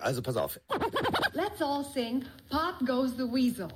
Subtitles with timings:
[0.00, 0.58] Also pass auf.
[1.32, 3.68] Let's all sing Pop Goes the Weasel.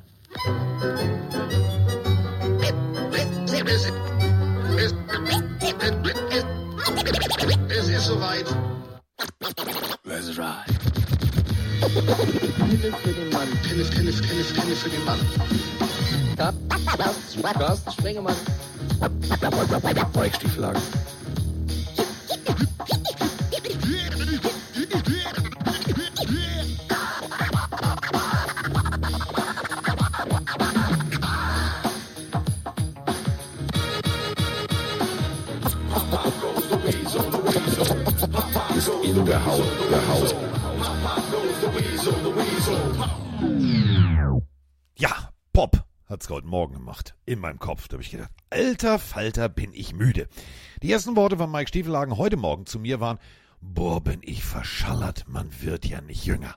[7.69, 8.47] Es ist soweit.
[10.05, 10.65] Let's ride.
[11.81, 13.49] Pille für den Mann.
[13.63, 15.19] Pille, Pille, Pille, Pille für den Mann.
[17.53, 18.37] Carsten Sprengemann.
[20.15, 20.83] Weichstieflagen.
[39.61, 40.35] In der Haut.
[44.97, 47.15] Ja, Pop hat's heute Morgen gemacht.
[47.27, 47.89] In meinem Kopf.
[47.89, 50.29] Da habe ich gedacht, alter Falter, bin ich müde.
[50.83, 53.19] Die ersten Worte von Mike Stiefelhagen heute Morgen zu mir waren,
[53.61, 56.55] boah, bin ich verschallert, man wird ja nicht jünger.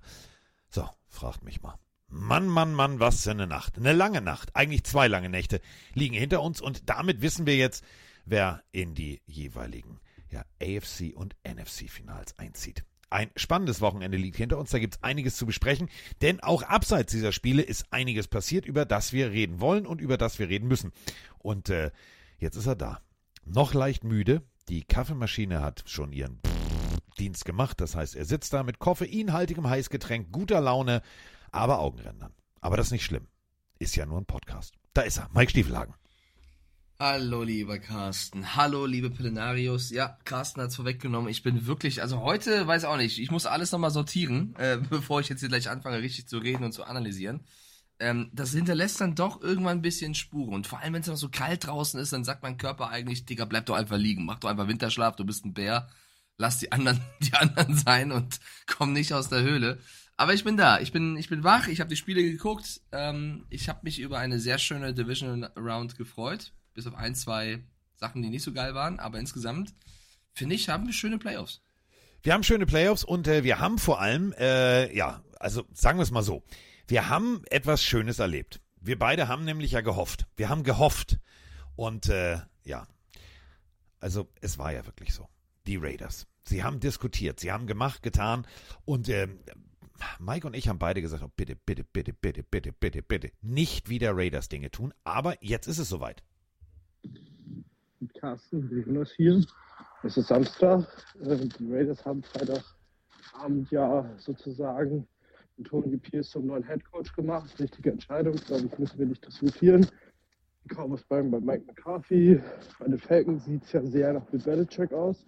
[0.69, 1.77] So, fragt mich mal.
[2.07, 3.77] Mann, Mann, Mann, was für eine Nacht.
[3.77, 5.61] Eine lange Nacht, eigentlich zwei lange Nächte
[5.93, 7.83] liegen hinter uns und damit wissen wir jetzt,
[8.25, 12.83] wer in die jeweiligen ja, AFC und NFC Finals einzieht.
[13.13, 15.87] Ein spannendes Wochenende liegt hinter uns, da gibt es einiges zu besprechen,
[16.23, 20.17] denn auch abseits dieser Spiele ist einiges passiert, über das wir reden wollen und über
[20.17, 20.91] das wir reden müssen.
[21.37, 21.91] Und äh,
[22.39, 23.01] jetzt ist er da.
[23.45, 26.39] Noch leicht müde, die Kaffeemaschine hat schon ihren
[27.19, 31.03] Dienst gemacht, das heißt, er sitzt da mit koffeinhaltigem Heißgetränk, guter Laune,
[31.51, 32.33] aber Augenrändern.
[32.61, 33.27] Aber das ist nicht schlimm.
[33.77, 34.73] Ist ja nur ein Podcast.
[34.95, 35.93] Da ist er, Mike Stiefelhagen.
[37.05, 38.55] Hallo, lieber Carsten.
[38.55, 39.89] Hallo, liebe Pillenarius.
[39.89, 41.29] Ja, Carsten hat's vorweggenommen.
[41.29, 45.19] Ich bin wirklich, also heute, weiß auch nicht, ich muss alles nochmal sortieren, äh, bevor
[45.19, 47.41] ich jetzt hier gleich anfange, richtig zu reden und zu analysieren.
[47.99, 50.53] Ähm, das hinterlässt dann doch irgendwann ein bisschen Spuren.
[50.53, 53.25] Und vor allem, wenn es noch so kalt draußen ist, dann sagt mein Körper eigentlich,
[53.25, 54.23] Digga, bleib doch einfach liegen.
[54.23, 55.89] Mach doch einfach Winterschlaf, du bist ein Bär.
[56.37, 59.77] Lass die anderen, die anderen sein und komm nicht aus der Höhle.
[60.15, 63.45] Aber ich bin da, ich bin, ich bin wach, ich habe die Spiele geguckt, ähm,
[63.49, 67.63] ich habe mich über eine sehr schöne Division Round gefreut, bis auf ein, zwei
[67.95, 69.73] Sachen, die nicht so geil waren, aber insgesamt
[70.33, 71.61] finde ich, haben wir schöne Playoffs.
[72.21, 76.03] Wir haben schöne Playoffs und äh, wir haben vor allem, äh, ja, also sagen wir
[76.03, 76.43] es mal so,
[76.87, 78.61] wir haben etwas Schönes erlebt.
[78.79, 80.25] Wir beide haben nämlich ja gehofft.
[80.35, 81.19] Wir haben gehofft.
[81.75, 82.87] Und äh, ja,
[83.99, 85.27] also es war ja wirklich so.
[85.65, 86.27] Die Raiders.
[86.43, 88.45] Sie haben diskutiert, sie haben gemacht, getan
[88.83, 89.29] und äh,
[90.19, 93.87] Mike und ich haben beide gesagt, oh, bitte, bitte, bitte, bitte, bitte, bitte, bitte, nicht
[93.87, 94.93] wieder Raiders Dinge tun.
[95.05, 96.23] Aber jetzt ist es soweit.
[98.19, 99.43] Carsten, Jonas hier.
[100.03, 100.87] Es ist Samstag.
[101.21, 105.07] Äh, Die Raiders haben Freitagabend ja sozusagen
[105.57, 107.53] mit Tony Pierce zum neuen Headcoach gemacht.
[107.59, 109.85] Richtige Entscheidung, glaube ich, müssen wir nicht diskutieren.
[110.63, 112.41] Die Cowboys bleiben bei Mike McCarthy.
[112.79, 115.25] Bei den Falcons sieht es ja sehr nach Bill Belichick aus,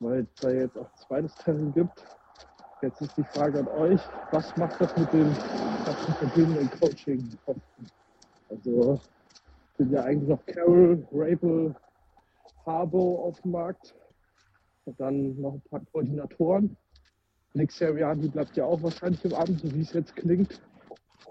[0.00, 2.04] weil es da jetzt auch ein zweites Termin gibt.
[2.82, 5.32] Jetzt ist die Frage an euch, was macht das mit dem
[5.86, 7.86] ganzen verbindenden Coaching-Posten?
[8.50, 9.00] Also
[9.76, 11.74] sind ja eigentlich noch Carroll, Rabel,
[12.64, 13.94] Harbo auf dem Markt.
[14.84, 16.76] Und dann noch ein paar Koordinatoren.
[17.54, 20.60] Nick Seriani bleibt ja auch wahrscheinlich im Abend, so wie es jetzt klingt.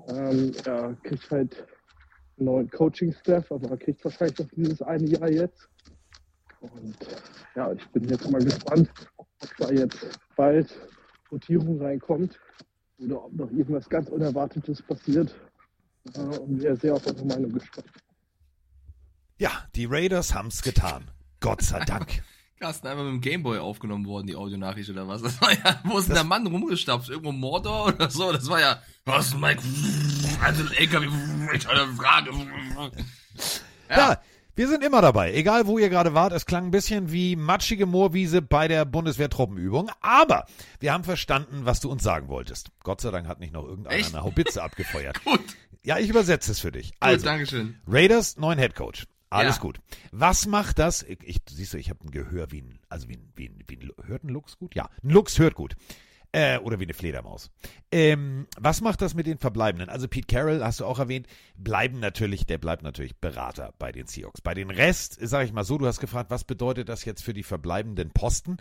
[0.08, 1.68] Ähm, er kriegt halt
[2.38, 5.70] einen neuen Coaching-Staff, aber er kriegt wahrscheinlich noch dieses eine Jahr jetzt.
[6.62, 6.98] Und
[7.56, 9.28] ja, ich bin jetzt mal gespannt, ob
[9.60, 10.74] da jetzt bald
[11.32, 12.40] Rotierung reinkommt
[13.00, 15.36] oder ob noch irgendwas ganz Unerwartetes passiert.
[16.16, 17.92] Äh, und wäre sehr auf eure Meinung gespannt.
[19.38, 21.10] Ja, die Raiders haben's getan.
[21.40, 22.24] Gott sei Dank.
[22.60, 25.22] Carsten, einfach mit dem Gameboy aufgenommen worden, die Audionachricht oder was?
[25.22, 27.10] Das war ja, wo ist denn der Mann rumgestapft?
[27.10, 28.32] Irgendwo Mordor oder so?
[28.32, 29.62] Das war ja, was, Mike?
[30.42, 31.08] Also, LKW,
[31.54, 32.32] ich habe eine Frage.
[33.90, 34.22] Ja.
[34.56, 35.34] wir sind immer dabei.
[35.34, 39.92] Egal, wo ihr gerade wart, es klang ein bisschen wie matschige Moorwiese bei der Bundeswehr-Truppenübung.
[40.00, 40.46] Aber
[40.80, 42.70] wir haben verstanden, was du uns sagen wolltest.
[42.84, 44.14] Gott sei Dank hat nicht noch irgendeiner Echt?
[44.16, 45.22] eine Haubitze abgefeuert.
[45.26, 45.42] Gut,
[45.84, 46.92] Ja, ich übersetze es für dich.
[46.92, 47.76] gut, Also, Dankeschön.
[47.88, 49.06] Raiders, neuen Headcoach.
[49.34, 49.62] Alles Ja.
[49.62, 49.80] gut.
[50.12, 51.04] Was macht das?
[51.04, 53.78] Ich, siehst du, ich habe ein Gehör wie ein, also wie ein, wie ein, wie
[53.78, 54.76] ein, hört ein Lux gut?
[54.76, 55.76] Ja, ein Lux hört gut.
[56.36, 57.52] Äh, oder wie eine Fledermaus.
[57.92, 59.90] Ähm, was macht das mit den Verbleibenden?
[59.90, 64.08] Also Pete Carroll, hast du auch erwähnt, bleiben natürlich, der bleibt natürlich Berater bei den
[64.08, 64.42] Seahawks.
[64.42, 67.36] Bei den Rest, sage ich mal so, du hast gefragt, was bedeutet das jetzt für
[67.36, 68.58] die verbleibenden Posten?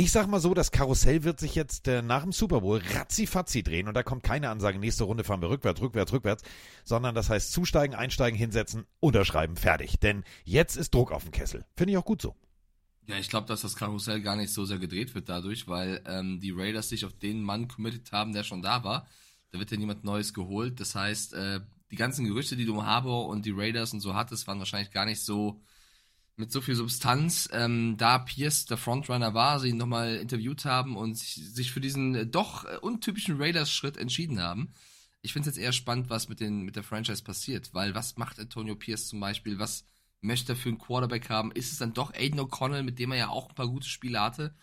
[0.00, 3.64] Ich sag mal so, das Karussell wird sich jetzt äh, nach dem Super Bowl ratzifatzi
[3.64, 6.44] drehen und da kommt keine Ansage, nächste Runde fahren wir rückwärts, rückwärts, rückwärts,
[6.84, 9.98] sondern das heißt zusteigen, einsteigen, hinsetzen, unterschreiben, fertig.
[9.98, 11.64] Denn jetzt ist Druck auf dem Kessel.
[11.76, 12.36] Finde ich auch gut so.
[13.08, 16.38] Ja, ich glaube, dass das Karussell gar nicht so sehr gedreht wird dadurch, weil ähm,
[16.38, 19.08] die Raiders sich auf den Mann committed haben, der schon da war.
[19.50, 20.78] Da wird ja niemand Neues geholt.
[20.78, 21.58] Das heißt, äh,
[21.90, 24.92] die ganzen Gerüchte, die du um Harbour und die Raiders und so hattest, waren wahrscheinlich
[24.92, 25.60] gar nicht so,
[26.38, 30.96] mit so viel Substanz, ähm, da Pierce der Frontrunner war, sie ihn nochmal interviewt haben
[30.96, 34.72] und sich, für diesen äh, doch äh, untypischen Raiders-Schritt entschieden haben.
[35.20, 38.16] Ich finde es jetzt eher spannend, was mit, den, mit der Franchise passiert, weil was
[38.16, 39.58] macht Antonio Pierce zum Beispiel?
[39.58, 39.84] Was
[40.20, 41.50] möchte er für einen Quarterback haben?
[41.50, 44.20] Ist es dann doch Aiden O'Connell, mit dem er ja auch ein paar gute Spiele
[44.20, 44.54] hatte?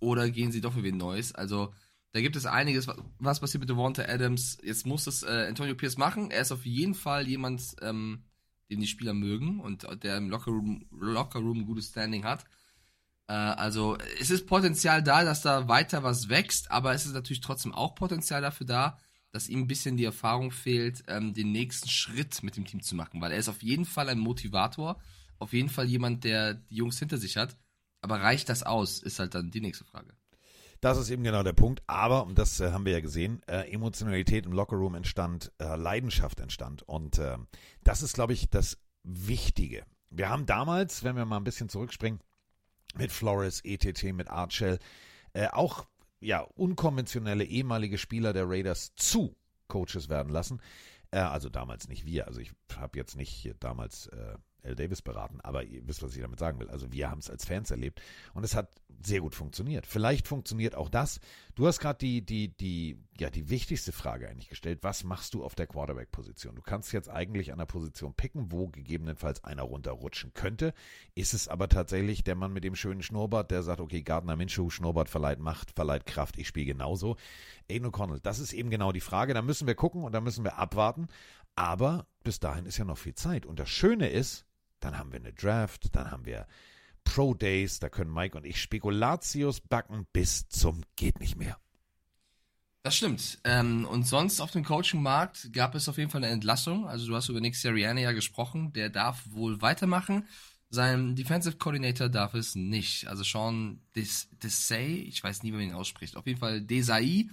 [0.00, 1.34] Oder gehen sie doch für wen Neues?
[1.34, 1.72] Also,
[2.12, 4.58] da gibt es einiges, was, was passiert mit Devonta Adams.
[4.62, 6.30] Jetzt muss es äh, Antonio Pierce machen.
[6.30, 8.24] Er ist auf jeden Fall jemand, ähm,
[8.70, 12.44] den die Spieler mögen und der im Lockerroom, Lockerroom ein gutes Standing hat.
[13.28, 17.40] Äh, also es ist Potenzial da, dass da weiter was wächst, aber es ist natürlich
[17.40, 18.98] trotzdem auch Potenzial dafür da,
[19.32, 22.94] dass ihm ein bisschen die Erfahrung fehlt, ähm, den nächsten Schritt mit dem Team zu
[22.94, 25.00] machen, weil er ist auf jeden Fall ein Motivator,
[25.38, 27.56] auf jeden Fall jemand, der die Jungs hinter sich hat.
[28.00, 30.14] Aber reicht das aus, ist halt dann die nächste Frage.
[30.80, 31.82] Das ist eben genau der Punkt.
[31.86, 36.40] Aber, und das äh, haben wir ja gesehen, äh, Emotionalität im Lockerroom entstand, äh, Leidenschaft
[36.40, 36.82] entstand.
[36.82, 37.36] Und äh,
[37.82, 39.84] das ist, glaube ich, das Wichtige.
[40.10, 42.20] Wir haben damals, wenn wir mal ein bisschen zurückspringen,
[42.96, 44.78] mit Flores, ETT, mit Archell,
[45.32, 45.86] äh, auch
[46.20, 49.36] ja, unkonventionelle ehemalige Spieler der Raiders zu
[49.68, 50.60] Coaches werden lassen.
[51.10, 52.26] Äh, also damals nicht wir.
[52.28, 54.08] Also ich habe jetzt nicht damals
[54.64, 54.74] L.
[54.74, 56.70] Davis beraten, aber ihr wisst, was ich damit sagen will.
[56.70, 58.00] Also wir haben es als Fans erlebt
[58.32, 58.68] und es hat
[59.02, 59.86] sehr gut funktioniert.
[59.86, 61.20] Vielleicht funktioniert auch das.
[61.54, 64.80] Du hast gerade die, die, die, ja, die wichtigste Frage eigentlich gestellt.
[64.82, 66.54] Was machst du auf der Quarterback-Position?
[66.54, 70.72] Du kannst jetzt eigentlich an der Position picken, wo gegebenenfalls einer runterrutschen könnte.
[71.14, 74.70] Ist es aber tatsächlich der Mann mit dem schönen Schnurrbart, der sagt, okay, Gardner Minshew,
[74.70, 77.16] Schnurrbart verleiht Macht, verleiht Kraft, ich spiele genauso.
[77.70, 79.34] Aiden O'Connell, das ist eben genau die Frage.
[79.34, 81.08] Da müssen wir gucken und da müssen wir abwarten.
[81.56, 83.46] Aber bis dahin ist ja noch viel Zeit.
[83.46, 84.44] Und das Schöne ist,
[84.84, 86.46] dann haben wir eine Draft, dann haben wir
[87.04, 91.58] Pro Days, da können Mike und ich Spekulatius backen bis zum geht nicht mehr.
[92.82, 93.38] Das stimmt.
[93.44, 96.86] Ähm, und sonst auf dem Coaching-Markt gab es auf jeden Fall eine Entlassung.
[96.86, 98.74] Also du hast über Nick Sirianni ja gesprochen.
[98.74, 100.28] Der darf wohl weitermachen.
[100.68, 103.06] Sein Defensive Coordinator darf es nicht.
[103.06, 106.14] Also Sean Desai, ich weiß nie, wie man ihn ausspricht.
[106.16, 107.28] Auf jeden Fall Desai,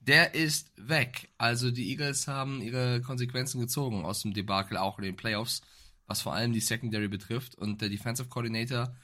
[0.00, 1.28] der ist weg.
[1.38, 5.62] Also die Eagles haben ihre Konsequenzen gezogen aus dem Debakel, auch in den Playoffs
[6.06, 7.54] was vor allem die Secondary betrifft.
[7.54, 8.94] Und der Defensive Coordinator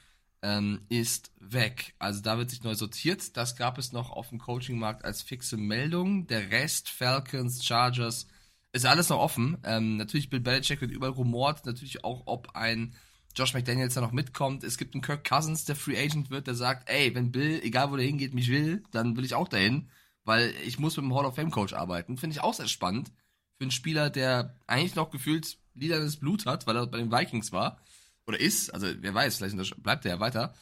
[0.41, 1.95] ähm, ist weg.
[1.99, 3.35] Also da wird sich neu sortiert.
[3.37, 6.27] Das gab es noch auf dem Coaching-Markt als fixe Meldung.
[6.27, 8.27] Der Rest, Falcons, Chargers,
[8.73, 9.57] ist alles noch offen.
[9.63, 11.65] Ähm, natürlich Bill Belichick wird überall rumort.
[11.65, 12.93] Natürlich auch, ob ein
[13.35, 14.63] Josh McDaniels da noch mitkommt.
[14.63, 17.91] Es gibt einen Kirk Cousins, der Free Agent wird, der sagt, ey, wenn Bill, egal
[17.91, 19.89] wo der hingeht, mich will, dann will ich auch dahin,
[20.23, 22.17] weil ich muss mit dem Hall of Fame Coach arbeiten.
[22.17, 23.11] Finde ich auch sehr spannend.
[23.57, 27.51] Für einen Spieler, der eigentlich noch gefühlt lilanes Blut hat, weil er bei den Vikings
[27.51, 27.79] war.
[28.25, 30.53] Oder ist, also wer weiß, vielleicht bleibt er ja weiter.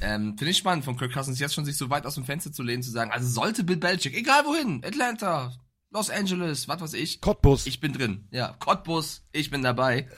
[0.00, 2.52] Ähm, Finde ich spannend von Kirk Cousins jetzt schon sich so weit aus dem Fenster
[2.52, 5.52] zu lehnen, zu sagen, also sollte Bill Belichick, egal wohin, Atlanta,
[5.90, 7.20] Los Angeles, was weiß ich.
[7.20, 7.66] Cottbus.
[7.66, 8.26] Ich bin drin.
[8.30, 10.08] Ja, Cottbus, ich bin dabei.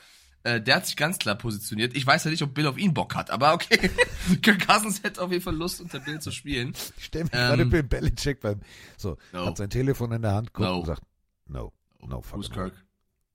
[0.44, 1.96] Äh, der hat sich ganz klar positioniert.
[1.96, 3.90] Ich weiß ja nicht, ob Bill auf ihn Bock hat, aber okay.
[4.42, 6.74] Kirk Cousins hätte auf jeden Fall Lust, unter Bill zu spielen.
[6.96, 8.60] Ich stelle mir ähm, gerade Bill Belichick beim,
[8.96, 9.46] so, no.
[9.46, 10.78] hat sein Telefon in der Hand, guckt no.
[10.78, 11.02] und sagt,
[11.46, 11.72] no,
[12.06, 12.74] no, fuck Who's Kirk?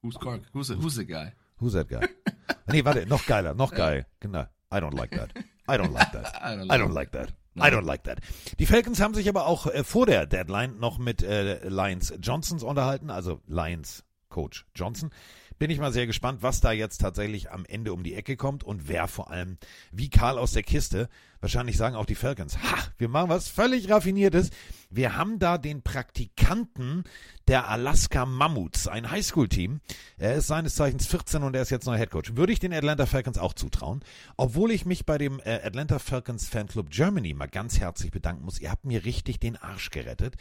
[0.01, 0.43] Who's Kirk?
[0.53, 1.33] Who's, the, who's the guy?
[1.57, 2.07] Who's that guy?
[2.71, 4.05] nee, warte, noch geiler, noch geil.
[4.19, 4.45] Genau.
[4.71, 5.31] I don't like that.
[5.67, 6.35] I don't like that.
[6.41, 7.33] I don't like, I don't like that.
[7.61, 8.19] I don't like that.
[8.59, 12.63] Die Falcons haben sich aber auch äh, vor der Deadline noch mit äh, Lions Johnsons
[12.63, 15.09] unterhalten, also Lions Coach Johnson.
[15.57, 18.63] Bin ich mal sehr gespannt, was da jetzt tatsächlich am Ende um die Ecke kommt
[18.63, 19.57] und wer vor allem,
[19.91, 21.09] wie Karl aus der Kiste,
[21.41, 24.51] wahrscheinlich sagen auch die Falcons, ha, wir machen was völlig Raffiniertes.
[24.91, 27.03] Wir haben da den Praktikanten
[27.47, 29.81] der Alaska Mammuts, ein Highschool-Team.
[30.17, 32.35] Er ist seines Zeichens 14 und er ist jetzt neuer Headcoach.
[32.35, 34.01] Würde ich den Atlanta Falcons auch zutrauen.
[34.35, 38.59] Obwohl ich mich bei dem äh, Atlanta Falcons Fanclub Germany mal ganz herzlich bedanken muss.
[38.59, 40.37] Ihr habt mir richtig den Arsch gerettet.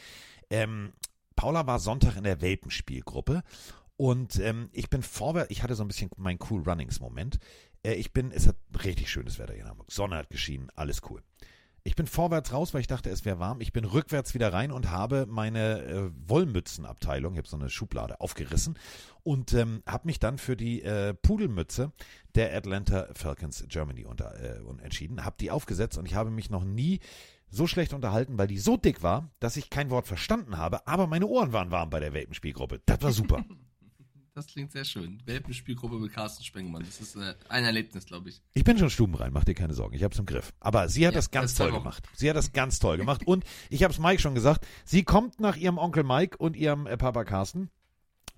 [0.48, 0.94] Ähm,
[1.36, 3.42] Paula war Sonntag in der Welpenspielgruppe
[3.96, 7.38] und ähm, ich bin vorwärts, ich hatte so ein bisschen mein Cool Runnings Moment.
[7.82, 9.92] Äh, ich bin, es hat richtig schönes Wetter hier in Hamburg.
[9.92, 11.22] Sonne hat geschienen, alles cool.
[11.88, 13.62] Ich bin vorwärts raus, weil ich dachte, es wäre warm.
[13.62, 18.20] Ich bin rückwärts wieder rein und habe meine äh, Wollmützenabteilung, ich habe so eine Schublade
[18.20, 18.78] aufgerissen
[19.22, 21.92] und ähm, habe mich dann für die äh, Pudelmütze
[22.34, 26.62] der Atlanta Falcons Germany unter, äh, entschieden, habe die aufgesetzt und ich habe mich noch
[26.62, 27.00] nie
[27.48, 31.06] so schlecht unterhalten, weil die so dick war, dass ich kein Wort verstanden habe, aber
[31.06, 32.82] meine Ohren waren warm bei der Welpenspielgruppe.
[32.84, 33.46] Das war super.
[34.38, 35.20] Das klingt sehr schön.
[35.26, 36.84] Welpenspielgruppe mit Carsten Spengemann.
[36.84, 38.40] Das ist äh, ein Erlebnis, glaube ich.
[38.54, 39.96] Ich bin schon stubenrein, mach dir keine Sorgen.
[39.96, 40.54] Ich habe es im Griff.
[40.60, 42.08] Aber sie hat ja, das ganz das toll gemacht.
[42.14, 43.26] Sie hat das ganz toll gemacht.
[43.26, 46.86] Und ich habe es Mike schon gesagt, sie kommt nach ihrem Onkel Mike und ihrem
[46.86, 47.68] äh, Papa Carsten.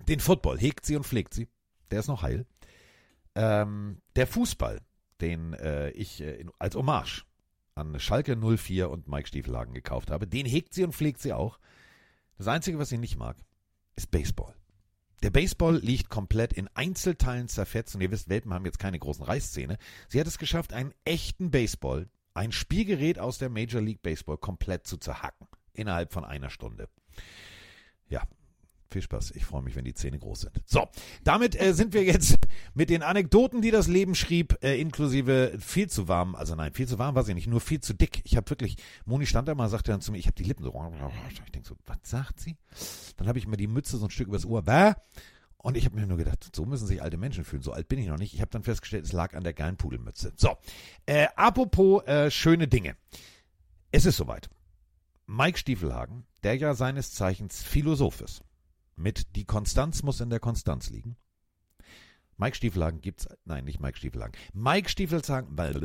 [0.09, 1.49] Den Football hegt sie und pflegt sie.
[1.91, 2.47] Der ist noch heil.
[3.35, 4.81] Ähm, der Fußball,
[5.21, 7.27] den äh, ich äh, als Hommage
[7.75, 11.59] an Schalke 04 und Mike Stiefelhagen gekauft habe, den hegt sie und pflegt sie auch.
[12.39, 13.37] Das Einzige, was sie nicht mag,
[13.97, 14.55] ist Baseball.
[15.23, 19.25] Der Baseball liegt komplett in Einzelteilen zerfetzt und ihr wisst, Welpen haben jetzt keine großen
[19.25, 19.77] Reißzähne.
[20.09, 24.87] Sie hat es geschafft, einen echten Baseball, ein Spielgerät aus der Major League Baseball komplett
[24.87, 25.47] zu zerhacken.
[25.75, 26.89] Innerhalb von einer Stunde.
[28.09, 28.23] Ja,
[28.93, 29.33] viel Spaß.
[29.33, 30.63] Ich freue mich, wenn die Zähne groß sind.
[30.67, 30.89] So,
[31.25, 32.37] damit äh, sind wir jetzt
[32.75, 36.35] mit den Anekdoten, die das Leben schrieb, äh, inklusive viel zu warm.
[36.35, 38.21] Also nein, viel zu warm war sie nicht, nur viel zu dick.
[38.25, 40.65] Ich habe wirklich, Moni stand da mal, sagte dann zu mir, ich habe die Lippen
[40.65, 40.75] so.
[41.31, 42.57] Ich denke so, was sagt sie?
[43.17, 44.63] Dann habe ich mir die Mütze so ein Stück übers Ohr.
[44.63, 44.95] Bäh.
[45.63, 47.63] Und ich habe mir nur gedacht, so müssen sich alte Menschen fühlen.
[47.63, 48.33] So alt bin ich noch nicht.
[48.33, 50.33] Ich habe dann festgestellt, es lag an der geilen Pudelmütze.
[50.37, 50.57] So,
[51.05, 52.97] äh, apropos äh, schöne Dinge.
[53.93, 54.49] Es ist soweit.
[55.27, 58.43] Mike Stiefelhagen, der ja seines Zeichens Philosoph ist,
[59.01, 61.17] mit Die Konstanz muss in der Konstanz liegen.
[62.37, 64.33] Mike Stiefelhagen gibt's, nein, nicht Mike Stiefelhagen.
[64.55, 65.55] Mike Stiefelhagen.
[65.55, 65.77] Mike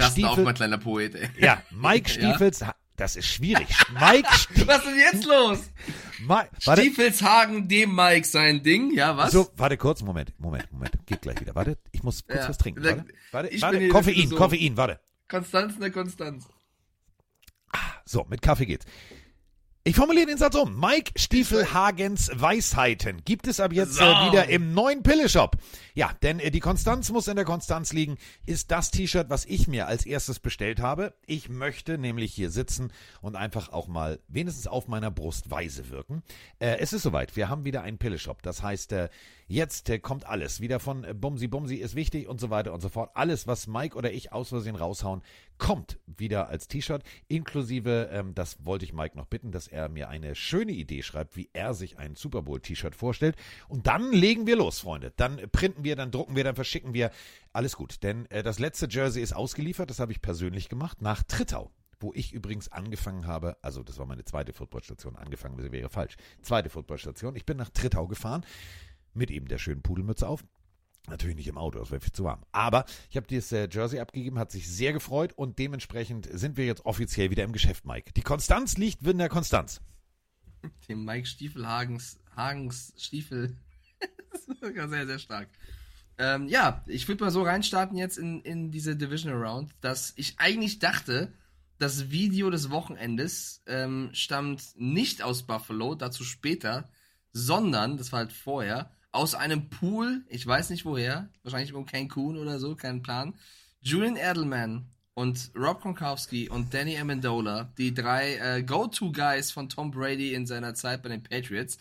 [0.00, 1.28] Carsten auch Stiefel, mal kleiner Poet, ey.
[1.40, 2.30] ja, Mike Ja?
[2.30, 2.64] Stiefels,
[2.96, 3.66] das ist schwierig.
[3.92, 5.58] Mike Stiefels, Was ist denn jetzt los?
[6.20, 9.32] Mike, Stiefelshagen, dem Mike sein Ding, ja, was?
[9.32, 11.54] so, warte kurz, Moment, Moment, Moment, geht gleich wieder.
[11.56, 12.48] Warte, ich muss kurz Ja.
[12.48, 12.84] was trinken.
[12.84, 14.30] Warte, warte, ich warte Koffein.
[14.30, 15.00] Koffein, warte.
[15.28, 16.46] Konstanz in der Konstanz.
[18.04, 18.86] So, mit Kaffee geht's.
[19.88, 20.78] Ich formuliere den Satz um.
[20.78, 24.04] Mike Stiefelhagens Weisheiten gibt es ab jetzt So.
[24.04, 25.56] äh, wieder im neuen Pille-Shop.
[25.94, 29.66] Ja, denn äh, die Konstanz muss in der Konstanz liegen, ist das T-Shirt, was ich
[29.66, 31.14] mir als erstes bestellt habe.
[31.24, 32.92] Ich möchte nämlich hier sitzen
[33.22, 36.22] und einfach auch mal wenigstens auf meiner Brust weise wirken.
[36.58, 37.34] Äh, es ist soweit.
[37.34, 38.42] Wir haben wieder einen Pille-Shop.
[38.42, 39.08] Das heißt, äh,
[39.48, 40.60] jetzt äh, kommt alles.
[40.60, 43.10] Wieder von äh, Bumsi Bumsi ist wichtig und so weiter und so fort.
[43.14, 45.22] Alles, was Mike oder ich aus Versehen raushauen,
[45.56, 47.02] kommt wieder als T-Shirt.
[47.26, 51.36] Inklusive, ähm, das wollte ich Mike noch bitten, dass er mir eine schöne Idee schreibt,
[51.36, 53.36] wie er sich ein Super Bowl-T-Shirt vorstellt.
[53.68, 55.12] Und dann legen wir los, Freunde.
[55.16, 57.10] Dann äh, printen wir, dann drucken wir, dann verschicken wir.
[57.52, 58.02] Alles gut.
[58.02, 59.90] Denn äh, das letzte Jersey ist ausgeliefert.
[59.90, 61.72] Das habe ich persönlich gemacht nach Trittau.
[62.00, 66.16] Wo ich übrigens angefangen habe, also das war meine zweite Footballstation, angefangen wäre falsch.
[66.42, 67.34] Zweite Footballstation.
[67.34, 68.44] Ich bin nach Trittau gefahren
[69.18, 70.44] mit eben der schönen Pudelmütze auf.
[71.08, 72.44] Natürlich nicht im Auto, das wäre viel zu warm.
[72.52, 76.66] Aber ich habe dieses äh, Jersey abgegeben, hat sich sehr gefreut und dementsprechend sind wir
[76.66, 78.12] jetzt offiziell wieder im Geschäft, Mike.
[78.12, 79.80] Die Konstanz liegt in der Konstanz.
[80.88, 83.56] Dem Mike Stiefelhagens, Hagens Stiefel.
[84.32, 85.48] das ist sehr, sehr stark.
[86.18, 90.38] Ähm, ja, ich würde mal so reinstarten jetzt in, in diese Divisional Round, dass ich
[90.38, 91.32] eigentlich dachte,
[91.78, 96.90] das Video des Wochenendes ähm, stammt nicht aus Buffalo, dazu später,
[97.32, 102.38] sondern, das war halt vorher, aus einem Pool, ich weiß nicht woher, wahrscheinlich irgendwo Cancun
[102.38, 103.34] oder so, kein Plan.
[103.80, 110.34] Julian Edelman und Rob Gronkowski und Danny Amendola, die drei äh, Go-To-Guys von Tom Brady
[110.34, 111.78] in seiner Zeit bei den Patriots,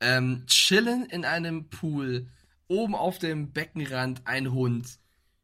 [0.00, 2.28] ähm, chillen in einem Pool,
[2.66, 4.98] oben auf dem Beckenrand ein Hund.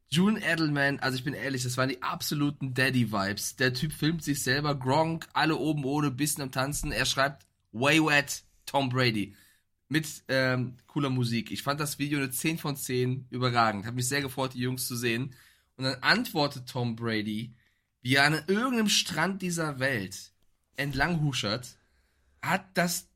[0.09, 3.57] Julian Edelman, also ich bin ehrlich, das waren die absoluten Daddy-Vibes.
[3.57, 6.93] Der Typ filmt sich selber, Gronk, alle oben ohne, bisschen am Tanzen.
[6.93, 9.35] Er schreibt Way Wet, Tom Brady.
[9.89, 11.51] Mit ähm, cooler Musik.
[11.53, 13.87] Ich fand das Video eine 10 von 10 überragend.
[13.87, 15.35] Hat mich sehr gefreut, die Jungs zu sehen.
[15.77, 17.55] Und dann antwortet Tom Brady,
[18.03, 20.33] wie er an irgendeinem Strand dieser Welt
[20.77, 21.77] entlang huschert,
[22.43, 23.09] hat das,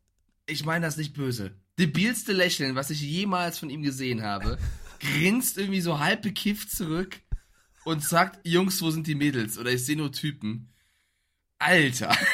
[0.47, 4.59] ich meine das nicht böse, debilste Lächeln, was ich jemals von ihm gesehen habe,
[5.01, 7.21] grinst irgendwie so halb bekifft zurück
[7.85, 9.59] und sagt, Jungs, wo sind die Mädels?
[9.59, 10.69] Oder ich sehe nur Typen.
[11.61, 12.17] Alter.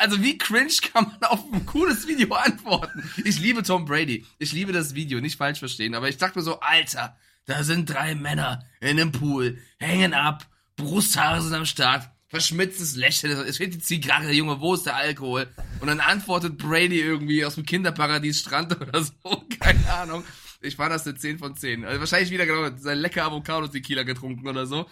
[0.00, 3.08] Also wie cringe kann man auf ein cooles Video antworten?
[3.24, 4.26] Ich liebe Tom Brady.
[4.38, 5.94] Ich liebe das Video, nicht falsch verstehen.
[5.94, 10.46] Aber ich dachte mir so, Alter, da sind drei Männer in einem Pool, hängen ab,
[10.76, 15.48] Brusthaare sind am Start, verschmitztes Lächeln, es fehlt die Zigarre, Junge, wo ist der Alkohol?
[15.80, 20.24] Und dann antwortet Brady irgendwie aus dem Kinderparadies Strand oder so, keine Ahnung.
[20.60, 21.84] Ich fand das eine 10 von 10.
[21.84, 24.86] Also wahrscheinlich wieder genau sein lecker Avocado-Tequila getrunken oder so.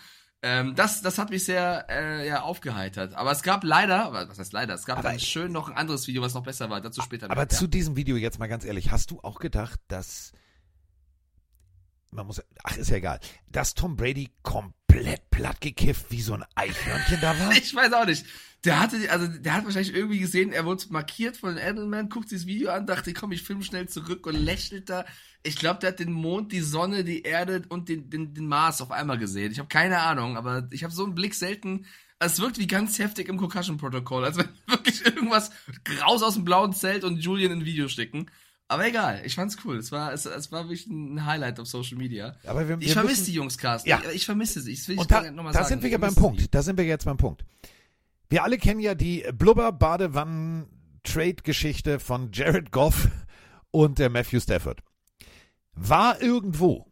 [0.44, 3.14] Ähm, das, das hat mich sehr äh, ja, aufgeheitert.
[3.14, 6.08] Aber es gab leider, was heißt leider, es gab Aber dann schön noch ein anderes
[6.08, 6.80] Video, was noch besser war.
[6.80, 7.48] Dazu später Aber mehr.
[7.48, 10.32] zu diesem Video jetzt mal ganz ehrlich, hast du auch gedacht, dass
[12.10, 17.20] man muss, ach ist ja egal, dass Tom Brady komplett plattgekifft wie so ein Eichhörnchen
[17.20, 17.52] da war?
[17.56, 18.26] Ich weiß auch nicht.
[18.64, 22.40] Der hatte, also der hat wahrscheinlich irgendwie gesehen, er wurde markiert von Edelman, guckt sich
[22.40, 25.04] das Video an, dachte, komm, ich film schnell zurück und lächelt da.
[25.42, 28.80] Ich glaube, der hat den Mond, die Sonne, die Erde und den, den, den Mars
[28.80, 29.50] auf einmal gesehen.
[29.50, 31.86] Ich habe keine Ahnung, aber ich habe so einen Blick selten.
[32.20, 35.50] Es wirkt wie ganz heftig im Concussion-Protokoll, als wenn wirklich irgendwas
[36.00, 38.30] raus aus dem blauen Zelt und Julian in ein Video stecken.
[38.68, 39.76] Aber egal, ich fand's cool.
[39.76, 42.36] Es war, es, es war wirklich ein Highlight auf Social Media.
[42.46, 43.88] Aber wir, Ich vermisse die Jungs, Carsten.
[43.90, 44.00] Ja.
[44.08, 44.72] Ich, ich vermisse sie.
[44.72, 46.54] Ich ich da, noch mal da sind wir ja beim Punkt.
[46.54, 47.44] Da sind wir jetzt beim Punkt.
[48.32, 53.10] Wir alle kennen ja die Blubber-Badewannen-Trade-Geschichte von Jared Goff
[53.70, 54.80] und der Matthew Stafford.
[55.74, 56.90] War irgendwo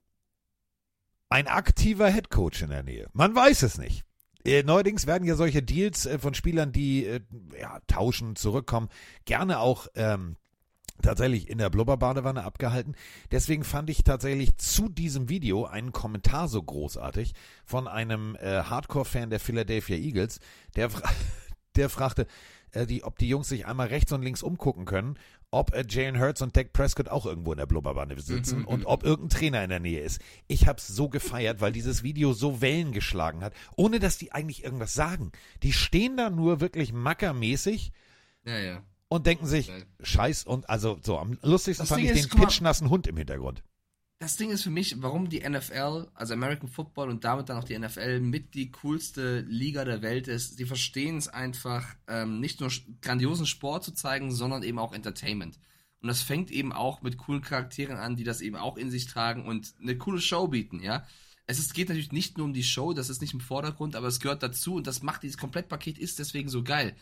[1.31, 3.09] ein aktiver Headcoach in der Nähe?
[3.15, 4.05] Man weiß es nicht.
[4.45, 7.21] Äh, Neuerdings werden ja solche Deals äh, von Spielern, die äh,
[7.59, 8.91] ja, tauschen, zurückkommen,
[9.25, 10.37] gerne auch ähm,
[11.03, 12.95] tatsächlich in der Blubberbadewanne abgehalten.
[13.31, 19.31] Deswegen fand ich tatsächlich zu diesem Video einen Kommentar so großartig von einem äh, Hardcore-Fan
[19.31, 20.41] der Philadelphia Eagles,
[20.77, 21.09] der, fra
[21.77, 22.27] der fragte,
[22.73, 25.17] äh, die, ob die Jungs sich einmal rechts und links umgucken können,
[25.51, 28.81] ob äh, Jalen Hurts und Dak Prescott auch irgendwo in der Blubberwanne sitzen Mhm, und
[28.81, 28.87] mhm.
[28.87, 30.21] ob irgendein Trainer in der Nähe ist.
[30.47, 34.65] Ich hab's so gefeiert, weil dieses Video so Wellen geschlagen hat, ohne dass die eigentlich
[34.65, 35.33] irgendwas sagen.
[35.63, 37.93] Die stehen da nur wirklich mackermäßig
[38.45, 38.83] Ja, ja.
[39.11, 39.71] Und denken sich.
[40.03, 43.17] Scheiß und also so am lustigsten Das fand Ding ich ist, den pitchnassen Hund im
[43.17, 43.63] Hintergrund.
[44.21, 47.65] Das Ding ist für mich, warum die NFL, also American Football und damit dann auch
[47.65, 50.59] die NFL mit die coolste Liga der Welt ist.
[50.59, 55.59] Die verstehen es einfach, ähm, nicht nur grandiosen Sport zu zeigen, sondern eben auch Entertainment.
[56.03, 59.07] Und das fängt eben auch mit coolen Charakteren an, die das eben auch in sich
[59.07, 61.05] tragen und eine coole Show bieten, ja.
[61.47, 64.07] Es ist, geht natürlich nicht nur um die Show, das ist nicht im Vordergrund, aber
[64.07, 66.95] es gehört dazu und das macht dieses Komplettpaket ist deswegen so geil.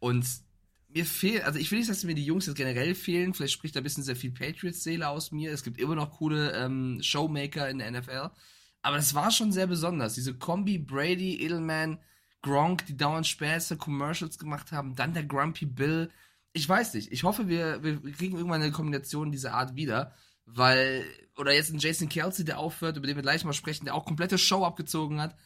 [0.00, 0.26] Und
[0.94, 3.76] mir fehlt, also ich will nicht, dass mir die Jungs jetzt generell fehlen, vielleicht spricht
[3.76, 5.52] da ein bisschen sehr viel Patriots-Seele aus mir.
[5.52, 8.30] Es gibt immer noch coole ähm, Showmaker in der NFL.
[8.82, 10.14] Aber das war schon sehr besonders.
[10.14, 11.98] Diese Kombi Brady, Edelman,
[12.42, 16.10] Gronk, die dauernd Späße, Commercials gemacht haben, dann der Grumpy Bill.
[16.52, 17.12] Ich weiß nicht.
[17.12, 20.12] Ich hoffe, wir, wir kriegen irgendwann eine Kombination dieser Art wieder.
[20.44, 21.04] Weil,
[21.36, 24.04] oder jetzt ein Jason Kelsey, der aufhört, über den wir gleich mal sprechen, der auch
[24.04, 25.36] komplette Show abgezogen hat.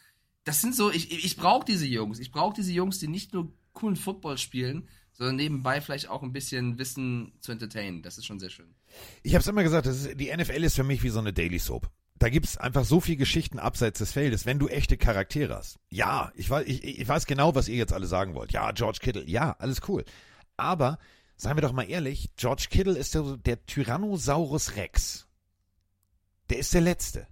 [0.44, 2.18] Das sind so, ich, ich brauche diese Jungs.
[2.18, 6.32] Ich brauche diese Jungs, die nicht nur coolen Football spielen, sondern nebenbei vielleicht auch ein
[6.32, 8.02] bisschen Wissen zu entertainen.
[8.02, 8.74] Das ist schon sehr schön.
[9.22, 11.58] Ich habe es immer gesagt, ist, die NFL ist für mich wie so eine Daily
[11.58, 11.90] Soap.
[12.18, 15.78] Da gibt's einfach so viel Geschichten abseits des Feldes, wenn du echte Charaktere hast.
[15.90, 18.52] Ja, ich weiß, ich, ich weiß genau, was ihr jetzt alle sagen wollt.
[18.52, 20.04] Ja, George Kittle, ja, alles cool.
[20.56, 20.98] Aber,
[21.36, 25.26] seien wir doch mal ehrlich, George Kittle ist der, der Tyrannosaurus Rex.
[26.48, 27.26] Der ist der Letzte.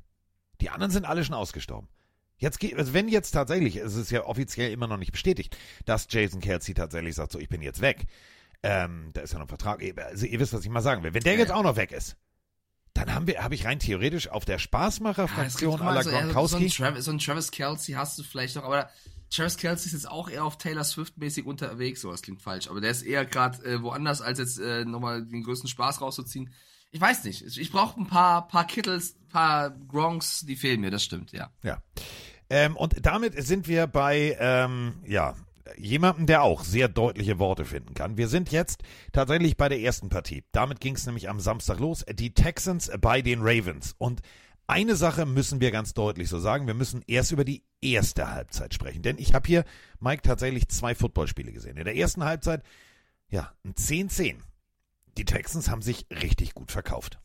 [0.61, 1.89] Die anderen sind alle schon ausgestorben.
[2.45, 6.07] Jetzt geht, also wenn jetzt tatsächlich, es ist ja offiziell immer noch nicht bestätigt, dass
[6.11, 8.05] Jason Kelsey tatsächlich sagt, so, ich bin jetzt weg.
[8.63, 9.83] Ähm, da ist ja noch ein Vertrag.
[9.97, 11.15] Also ihr wisst, was ich mal sagen will.
[11.15, 11.55] Wenn der Ja, jetzt ja.
[11.55, 12.19] auch noch weg ist,
[12.93, 16.25] dann haben wir, habe ich rein theoretisch auf der Spaßmacher-Fraktion à la so, so, ein
[16.25, 16.69] Gronkowski.
[16.69, 18.91] Travis, so ein Travis Kelsey hast du vielleicht noch, aber
[19.31, 22.03] Travis Kelsey ist jetzt auch eher auf Taylor Swift-mäßig unterwegs.
[22.03, 25.25] So, das klingt falsch, aber der ist eher gerade äh, woanders, als jetzt äh, nochmal
[25.25, 26.53] den größten Spaß rauszuziehen.
[26.91, 27.57] Ich weiß nicht.
[27.57, 31.51] Ich brauche ein paar, paar Kittles, paar Gronks, die fehlen mir, das stimmt, ja.
[31.63, 31.83] Ja.
[32.51, 35.35] Ähm, und damit sind wir bei, ähm, ja,
[35.77, 38.17] jemandem, der auch sehr deutliche Worte finden kann.
[38.17, 40.45] Wir sind jetzt tatsächlich bei der ersten Partie.
[40.53, 42.05] Damit ging es nämlich am Samstag los.
[42.13, 43.95] Die Texans bei den Ravens.
[43.99, 44.21] Und
[44.67, 46.67] eine Sache müssen wir ganz deutlich so sagen.
[46.67, 49.03] Wir müssen erst über die erste Halbzeit sprechen.
[49.03, 49.65] Denn ich habe hier,
[50.01, 51.77] Mike, tatsächlich zwei Footballspiele gesehen.
[51.77, 52.63] In der ersten Halbzeit,
[53.29, 54.37] ja, ein 10-10.
[55.17, 57.19] Die Texans haben sich richtig gut verkauft.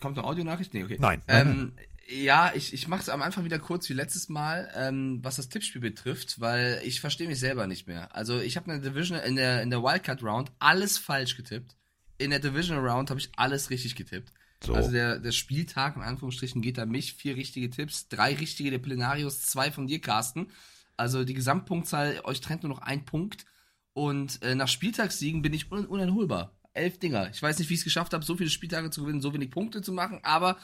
[0.00, 0.74] Kommt eine Audionachricht?
[0.74, 0.98] Nee, okay.
[1.00, 1.22] Nein.
[1.26, 1.72] Ähm,
[2.10, 5.48] ja, ich, ich mache es am Anfang wieder kurz wie letztes Mal, ähm, was das
[5.48, 8.14] Tippspiel betrifft, weil ich verstehe mich selber nicht mehr.
[8.14, 11.76] Also ich habe in der Division, in der, in der Wildcard Round alles falsch getippt.
[12.18, 14.32] In der Division Round habe ich alles richtig getippt.
[14.62, 14.74] So.
[14.74, 17.14] Also der, der Spieltag, in Anführungsstrichen, geht an mich.
[17.14, 20.48] Vier richtige Tipps, drei richtige der Plenarius, zwei von dir, Carsten.
[20.96, 23.46] Also die Gesamtpunktzahl, euch trennt nur noch ein Punkt.
[23.92, 26.56] Und äh, nach Spieltagssiegen bin ich un uneinholbar.
[26.72, 27.30] Elf Dinger.
[27.30, 29.50] Ich weiß nicht, wie ich es geschafft habe, so viele Spieltage zu gewinnen, so wenig
[29.50, 30.56] Punkte zu machen, aber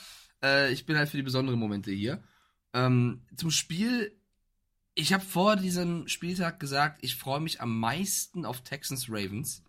[0.46, 2.22] äh, ich bin halt für die besonderen Momente hier.
[2.72, 4.16] Ähm, zum Spiel,
[4.94, 9.62] ich habe vor diesem Spieltag gesagt, ich freue mich am meisten auf Texans Ravens.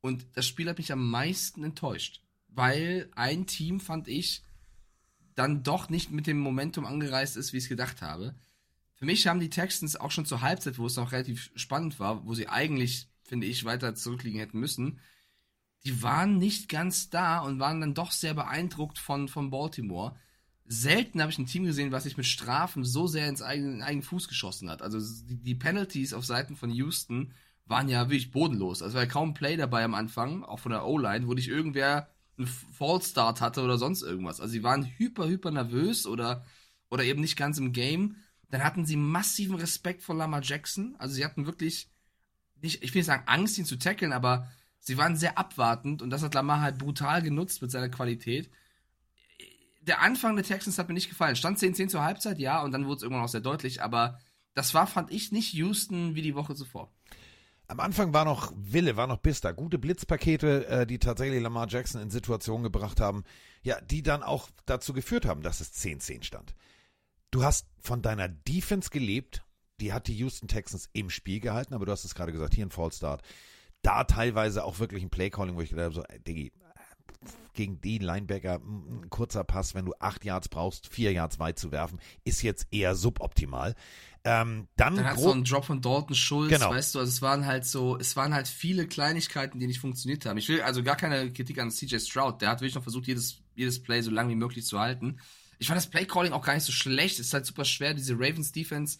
[0.00, 2.22] Und das Spiel hat mich am meisten enttäuscht.
[2.48, 4.42] Weil ein Team, fand ich,
[5.34, 8.34] dann doch nicht mit dem Momentum angereist ist, wie ich es gedacht habe.
[8.94, 12.26] Für mich haben die Texans auch schon zur Halbzeit, wo es noch relativ spannend war,
[12.26, 14.98] wo sie eigentlich, finde ich, weiter zurückliegen hätten müssen,
[15.88, 20.14] die waren nicht ganz da und waren dann doch sehr beeindruckt von, von Baltimore.
[20.66, 23.82] Selten habe ich ein Team gesehen, was sich mit Strafen so sehr ins eigene, in
[23.82, 24.82] eigenen Fuß geschossen hat.
[24.82, 27.32] Also die, die Penalties auf Seiten von Houston
[27.64, 28.82] waren ja wirklich bodenlos.
[28.82, 32.10] Also war ja kaum Play dabei am Anfang, auch von der O-Line, wo nicht irgendwer
[32.36, 34.42] einen Fallstart hatte oder sonst irgendwas.
[34.42, 36.44] Also sie waren hyper, hyper nervös oder,
[36.90, 38.16] oder eben nicht ganz im Game.
[38.50, 40.96] Dann hatten sie massiven Respekt vor Lamar Jackson.
[40.98, 41.88] Also sie hatten wirklich
[42.60, 46.10] nicht, ich will nicht sagen Angst, ihn zu tackeln, aber sie waren sehr abwartend und
[46.10, 48.50] das hat Lamar halt brutal genutzt mit seiner Qualität.
[49.82, 51.36] Der Anfang der Texans hat mir nicht gefallen.
[51.36, 54.18] Stand 10-10 zur Halbzeit, ja, und dann wurde es irgendwann auch sehr deutlich, aber
[54.54, 56.92] das war, fand ich, nicht Houston wie die Woche zuvor.
[57.68, 59.52] Am Anfang war noch Wille, war noch Biss da.
[59.52, 63.24] Gute Blitzpakete, äh, die tatsächlich Lamar Jackson in Situationen gebracht haben,
[63.62, 66.54] ja, die dann auch dazu geführt haben, dass es 10-10 stand.
[67.30, 69.42] Du hast von deiner Defense gelebt,
[69.80, 72.64] die hat die Houston Texans im Spiel gehalten, aber du hast es gerade gesagt, hier
[72.64, 73.22] ein Fallstart.
[73.82, 76.52] Da teilweise auch wirklich ein Playcalling, wo ich gedacht habe, so, ey, Diggi,
[77.54, 81.72] gegen die Linebacker ein kurzer Pass, wenn du acht Yards brauchst, vier Yards weit zu
[81.72, 83.74] werfen, ist jetzt eher suboptimal.
[84.24, 86.70] Ähm, dann Dann gro- so einen Drop von Dalton Schulz, Genau.
[86.70, 90.26] weißt du, also es waren halt so, es waren halt viele Kleinigkeiten, die nicht funktioniert
[90.26, 90.36] haben.
[90.38, 93.40] Ich will also gar keine Kritik an CJ Stroud, der hat wirklich noch versucht, jedes,
[93.56, 95.18] jedes Play so lange wie möglich zu halten.
[95.58, 98.14] Ich fand das Playcalling auch gar nicht so schlecht, es ist halt super schwer, diese
[98.14, 98.98] Ravens Defense,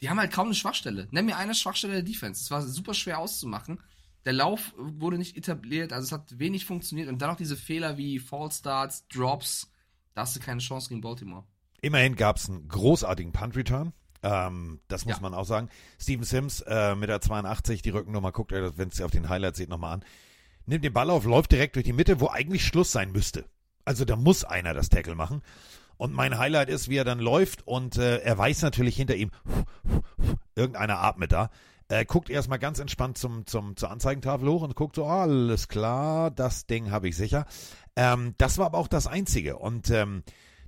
[0.00, 1.08] die haben halt kaum eine Schwachstelle.
[1.10, 2.40] Nenn mir eine Schwachstelle der Defense.
[2.42, 3.80] Es war super schwer auszumachen.
[4.24, 7.96] Der Lauf wurde nicht etabliert, also es hat wenig funktioniert und dann noch diese Fehler
[7.96, 9.70] wie Fall Starts, Drops,
[10.14, 11.44] da hast du keine Chance gegen Baltimore.
[11.80, 13.92] Immerhin gab es einen großartigen Punt-Return.
[14.22, 15.22] Ähm, das muss Ja.
[15.22, 15.70] man auch sagen.
[15.98, 19.30] Steven Sims äh, mit der 82, die Rückennummer, guckt euch das, wenn ihr auf den
[19.30, 20.04] Highlights seht, nochmal an.
[20.66, 23.46] Nimmt den Ball auf, läuft direkt durch die Mitte, wo eigentlich Schluss sein müsste.
[23.86, 25.40] Also da muss einer das Tackle machen.
[25.96, 29.30] Und mein Highlight ist, wie er dann läuft und äh, er weiß natürlich hinter ihm,
[30.54, 31.50] irgendeiner atmet da.
[31.90, 35.66] Er guckt erstmal ganz entspannt zum, zum, zur Anzeigentafel hoch und guckt so, ah, alles
[35.66, 37.46] klar, das Ding habe ich sicher.
[37.96, 39.56] Ähm, das war aber auch das Einzige.
[39.56, 40.22] Und ähm,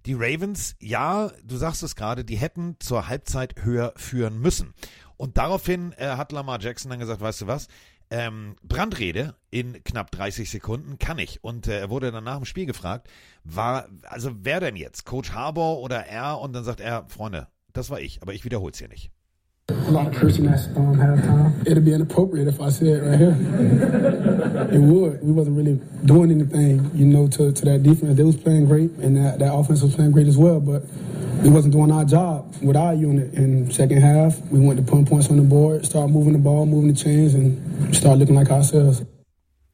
[0.05, 4.75] die Ravens, ja, du sagst es gerade, die hätten zur Halbzeit höher führen müssen.
[5.17, 7.69] Und daraufhin äh, hat Lamar Jackson dann gesagt, weißt du was,
[8.11, 11.45] ähm, Brandrede in knapp 30 Sekunden kann ich.
[11.45, 13.09] Und äh, er wurde dann nach dem Spiel gefragt,
[13.45, 15.05] war, also wer denn jetzt?
[15.05, 16.41] Coach Harbour oder er?
[16.41, 19.13] Und dann sagt er, Freunde, das war ich, aber ich wiederhole es hier nicht.
[19.69, 21.67] A lot of cursing at um, halftime.
[21.67, 23.37] It'd be inappropriate if I said it right here.
[24.73, 25.23] it would.
[25.23, 28.17] We wasn't really doing anything, you know, to, to that defense.
[28.17, 30.83] They was playing great, and that, that offense was playing great as well, but
[31.45, 33.35] we wasn't doing our job with our unit.
[33.35, 36.67] In second half, we went to putting points on the board, start moving the ball,
[36.67, 39.03] moving the chains, and start looking like ourselves.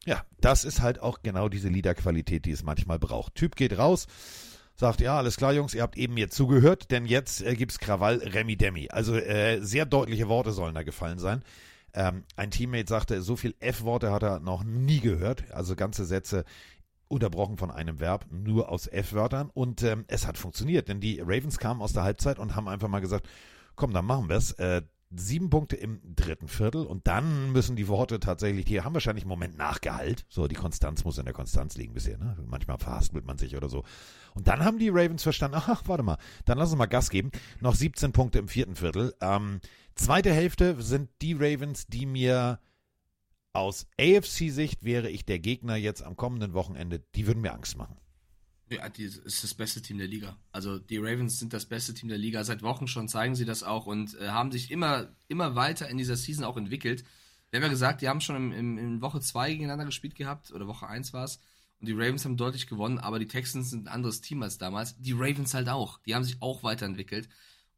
[0.06, 3.34] Ja, das ist halt auch genau diese Liederqualität, die es manchmal braucht.
[3.34, 4.06] Typ geht raus,
[4.78, 8.18] sagt, ja, alles klar, Jungs, ihr habt eben mir zugehört, denn jetzt äh, gibt's Krawall
[8.18, 8.88] Remi Demi.
[8.90, 11.42] Also äh, sehr deutliche Worte sollen da gefallen sein.
[11.94, 15.50] Ähm, ein Teammate sagte, so viel F-Worte hat er noch nie gehört.
[15.52, 16.44] Also ganze Sätze
[17.08, 19.50] unterbrochen von einem Verb, nur aus F-Wörtern.
[19.52, 22.88] Und ähm, es hat funktioniert, denn die Ravens kamen aus der Halbzeit und haben einfach
[22.88, 23.28] mal gesagt,
[23.74, 24.52] komm, dann machen wir's.
[24.52, 29.24] Äh, sieben Punkte im dritten Viertel und dann müssen die Worte tatsächlich, die haben wahrscheinlich
[29.24, 30.26] im Moment Nachgehalt.
[30.28, 32.18] So, die Konstanz muss in der Konstanz liegen bisher.
[32.18, 32.36] Ne?
[32.46, 33.84] Manchmal verhaspelt man sich oder so.
[34.34, 37.30] Und dann haben die Ravens verstanden, ach, warte mal, dann lass uns mal Gas geben.
[37.60, 39.14] Noch 17 Punkte im vierten Viertel.
[39.20, 39.60] Ähm,
[39.94, 42.60] zweite Hälfte sind die Ravens, die mir
[43.52, 47.96] aus AFC-Sicht wäre ich der Gegner jetzt am kommenden Wochenende, die würden mir Angst machen.
[48.70, 50.36] Ja, die ist das beste Team der Liga.
[50.52, 52.44] Also die Ravens sind das beste Team der Liga.
[52.44, 55.96] Seit Wochen schon zeigen sie das auch und äh, haben sich immer, immer weiter in
[55.96, 57.02] dieser Season auch entwickelt.
[57.50, 60.52] Wir haben ja gesagt, die haben schon im, im, in Woche 2 gegeneinander gespielt gehabt,
[60.52, 61.40] oder Woche 1 war es.
[61.80, 64.96] Und die Ravens haben deutlich gewonnen, aber die Texans sind ein anderes Team als damals.
[64.98, 65.98] Die Ravens halt auch.
[66.06, 67.28] Die haben sich auch weiterentwickelt.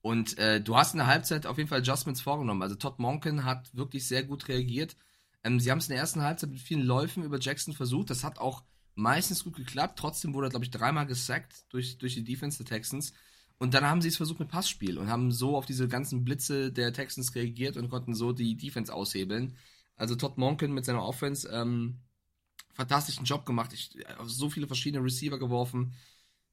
[0.02, 2.62] Und äh, du hast in der Halbzeit auf jeden Fall Adjustments vorgenommen.
[2.62, 4.96] Also Todd Monken hat wirklich sehr gut reagiert.
[5.44, 8.10] Ähm, sie haben es in der ersten Halbzeit mit vielen Läufen über Jackson versucht.
[8.10, 8.62] Das hat auch
[8.94, 9.98] meistens gut geklappt.
[9.98, 13.12] Trotzdem wurde er, glaube ich, dreimal gesackt durch, durch die Defense der Texans.
[13.58, 16.72] Und dann haben sie es versucht mit Passspiel und haben so auf diese ganzen Blitze
[16.72, 19.56] der Texans reagiert und konnten so die Defense aushebeln.
[19.96, 21.98] Also Todd Monken mit seiner Offense, ähm,
[22.72, 23.72] fantastischen Job gemacht.
[23.72, 25.94] Ich, auf so viele verschiedene Receiver geworfen.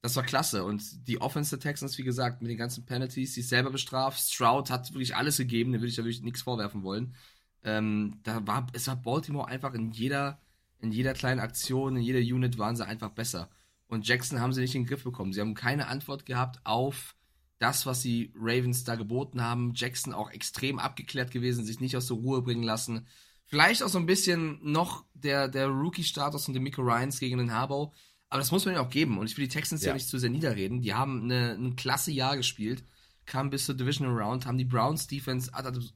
[0.02, 0.64] Das war klasse.
[0.64, 4.20] Und die Offense der Texans, wie gesagt, mit den ganzen Penalties, die selber bestraft.
[4.20, 7.16] Stroud hat wirklich alles gegeben, da würde ich da wirklich nichts vorwerfen wollen.
[7.64, 10.40] Ähm, da war, es war Baltimore einfach in jeder,
[10.80, 13.50] in jeder kleinen Aktion, in jeder Unit waren sie einfach besser.
[13.88, 15.34] Und Jackson haben sie nicht in den Griff bekommen.
[15.34, 17.16] Sie haben keine Antwort gehabt auf
[17.60, 19.74] das, was die Ravens da geboten haben.
[19.76, 23.08] Jackson auch extrem abgeklärt gewesen, sich nicht aus der Ruhe bringen lassen.
[23.48, 27.52] Vielleicht auch so ein bisschen noch der, der Rookie-Status von dem Miko Ryans gegen den
[27.54, 27.92] Harbaugh.
[28.30, 29.18] Aber das muss man ihnen auch geben.
[29.18, 29.94] Und ich will die Texans ja, Ja.
[29.94, 30.82] nicht zu sehr niederreden.
[30.82, 32.84] Die haben eine, ein klasse Jahr gespielt,
[33.26, 35.50] kamen bis zur Divisional Round, haben die Browns Defense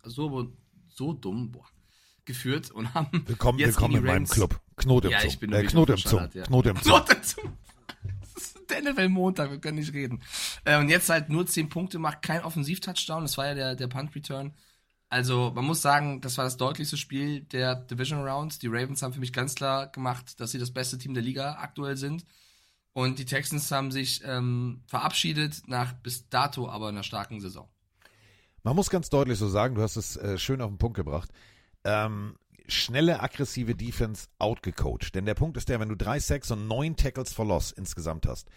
[0.05, 0.53] so,
[0.89, 1.65] so dumm boah,
[2.23, 4.59] geführt und haben Willkommen, jetzt willkommen in die meinem Rams- Club.
[4.77, 5.85] Knote im Ja, ich bin äh, im Zung.
[5.87, 6.43] verschallert, ja.
[6.43, 6.91] Knote im Zung.
[6.93, 7.41] Not dazu.
[8.33, 10.21] Das ist der NFL Montag, wir können nicht reden.
[10.63, 13.87] Äh, und jetzt halt nur 10 Punkte macht, kein Offensiv-Touchdown, das war ja der, der
[13.87, 14.53] Punt-Return.
[15.11, 18.61] Also, man muss sagen, das war das deutlichste Spiel der Division Round.
[18.61, 21.57] Die Ravens haben für mich ganz klar gemacht, dass sie das beste Team der Liga
[21.59, 22.25] aktuell sind.
[22.93, 27.67] Und die Texans haben sich ähm, verabschiedet nach bis dato aber einer starken Saison.
[28.63, 31.29] Man muss ganz deutlich so sagen, du hast es äh, schön auf den Punkt gebracht.
[31.83, 32.37] Ähm,
[32.69, 35.13] schnelle, aggressive Defense outgecoacht.
[35.13, 38.25] Denn der Punkt ist der, wenn du drei Sacks und neun Tackles for Loss insgesamt
[38.27, 38.47] hast,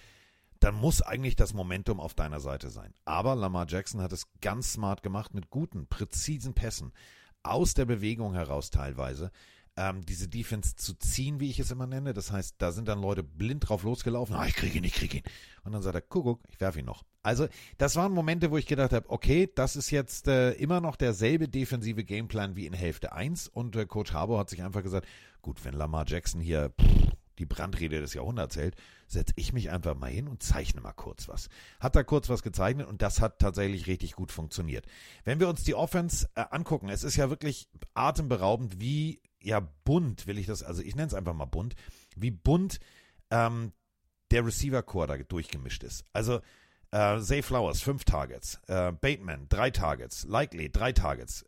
[0.61, 2.95] dann muss eigentlich das Momentum auf deiner Seite sein.
[3.05, 6.93] Aber Lamar Jackson hat es ganz smart gemacht mit guten, präzisen Pässen
[7.43, 9.31] aus der Bewegung heraus teilweise.
[9.77, 12.15] Ähm, diese Defense zu ziehen, wie ich es immer nenne.
[12.15, 14.37] Das heißt, da sind dann Leute blind drauf losgelaufen.
[14.37, 15.25] Ah, ich kriege ihn, ich kriege ihn.
[15.65, 17.03] Und dann sagt er, Kuckuck, ich werfe ihn noch.
[17.25, 20.95] Also, das waren Momente, wo ich gedacht habe, okay, das ist jetzt äh, immer noch
[20.95, 23.49] derselbe defensive Gameplan wie in Hälfte 1.
[23.49, 25.09] Und äh, Coach Harbour hat sich einfach gesagt,
[25.43, 29.95] gut, wenn Lamar Jackson hier pff, die Brandrede des Jahrhunderts hält, setze ich mich einfach
[29.95, 31.49] mal hin und zeichne mal kurz was.
[31.81, 34.87] Hat da kurz was gezeichnet und das hat tatsächlich richtig gut funktioniert.
[35.25, 40.27] Wenn wir uns die Offense äh, angucken, es ist ja wirklich atemberaubend, wie ja bunt,
[40.27, 41.75] will ich das, also ich nenne es einfach mal bunt,
[42.17, 42.81] wie bunt
[43.31, 43.73] ähm,
[44.31, 46.05] der Receiver-Core da durchgemischt ist.
[46.13, 46.41] Also
[46.91, 48.61] äh, Zay Flowers, fünf Targets.
[48.69, 50.25] Äh, Bateman, drei Targets.
[50.25, 51.45] Likely, drei Targets.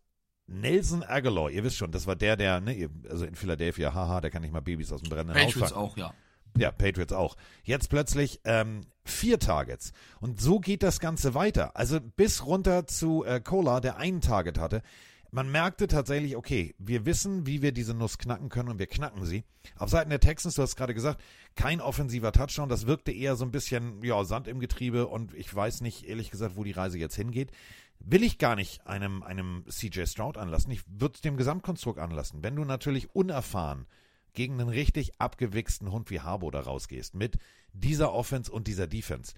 [0.46, 4.30] Nelson Aguilar, ihr wisst schon, das war der, der, ne, also in Philadelphia, haha, der
[4.30, 5.84] kann nicht mal Babys aus dem brennenden Patriots Haus fangen.
[5.84, 6.14] auch, ja.
[6.56, 7.36] Ja, Patriots auch.
[7.64, 9.92] Jetzt plötzlich ähm, vier Targets.
[10.20, 11.76] Und so geht das Ganze weiter.
[11.76, 14.82] Also bis runter zu äh, Cola, der einen Target hatte.
[15.30, 19.26] Man merkte tatsächlich, okay, wir wissen, wie wir diese Nuss knacken können und wir knacken
[19.26, 19.44] sie.
[19.76, 21.20] Auf Seiten der Texans, du hast gerade gesagt,
[21.56, 22.68] kein offensiver Touchdown.
[22.68, 26.30] Das wirkte eher so ein bisschen, ja, Sand im Getriebe und ich weiß nicht, ehrlich
[26.30, 27.50] gesagt, wo die Reise jetzt hingeht.
[27.98, 30.70] Will ich gar nicht einem, einem CJ Stroud anlassen.
[30.70, 32.42] Ich würde es dem Gesamtkonstrukt anlassen.
[32.42, 33.86] Wenn du natürlich unerfahren
[34.32, 37.38] gegen einen richtig abgewichsten Hund wie Harbo da rausgehst, mit
[37.72, 39.34] dieser Offense und dieser Defense,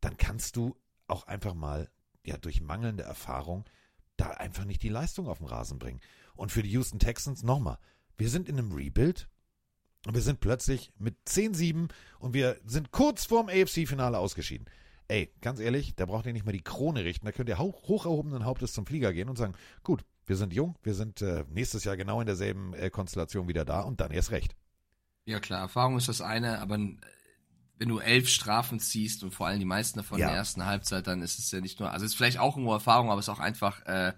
[0.00, 0.76] dann kannst du
[1.08, 1.90] auch einfach mal,
[2.24, 3.64] ja, durch mangelnde Erfahrung
[4.16, 6.00] da einfach nicht die Leistung auf den Rasen bringen.
[6.34, 7.78] Und für die Houston Texans nochmal,
[8.16, 9.28] wir sind in einem Rebuild
[10.06, 14.66] und wir sind plötzlich mit 10-7 und wir sind kurz vorm AFC-Finale ausgeschieden.
[15.08, 17.26] Ey, ganz ehrlich, da braucht ihr nicht mal die Krone richten.
[17.26, 20.54] Da könnt ihr hoch, hoch erhobenen Hauptes zum Flieger gehen und sagen, gut, wir sind
[20.54, 24.10] jung, wir sind äh, nächstes Jahr genau in derselben äh, Konstellation wieder da und dann
[24.10, 24.56] erst recht.
[25.26, 29.58] Ja klar, Erfahrung ist das eine, aber wenn du elf Strafen ziehst und vor allem
[29.58, 30.26] die meisten davon Ja.
[30.26, 32.56] in der ersten Halbzeit, dann ist es ja nicht nur, also es ist vielleicht auch
[32.56, 34.12] irgendwo Erfahrung, aber es ist auch einfach äh,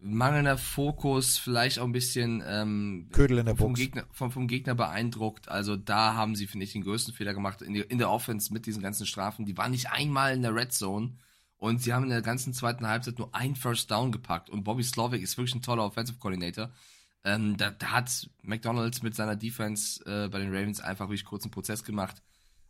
[0.00, 3.80] mangelnder Fokus, vielleicht auch ein bisschen ähm, Ködel in der vom Box.
[3.80, 5.48] Gegner, vom, vom Gegner beeindruckt.
[5.48, 8.66] Also da haben sie, finde ich, den größten Fehler gemacht in, in der Offense mit
[8.66, 9.44] diesen ganzen Strafen.
[9.44, 11.14] Die waren nicht einmal in der Red Zone
[11.56, 14.48] und sie haben in der ganzen zweiten Halbzeit nur ein First Down gepackt.
[14.50, 16.70] Und Bobby Slovic ist wirklich ein toller Offensive Coordinator.
[17.24, 21.50] Ähm, da, da hat McDonalds mit seiner Defense äh, bei den Ravens einfach wirklich kurzen
[21.50, 22.22] Prozess gemacht.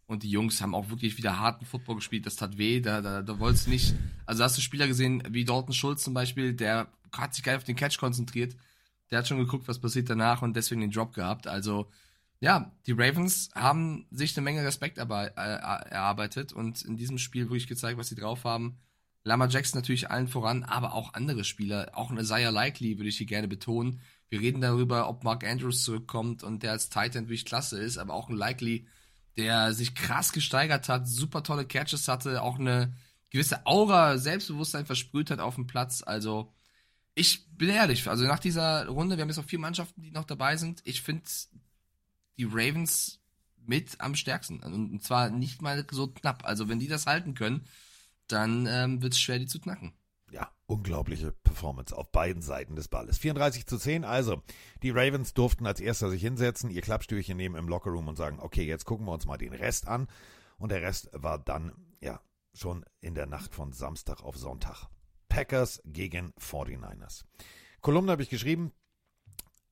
[0.06, 2.24] Und die Jungs haben auch wirklich wieder harten Football gespielt.
[2.24, 2.80] Das tat weh.
[2.80, 3.94] Da, da, da wolltest du nicht.
[4.24, 7.60] Also hast du Spieler gesehen, wie Dalton Schulz zum Beispiel, der hat sich gar nicht
[7.60, 8.56] auf den Catch konzentriert.
[9.10, 11.46] Der hat schon geguckt, was passiert danach und deswegen den Drop gehabt.
[11.46, 11.90] Also,
[12.40, 17.66] ja, die Ravens haben sich eine Menge Respekt äh, erarbeitet und in diesem Spiel wirklich
[17.66, 18.78] gezeigt, was sie drauf haben.
[19.24, 21.90] Lama Jackson natürlich allen voran, aber auch andere Spieler.
[21.94, 24.00] Auch ein Isaiah Likely würde ich hier gerne betonen.
[24.28, 28.14] Wir reden darüber, ob Mark Andrews zurückkommt und der als Titan wirklich klasse ist, aber
[28.14, 28.86] auch ein Likely,
[29.36, 32.94] der sich krass gesteigert hat, super tolle Catches hatte, auch eine
[33.30, 36.02] gewisse Aura, Selbstbewusstsein versprüht hat auf dem Platz.
[36.04, 36.52] Also,
[37.18, 40.24] ich bin ehrlich, also nach dieser Runde, wir haben jetzt noch vier Mannschaften, die noch
[40.24, 40.80] dabei sind.
[40.84, 41.24] Ich finde
[42.38, 43.20] die Ravens
[43.66, 44.60] mit am stärksten.
[44.60, 46.44] Und zwar nicht mal so knapp.
[46.44, 47.64] Also, wenn die das halten können,
[48.28, 49.92] dann ähm, wird es schwer, die zu knacken.
[50.30, 53.18] ja, unglaubliche Performance auf beiden Seiten des Balles.
[53.18, 54.42] 34 zu 10, also
[54.82, 58.64] die Ravens durften als erster sich hinsetzen, ihr Klappstühlchen nehmen im Lockerroom und sagen, okay,
[58.64, 60.08] jetzt gucken wir uns mal den Rest an.
[60.58, 62.20] Und der Rest war dann, ja,
[62.54, 64.88] schon in der Nacht von Samstag auf Sonntag.
[65.28, 67.24] Packers gegen 49ers.
[67.80, 68.72] Kolumne habe ich geschrieben,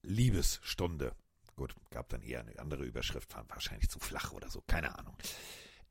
[0.03, 1.13] Liebesstunde.
[1.57, 5.17] Gut, gab dann eher eine andere Überschrift, war wahrscheinlich zu flach oder so, keine Ahnung.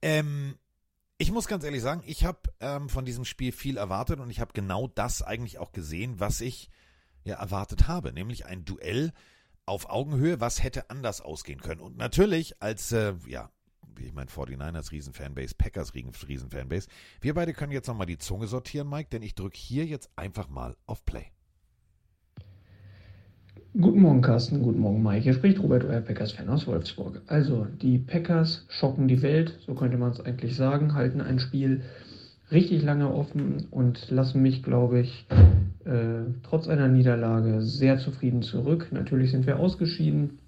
[0.02, 0.58] Ähm,
[1.18, 4.40] ich muss ganz ehrlich sagen, ich habe ähm, von diesem Spiel viel erwartet und ich
[4.40, 6.70] habe genau das eigentlich auch gesehen, was ich
[7.24, 9.12] ja erwartet habe, nämlich ein Duell
[9.66, 11.82] auf Augenhöhe, was hätte anders ausgehen können.
[11.82, 13.50] Und natürlich als, äh, ja,
[14.00, 16.88] ich meine, 49ers Riesenfanbase, Packers Riesenfanbase,
[17.22, 20.50] wir beide können jetzt nochmal die Zunge sortieren, Mike, denn ich drücke hier jetzt einfach
[20.50, 21.26] mal auf Play.
[23.80, 24.62] Guten Morgen, Carsten.
[24.62, 25.24] Guten Morgen, Mike.
[25.24, 27.22] Hier spricht Robert, euer Packers-Fan aus Wolfsburg.
[27.28, 31.84] Also, die Packers schocken die Welt, so könnte man es eigentlich sagen, halten ein Spiel
[32.52, 35.28] richtig lange offen und lassen mich, glaube ich,
[35.84, 38.88] äh, trotz einer Niederlage sehr zufrieden zurück.
[38.92, 40.40] Natürlich sind wir ausgeschieden,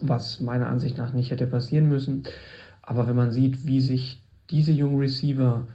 [0.00, 2.24] was meiner Ansicht nach nicht hätte passieren müssen.
[2.82, 5.66] Aber wenn man sieht, wie sich diese jungen Receiver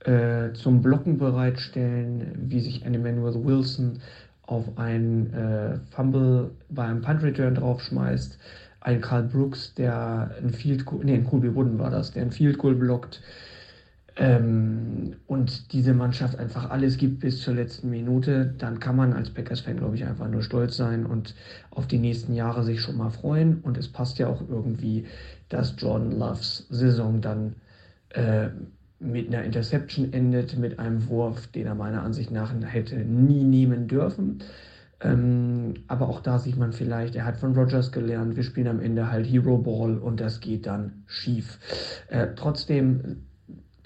[0.00, 4.00] äh, zum Blocken bereitstellen, wie sich Emmanuel Wilson
[4.42, 8.38] auf ein äh, Fumble bei einem Punt Return draufschmeißt,
[8.80, 12.30] ein Karl Brooks, der ein Field Goal, nee, ein Colby Wooden war das, der ein
[12.30, 13.20] Field Goal blockt
[14.16, 19.30] ähm, und diese Mannschaft einfach alles gibt bis zur letzten Minute, dann kann man als
[19.30, 21.34] Packers-Fan, glaube ich, einfach nur stolz sein und
[21.70, 23.60] auf die nächsten Jahre sich schon mal freuen.
[23.60, 25.06] Und es passt ja auch irgendwie,
[25.50, 27.56] dass Jordan Loves Saison dann
[28.10, 28.48] äh,
[28.98, 33.86] mit einer Interception endet, mit einem Wurf, den er meiner Ansicht nach hätte nie nehmen
[33.86, 34.42] dürfen.
[35.02, 38.80] Ähm, aber auch da sieht man vielleicht, er hat von Rogers gelernt, wir spielen am
[38.80, 41.58] Ende halt Hero Ball und das geht dann schief.
[42.08, 43.26] Äh, trotzdem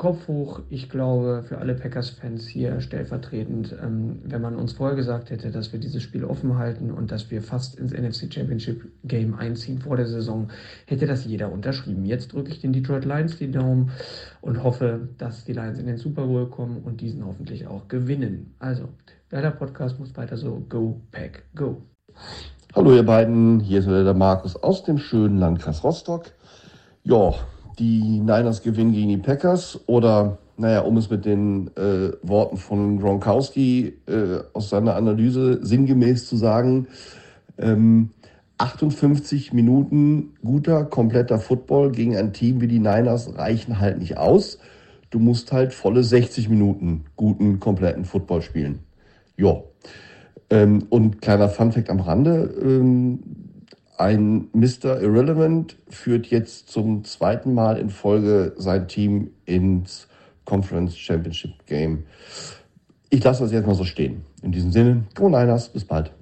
[0.00, 0.62] Kopf hoch.
[0.70, 5.74] Ich glaube, für alle Packers-Fans hier stellvertretend, ähm, wenn man uns vorher gesagt hätte, dass
[5.74, 9.98] wir dieses Spiel offen halten und dass wir fast ins NFC Championship Game einziehen vor
[9.98, 10.48] der Saison,
[10.86, 12.06] hätte das jeder unterschrieben.
[12.06, 13.90] Jetzt drücke ich den Detroit Lions die Daumen
[14.40, 18.54] und hoffe, dass die Lions in den Super Bowl kommen und diesen hoffentlich auch gewinnen.
[18.58, 18.88] Also,
[19.30, 21.82] der Podcast muss weiter so Go Pack Go.
[22.74, 26.24] Hallo ihr beiden, hier ist wieder der Markus aus dem schönen Landkreis Rostock.
[27.02, 27.34] Ja,
[27.80, 33.00] die Niners gewinnen gegen die Packers oder, naja, um es mit den äh, Worten von
[33.00, 36.86] Gronkowski äh, aus seiner Analyse sinngemäß zu sagen,
[37.58, 38.10] ähm,
[38.58, 44.58] 58 Minuten guter, kompletter Football gegen ein Team wie die Niners reichen halt nicht aus.
[45.08, 48.80] Du musst halt volle 60 Minuten guten, kompletten Football spielen.
[49.38, 49.62] Ja.
[50.50, 53.20] Ähm, und kleiner Funfact am Rande, ähm,
[54.00, 55.00] ein Mr.
[55.00, 60.08] Irrelevant führt jetzt zum zweiten Mal in Folge sein Team ins
[60.46, 62.04] Conference Championship Game.
[63.10, 64.22] Ich lasse das jetzt mal so stehen.
[64.42, 66.12] In diesem Sinne, Go Niners, bis bald.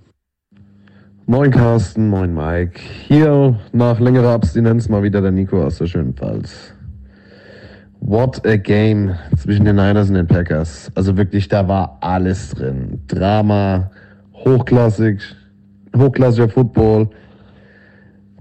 [1.27, 2.81] Moin Carsten, moin Mike.
[3.07, 6.75] Hier nach längerer Abstinenz mal wieder der Nico aus der schönen Pfalz.
[8.01, 10.91] What a game zwischen den Niners und den Packers.
[10.95, 13.03] Also wirklich, da war alles drin.
[13.07, 13.91] Drama,
[14.33, 15.21] hochklassig,
[15.97, 17.11] hochklassiger Football,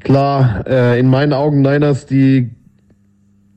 [0.07, 2.51] Klar, äh, in meinen Augen Niners, die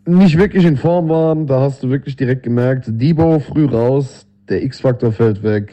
[0.04, 4.64] nicht wirklich in Form waren, da hast du wirklich direkt gemerkt, Debo früh raus, der
[4.64, 5.72] X-Faktor fällt weg.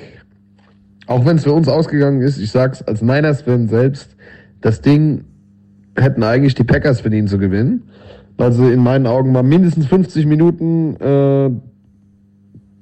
[1.08, 4.16] Auch wenn es für uns ausgegangen ist, ich sag's als Niners-Fan selbst,
[4.62, 5.24] das Ding
[5.98, 7.90] hätten eigentlich die Packers verdient zu gewinnen,
[8.38, 11.50] weil sie in meinen Augen mal mindestens 50 Minuten äh,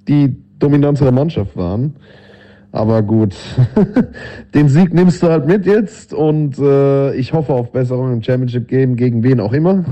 [0.10, 1.96] die dominantere Mannschaft waren.
[2.76, 3.34] Aber gut,
[4.54, 8.68] den Sieg nimmst du halt mit jetzt und äh, ich hoffe auf Besserung im Championship
[8.68, 9.86] Game gegen wen auch immer.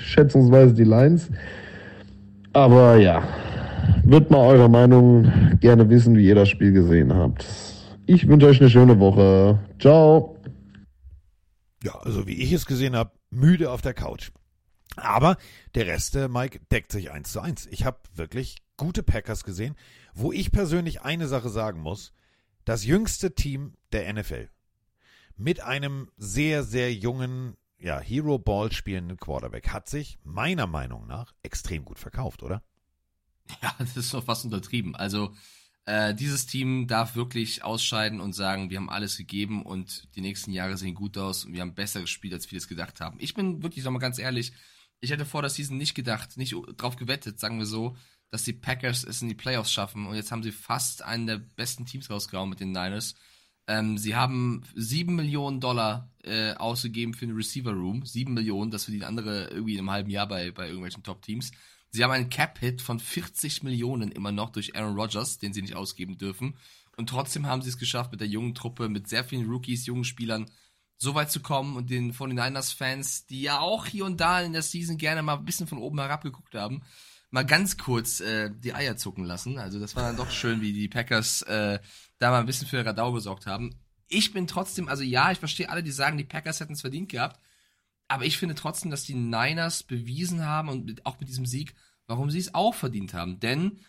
[0.00, 1.30] Schätzungsweise die Lions.
[2.52, 3.22] Aber ja,
[4.02, 7.46] wird mal eure Meinung gerne wissen, wie ihr das Spiel gesehen habt.
[8.06, 9.60] Ich wünsche euch eine schöne Woche.
[9.78, 10.36] Ciao.
[11.84, 14.32] Ja, also wie ich es gesehen habe, müde auf der Couch.
[14.96, 15.36] Aber
[15.76, 17.68] der Rest, äh, Mike, deckt sich eins zu eins.
[17.70, 19.76] Ich habe wirklich gute Packers gesehen,
[20.14, 22.12] wo ich persönlich eine Sache sagen muss.
[22.64, 24.48] Das jüngste Team der NFL.
[25.36, 31.34] Mit einem sehr, sehr jungen, ja, Hero Ball spielenden Quarterback hat sich meiner Meinung nach
[31.42, 32.62] extrem gut verkauft, oder?
[33.62, 34.96] Ja, das ist doch fast untertrieben.
[34.96, 35.34] Also,
[35.86, 40.50] äh, dieses Team darf wirklich ausscheiden und sagen, wir haben alles gegeben und die nächsten
[40.52, 43.18] Jahre sehen gut aus und wir haben besser gespielt, als wir es gedacht haben.
[43.20, 44.52] Ich bin wirklich, sag mal ganz ehrlich,
[45.00, 47.96] ich hätte vor der Season nicht gedacht, nicht drauf gewettet, sagen wir so,
[48.34, 50.08] dass die Packers es in die Playoffs schaffen.
[50.08, 53.14] Und jetzt haben sie fast einen der besten Teams rausgehauen mit den Niners.
[53.68, 58.04] Ähm, sie haben 7 Millionen Dollar äh, ausgegeben für den Receiver Room.
[58.04, 61.52] 7 Millionen, das verdienen andere irgendwie in einem halben Jahr bei, bei irgendwelchen Top-Teams.
[61.90, 65.76] Sie haben einen Cap-Hit von 40 Millionen immer noch durch Aaron Rodgers, den sie nicht
[65.76, 66.58] ausgeben dürfen.
[66.96, 70.02] Und trotzdem haben sie es geschafft, mit der jungen Truppe, mit sehr vielen Rookies, jungen
[70.02, 70.50] Spielern,
[70.96, 74.62] so weit zu kommen und den 49ers-Fans, die ja auch hier und da in der
[74.62, 76.82] Season gerne mal ein bisschen von oben herab geguckt haben,
[77.34, 79.58] mal ganz kurz äh, die Eier zucken lassen.
[79.58, 81.80] Also das war dann doch schön, wie die Packers äh,
[82.20, 83.74] da mal ein bisschen für Radau gesorgt haben.
[84.06, 87.08] Ich bin trotzdem, also ja, ich verstehe alle, die sagen, die Packers hätten es verdient
[87.08, 87.40] gehabt.
[88.06, 91.74] Aber ich finde trotzdem, dass die Niners bewiesen haben und mit, auch mit diesem Sieg,
[92.06, 93.40] warum sie es auch verdient haben.
[93.40, 93.80] Denn,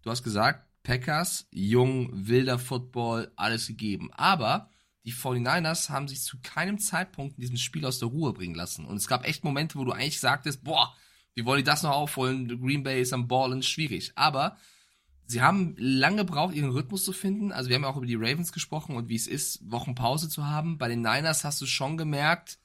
[0.00, 4.14] du hast gesagt, Packers, jung, wilder Football, alles gegeben.
[4.14, 4.70] Aber
[5.04, 8.86] die 49ers haben sich zu keinem Zeitpunkt in diesem Spiel aus der Ruhe bringen lassen.
[8.86, 10.94] Und es gab echt Momente, wo du eigentlich sagtest, boah,
[11.34, 12.60] wie wollen die das noch aufholen?
[12.60, 14.12] Green Bay ist am Ballen, schwierig.
[14.14, 14.56] Aber
[15.26, 17.52] sie haben lange gebraucht, ihren Rhythmus zu finden.
[17.52, 20.46] Also wir haben ja auch über die Ravens gesprochen und wie es ist, Wochenpause zu
[20.46, 20.78] haben.
[20.78, 22.58] Bei den Niners hast du schon gemerkt,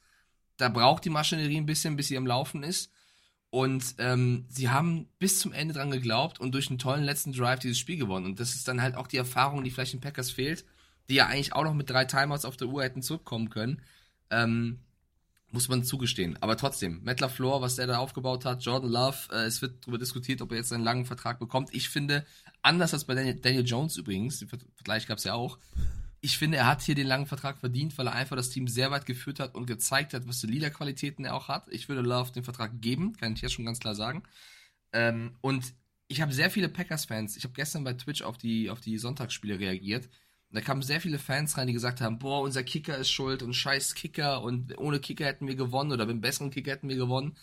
[0.56, 2.92] da braucht die Maschinerie ein bisschen, bis sie am Laufen ist.
[3.50, 7.58] Und ähm, sie haben bis zum Ende dran geglaubt und durch einen tollen letzten Drive
[7.58, 8.26] dieses Spiel gewonnen.
[8.26, 10.64] Und das ist dann halt auch die Erfahrung, die vielleicht den Packers fehlt,
[11.08, 13.82] die ja eigentlich auch noch mit drei Timeouts auf der Uhr hätten zurückkommen können.
[14.30, 14.78] Ähm,
[15.52, 16.36] muss man zugestehen.
[16.40, 19.98] Aber trotzdem, Matt LaFleur, was der da aufgebaut hat, Jordan Love, äh, es wird darüber
[19.98, 21.70] diskutiert, ob er jetzt einen langen Vertrag bekommt.
[21.72, 22.24] Ich finde,
[22.62, 25.58] anders als bei Daniel, Daniel Jones übrigens, den Vergleich gab es ja auch,
[26.20, 28.90] ich finde, er hat hier den langen Vertrag verdient, weil er einfach das Team sehr
[28.90, 31.66] weit geführt hat und gezeigt hat, was für Leaderqualitäten er auch hat.
[31.70, 34.22] Ich würde Love den Vertrag geben, kann ich jetzt schon ganz klar sagen.
[34.92, 35.74] Ähm, und
[36.08, 37.36] ich habe sehr viele Packers-Fans.
[37.36, 40.08] Ich habe gestern bei Twitch auf die, auf die Sonntagsspiele reagiert
[40.52, 43.54] da kamen sehr viele Fans rein, die gesagt haben, boah, unser Kicker ist schuld und
[43.54, 46.96] scheiß Kicker und ohne Kicker hätten wir gewonnen oder mit einem besseren Kicker hätten wir
[46.96, 47.36] gewonnen.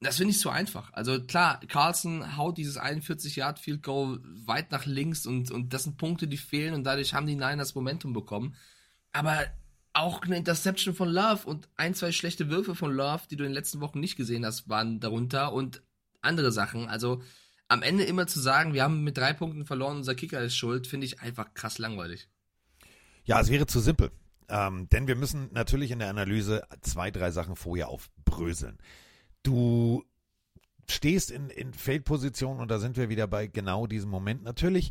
[0.00, 0.92] Das finde ich so einfach.
[0.92, 5.84] Also klar, Carlson haut dieses 41 Yard Field Goal weit nach links und, und das
[5.84, 8.56] sind Punkte, die fehlen und dadurch haben die Niners Momentum bekommen.
[9.12, 9.46] Aber
[9.92, 13.50] auch eine Interception von Love und ein, zwei schlechte Würfe von Love, die du in
[13.50, 15.82] den letzten Wochen nicht gesehen hast, waren darunter und
[16.22, 16.88] andere Sachen.
[16.88, 17.22] Also
[17.68, 20.86] am Ende immer zu sagen, wir haben mit drei Punkten verloren, unser Kicker ist schuld,
[20.86, 22.28] finde ich einfach krass langweilig.
[23.30, 24.10] Ja, es wäre zu simpel.
[24.48, 28.78] Ähm, denn wir müssen natürlich in der Analyse zwei, drei Sachen vorher aufbröseln.
[29.44, 30.02] Du
[30.88, 34.42] stehst in, in Feldposition und da sind wir wieder bei genau diesem Moment.
[34.42, 34.90] Natürlich,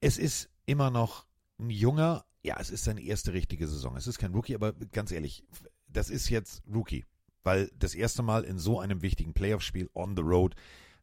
[0.00, 1.26] es ist immer noch
[1.60, 3.96] ein junger, ja, es ist seine erste richtige Saison.
[3.96, 5.44] Es ist kein Rookie, aber ganz ehrlich,
[5.86, 7.04] das ist jetzt Rookie,
[7.44, 10.56] weil das erste Mal in so einem wichtigen Playoff-Spiel on the road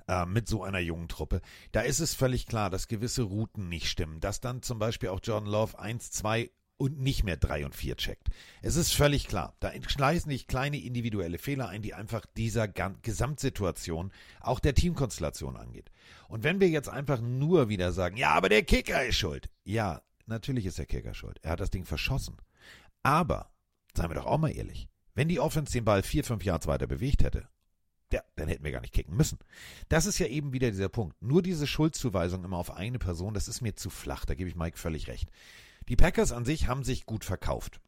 [0.09, 1.39] äh, mit so einer jungen Truppe.
[1.71, 5.21] Da ist es völlig klar, dass gewisse Routen nicht stimmen, dass dann zum Beispiel auch
[5.23, 8.30] Jordan Love 1, 2 und nicht mehr 3 und 4 checkt.
[8.61, 14.11] Es ist völlig klar, da schleißen nicht kleine individuelle Fehler ein, die einfach dieser Gesamtsituation,
[14.41, 15.91] auch der Teamkonstellation angeht.
[16.28, 19.49] Und wenn wir jetzt einfach nur wieder sagen, ja, aber der Kicker ist schuld.
[19.63, 21.39] Ja, natürlich ist der Kicker schuld.
[21.43, 22.38] Er hat das Ding verschossen.
[23.03, 23.51] Aber,
[23.95, 26.88] seien wir doch auch mal ehrlich, wenn die Offense den Ball vier, fünf Yards weiter
[26.88, 27.47] bewegt hätte
[28.13, 29.39] ja, dann hätten wir gar nicht kicken müssen.
[29.89, 31.19] Das ist ja eben wieder dieser Punkt.
[31.21, 34.55] Nur diese Schuldzuweisung immer auf eine Person, das ist mir zu flach, da gebe ich
[34.55, 35.30] Mike völlig recht.
[35.88, 37.79] Die Packers an sich haben sich gut verkauft.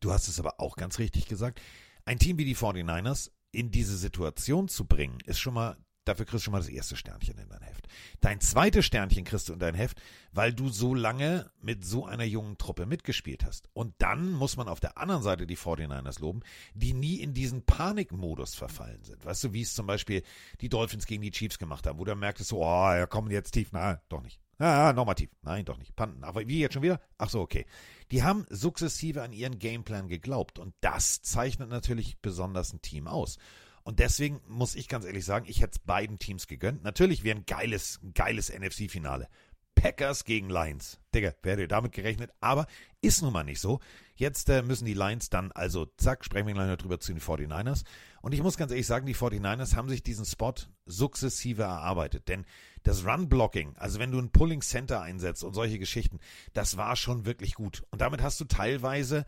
[0.00, 1.60] Du hast es aber auch ganz richtig gesagt.
[2.04, 6.42] Ein Team wie die 49ers in diese Situation zu bringen, ist schon mal Dafür kriegst
[6.42, 7.86] du schon mal das erste Sternchen in dein Heft.
[8.20, 10.00] Dein zweites Sternchen kriegst du in dein Heft,
[10.32, 13.68] weil du so lange mit so einer jungen Truppe mitgespielt hast.
[13.74, 16.40] Und dann muss man auf der anderen Seite die 49ers loben,
[16.74, 19.24] die nie in diesen Panikmodus verfallen sind.
[19.24, 20.22] Weißt du, wie es zum Beispiel
[20.62, 23.68] die Dolphins gegen die Chiefs gemacht haben, wo du merktest oh, ja, kommen jetzt tief.
[23.72, 24.40] Na, doch nicht.
[24.60, 25.30] Ah, nochmal tief.
[25.40, 25.96] Nein, doch nicht.
[25.96, 26.22] Panten.
[26.22, 27.00] Aber wie jetzt schon wieder?
[27.16, 27.64] Ach so, okay.
[28.10, 30.58] Die haben sukzessive an ihren Gameplan geglaubt.
[30.58, 33.38] Und das zeichnet natürlich besonders ein Team aus.
[33.84, 36.84] Und deswegen muss ich ganz ehrlich sagen, ich hätte es beiden Teams gegönnt.
[36.84, 39.28] Natürlich wäre ein geiles, geiles NFC-Finale.
[39.74, 41.00] Packers gegen Lions.
[41.14, 42.30] Digga, wer hätte damit gerechnet?
[42.40, 42.66] Aber
[43.00, 43.80] ist nun mal nicht so.
[44.14, 47.22] Jetzt äh, müssen die Lions dann, also zack, sprechen wir gleich noch drüber zu den
[47.22, 47.84] 49ers.
[48.22, 50.54] Und ich muss ganz ehrlich sagen, die 49ers haben sich diesen Spot
[50.84, 52.28] sukzessive erarbeitet.
[52.28, 52.44] Denn
[52.82, 56.18] das Run-Blocking, also wenn du ein Pulling Center einsetzt und solche Geschichten,
[56.52, 57.84] das war schon wirklich gut.
[57.90, 59.24] Und damit hast du teilweise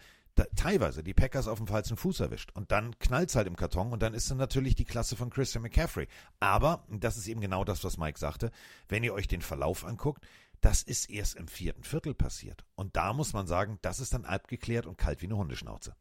[0.57, 2.51] teilweise die Packers auf dem falschen Fuß erwischt.
[2.55, 5.62] Und dann knallt's halt im Karton und dann ist dann natürlich die Klasse von Christian
[5.62, 6.09] McCaffrey.
[6.40, 8.51] Aber, das ist eben genau das, was Mike sagte,
[8.88, 10.24] wenn ihr euch den Verlauf anguckt,
[10.61, 12.64] das ist erst im vierten Viertel passiert.
[12.76, 15.95] Und da muss man sagen, das ist dann abgeklärt und kalt wie eine Hundeschnauze.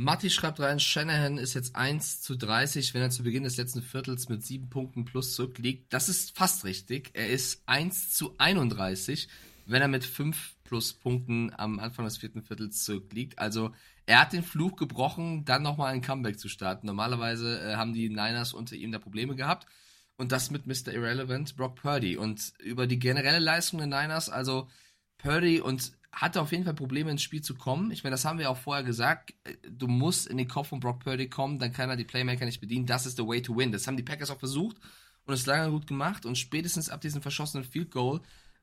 [0.00, 3.82] Matti schreibt rein, Shanahan ist jetzt 1 zu 30, wenn er zu Beginn des letzten
[3.82, 5.92] Viertels mit sieben Punkten plus zurückliegt.
[5.92, 7.10] Das ist fast richtig.
[7.14, 9.28] Er ist 1 zu 31
[9.68, 13.38] wenn er mit fünf plus Punkten am Anfang des vierten Viertels zurückliegt.
[13.38, 13.70] Also
[14.06, 16.86] er hat den Fluch gebrochen, dann nochmal ein Comeback zu starten.
[16.86, 19.66] Normalerweise äh, haben die Niners unter ihm da Probleme gehabt.
[20.16, 20.92] Und das mit Mr.
[20.92, 22.16] Irrelevant, Brock Purdy.
[22.16, 24.68] Und über die generelle Leistung der Niners, also
[25.18, 27.90] Purdy und hatte auf jeden Fall Probleme ins Spiel zu kommen.
[27.90, 29.34] Ich meine, das haben wir auch vorher gesagt.
[29.68, 32.60] Du musst in den Kopf von Brock Purdy kommen, dann kann er die Playmaker nicht
[32.60, 32.86] bedienen.
[32.86, 33.72] Das ist the way to win.
[33.72, 34.76] Das haben die Packers auch versucht
[35.26, 36.24] und es lange gut gemacht.
[36.24, 38.20] Und spätestens ab diesem verschossenen Field Goal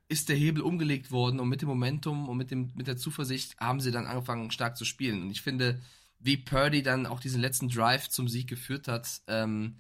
[0.08, 3.58] ist der Hebel umgelegt worden und mit dem Momentum und mit, dem, mit der Zuversicht
[3.58, 5.24] haben sie dann angefangen stark zu spielen.
[5.24, 5.82] Und ich finde,
[6.20, 9.78] wie Purdy dann auch diesen letzten Drive zum Sieg geführt hat, ähm,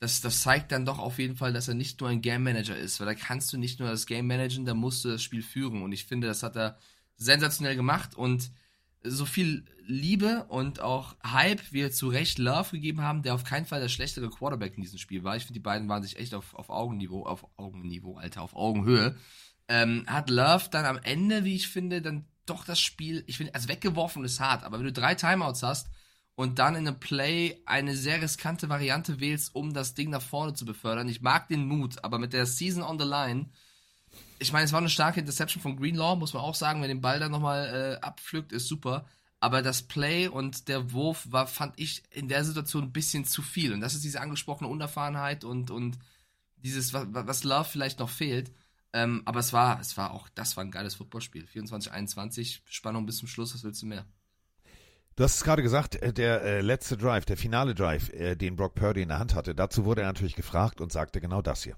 [0.00, 2.76] das, das zeigt dann doch auf jeden Fall, dass er nicht nur ein Game Manager
[2.76, 5.42] ist, weil da kannst du nicht nur das Game managen, da musst du das Spiel
[5.42, 5.82] führen.
[5.82, 6.78] Und ich finde, das hat er
[7.18, 8.50] sensationell gemacht und
[9.02, 13.66] so viel Liebe und auch Hype, wir zu Recht Love gegeben haben, der auf keinen
[13.66, 15.36] Fall der schlechtere Quarterback in diesem Spiel war.
[15.36, 19.16] Ich finde, die beiden waren sich echt auf, auf Augenniveau, auf Augenniveau, Alter, auf Augenhöhe
[19.68, 23.54] ähm, hat Love dann am Ende, wie ich finde, dann doch das Spiel, ich finde,
[23.54, 25.88] also weggeworfen ist hart, aber wenn du drei Timeouts hast
[26.34, 30.54] und dann in einem Play eine sehr riskante Variante wählst, um das Ding nach vorne
[30.54, 33.50] zu befördern, ich mag den Mut, aber mit der Season on the line,
[34.38, 37.00] ich meine, es war eine starke Interception von Greenlaw, muss man auch sagen, wenn den
[37.00, 39.06] Ball dann nochmal äh, abpflückt, ist super.
[39.40, 43.42] Aber das Play und der Wurf war, fand ich in der Situation ein bisschen zu
[43.42, 43.72] viel.
[43.72, 45.98] Und das ist diese angesprochene Unerfahrenheit und, und
[46.56, 48.52] dieses, was, Love vielleicht noch fehlt.
[48.92, 51.44] Ähm, aber es war, es war auch, das war ein geiles Footballspiel.
[51.44, 54.04] 24-21, Spannung bis zum Schluss, was willst du mehr?
[55.14, 58.56] Du hast es gerade gesagt, äh, der äh, letzte Drive, der finale Drive, äh, den
[58.56, 61.62] Brock Purdy in der Hand hatte, dazu wurde er natürlich gefragt und sagte genau das
[61.64, 61.76] hier.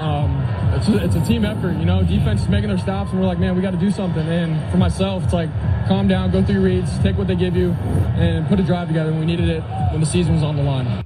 [0.00, 0.42] Um,
[0.74, 2.02] it's, a, it's a team effort, you know.
[2.02, 4.26] Defense is making their stops, and we're like, man, we got to do something.
[4.26, 5.50] And for myself, it's like,
[5.86, 7.72] calm down, go through reads, take what they give you,
[8.16, 9.10] and put a drive together.
[9.10, 9.62] And we needed it
[9.92, 11.04] when the season was on the line.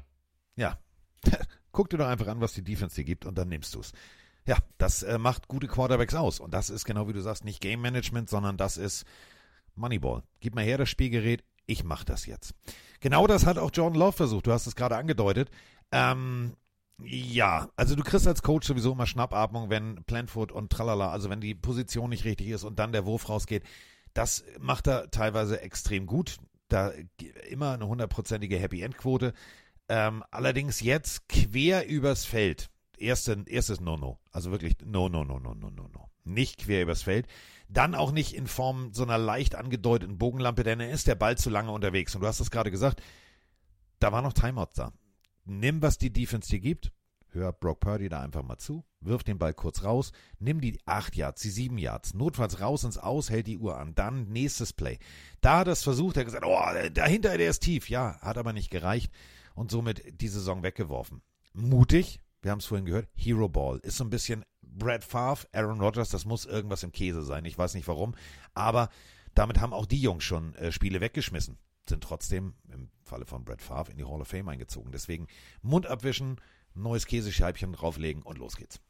[0.56, 0.78] Ja,
[1.72, 3.92] guck dir doch einfach an, was die Defense dir gibt, und dann nimmst du es.
[4.46, 6.40] Ja, das äh, macht gute Quarterbacks aus.
[6.40, 9.04] Und das ist genau wie du sagst, nicht Game Management, sondern das ist
[9.74, 10.22] Moneyball.
[10.40, 12.54] Gib mal her das Spielgerät, ich mach das jetzt.
[13.00, 14.46] Genau das hat auch Jordan Love versucht.
[14.46, 15.50] Du hast es gerade angedeutet.
[15.92, 16.54] Ähm,
[17.02, 21.40] ja, also du kriegst als Coach sowieso immer Schnappatmung, wenn Planfoot und Tralala, also wenn
[21.40, 23.64] die Position nicht richtig ist und dann der Wurf rausgeht.
[24.14, 26.38] Das macht er teilweise extrem gut.
[26.68, 26.92] Da
[27.48, 29.34] immer eine hundertprozentige Happy End Quote.
[29.88, 34.18] Ähm, allerdings jetzt quer übers Feld erste, erstes No-No.
[34.32, 36.10] Also wirklich No, No, No, No, No, No, No.
[36.24, 37.26] Nicht quer übers Feld.
[37.68, 41.36] Dann auch nicht in Form so einer leicht angedeuteten Bogenlampe, denn er ist der Ball
[41.36, 42.14] zu lange unterwegs.
[42.14, 43.02] Und du hast es gerade gesagt,
[43.98, 44.92] da war noch Timeout da.
[45.46, 46.92] Nimm, was die Defense dir gibt.
[47.30, 48.84] Hör Brock Purdy da einfach mal zu.
[49.00, 50.10] Wirf den Ball kurz raus.
[50.38, 52.14] Nimm die 8 Yards, die 7 Yards.
[52.14, 53.94] Notfalls raus ins Aus, hält die Uhr an.
[53.94, 54.98] Dann nächstes Play.
[55.40, 56.16] Da hat er es versucht.
[56.16, 57.88] Er hat gesagt, oh, dahinter, der ist tief.
[57.88, 59.12] Ja, hat aber nicht gereicht.
[59.54, 61.22] Und somit die Saison weggeworfen.
[61.52, 62.20] Mutig.
[62.42, 63.08] Wir haben es vorhin gehört.
[63.14, 63.78] Hero Ball.
[63.78, 66.10] Ist so ein bisschen Brad Favre, Aaron Rodgers.
[66.10, 67.44] Das muss irgendwas im Käse sein.
[67.44, 68.14] Ich weiß nicht warum.
[68.54, 68.88] Aber
[69.34, 71.58] damit haben auch die Jungs schon äh, Spiele weggeschmissen
[71.88, 74.92] sind trotzdem im Falle von Brett Favre in die Hall of Fame eingezogen.
[74.92, 75.26] Deswegen
[75.62, 76.40] Mund abwischen,
[76.74, 78.80] neues Käsescheibchen drauflegen und los geht's.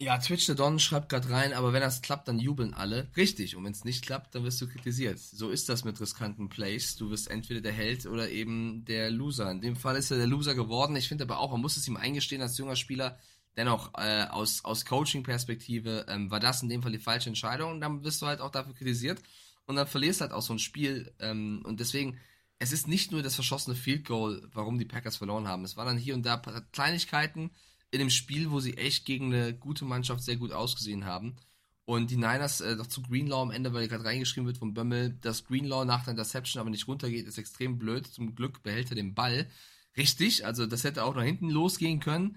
[0.00, 3.08] Ja, Twitch the Don schreibt gerade rein, aber wenn das klappt, dann jubeln alle.
[3.16, 5.18] Richtig, und wenn es nicht klappt, dann wirst du kritisiert.
[5.18, 6.94] So ist das mit riskanten Plays.
[6.94, 9.50] Du wirst entweder der Held oder eben der Loser.
[9.50, 10.94] In dem Fall ist er der Loser geworden.
[10.94, 13.18] Ich finde aber auch, man muss es ihm eingestehen als junger Spieler.
[13.56, 17.72] Dennoch, äh, aus, aus Coaching-Perspektive ähm, war das in dem Fall die falsche Entscheidung.
[17.72, 19.20] Und dann wirst du halt auch dafür kritisiert.
[19.66, 21.12] Und dann verlierst halt auch so ein Spiel.
[21.18, 22.20] Ähm, und deswegen,
[22.58, 25.64] es ist nicht nur das verschossene Field Goal, warum die Packers verloren haben.
[25.64, 26.38] Es waren dann hier und da
[26.72, 27.50] Kleinigkeiten
[27.90, 31.36] in dem Spiel, wo sie echt gegen eine gute Mannschaft sehr gut ausgesehen haben.
[31.84, 35.16] Und die Niners, äh, doch zu Greenlaw am Ende, weil gerade reingeschrieben wird vom Bömmel,
[35.22, 38.06] dass Greenlaw nach der Interception aber nicht runtergeht, ist extrem blöd.
[38.06, 39.48] Zum Glück behält er den Ball.
[39.96, 42.36] Richtig, also das hätte auch nach hinten losgehen können.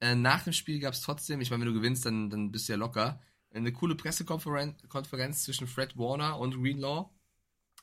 [0.00, 2.68] Äh, nach dem Spiel gab es trotzdem, ich meine, wenn du gewinnst, dann, dann bist
[2.68, 3.20] du ja locker,
[3.52, 7.10] eine coole Pressekonferenz Konferenz zwischen Fred Warner und Greenlaw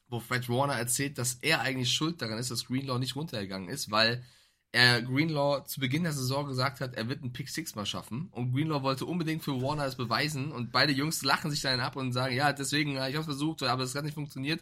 [0.10, 3.91] wo Fred Warner erzählt, dass er eigentlich schuld daran ist, dass Greenlaw nicht runtergegangen ist,
[3.91, 4.24] weil
[4.72, 8.30] er Greenlaw zu Beginn der Saison gesagt hat, er wird einen Pick Six mal schaffen.
[8.32, 10.51] Und Greenlaw wollte unbedingt für Warner das beweisen.
[10.51, 13.84] Und beide Jungs lachen sich dann ab und sagen, ja, deswegen, ich habe versucht, aber
[13.84, 14.62] es hat nicht funktioniert.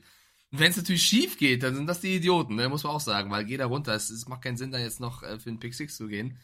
[0.51, 2.69] Und wenn es natürlich schief geht, dann sind das die Idioten, ne?
[2.69, 3.93] muss man auch sagen, weil geh da runter.
[3.93, 6.37] Es, es macht keinen Sinn, da jetzt noch äh, für einen Pick Six zu gehen.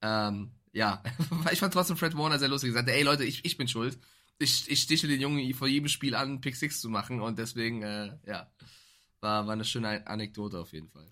[0.00, 1.02] Ähm, ja,
[1.52, 2.70] ich fand trotzdem Fred Warner sehr lustig.
[2.70, 3.98] Er sagte, ey Leute, ich, ich bin schuld
[4.40, 7.82] ich, ich stiche den Jungen vor jedem Spiel an, Pick 6 zu machen und deswegen,
[7.82, 8.50] äh, ja,
[9.20, 11.06] war, war eine schöne Anekdote auf jeden Fall.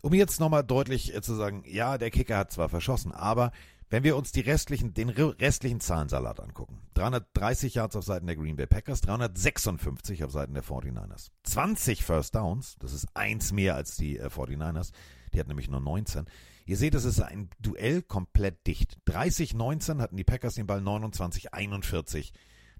[0.00, 3.50] Um jetzt nochmal deutlich äh, zu sagen, ja, der Kicker hat zwar verschossen, aber
[3.90, 8.56] wenn wir uns die restlichen, den restlichen Zahlensalat angucken, 330 Yards auf Seiten der Green
[8.56, 13.96] Bay Packers, 356 auf Seiten der 49ers, 20 First Downs, das ist eins mehr als
[13.96, 14.92] die äh, 49ers,
[15.34, 16.26] die hat nämlich nur 19.
[16.64, 18.98] Ihr seht, es ist ein Duell komplett dicht.
[19.08, 22.32] 30-19 hatten die Packers den Ball 29-41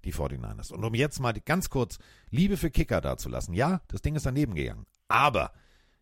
[0.05, 0.71] die 49ers.
[0.71, 3.53] Und um jetzt mal ganz kurz Liebe für Kicker dazulassen.
[3.53, 4.85] Ja, das Ding ist daneben gegangen.
[5.07, 5.51] Aber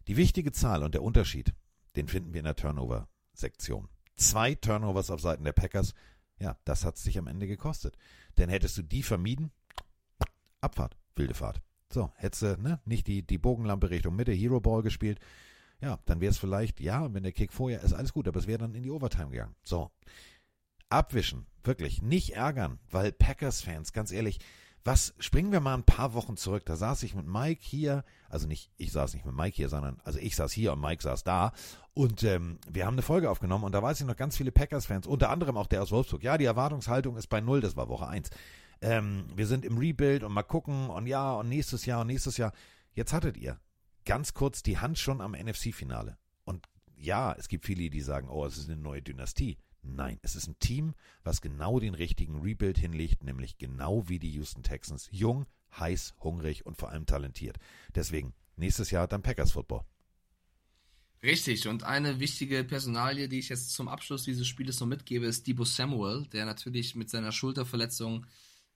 [0.07, 1.53] die wichtige Zahl und der Unterschied,
[1.95, 3.89] den finden wir in der Turnover-Sektion.
[4.15, 5.93] Zwei Turnovers auf Seiten der Packers.
[6.39, 7.97] Ja, das hat es dich am Ende gekostet.
[8.37, 9.51] Denn hättest du die vermieden,
[10.61, 11.61] Abfahrt, wilde Fahrt.
[11.91, 15.19] So, hättest du ne, nicht die, die Bogenlampe Richtung Mitte, Hero Ball gespielt,
[15.79, 18.47] ja, dann wäre es vielleicht, ja, wenn der Kick vorher ist, alles gut, aber es
[18.47, 19.55] wäre dann in die Overtime gegangen.
[19.63, 19.91] So,
[20.89, 24.39] abwischen, wirklich, nicht ärgern, weil Packers-Fans, ganz ehrlich,
[24.83, 28.47] was, springen wir mal ein paar Wochen zurück, da saß ich mit Mike hier, also
[28.47, 31.25] nicht, ich saß nicht mit Mike hier, sondern, also ich saß hier und Mike saß
[31.25, 31.51] da
[31.93, 35.05] und ähm, wir haben eine Folge aufgenommen und da weiß ich noch ganz viele Packers-Fans,
[35.05, 38.07] unter anderem auch der aus Wolfsburg, ja, die Erwartungshaltung ist bei Null, das war Woche
[38.07, 38.29] eins.
[38.79, 42.37] Ähm, wir sind im Rebuild und mal gucken und ja, und nächstes Jahr und nächstes
[42.37, 42.53] Jahr.
[42.93, 43.59] Jetzt hattet ihr
[44.05, 46.17] ganz kurz die Hand schon am NFC-Finale.
[46.45, 46.65] Und
[46.95, 49.57] ja, es gibt viele, die sagen, oh, es ist eine neue Dynastie.
[49.81, 54.31] Nein, es ist ein Team, was genau den richtigen Rebuild hinlegt, nämlich genau wie die
[54.31, 55.07] Houston Texans.
[55.11, 55.45] Jung,
[55.77, 57.57] heiß, hungrig und vor allem talentiert.
[57.95, 59.83] Deswegen nächstes Jahr dann Packers Football.
[61.23, 65.47] Richtig, und eine wichtige Personalie, die ich jetzt zum Abschluss dieses Spieles noch mitgebe, ist
[65.47, 68.27] Debo Samuel, der natürlich mit seiner Schulterverletzung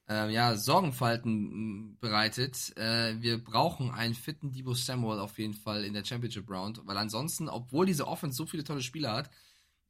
[0.10, 2.76] äh, ja, Sorgenfalten bereitet.
[2.78, 6.98] Äh, wir brauchen einen fitten Debo Samuel auf jeden Fall in der Championship Round, weil
[6.98, 9.30] ansonsten, obwohl diese Offense so viele tolle Spieler hat,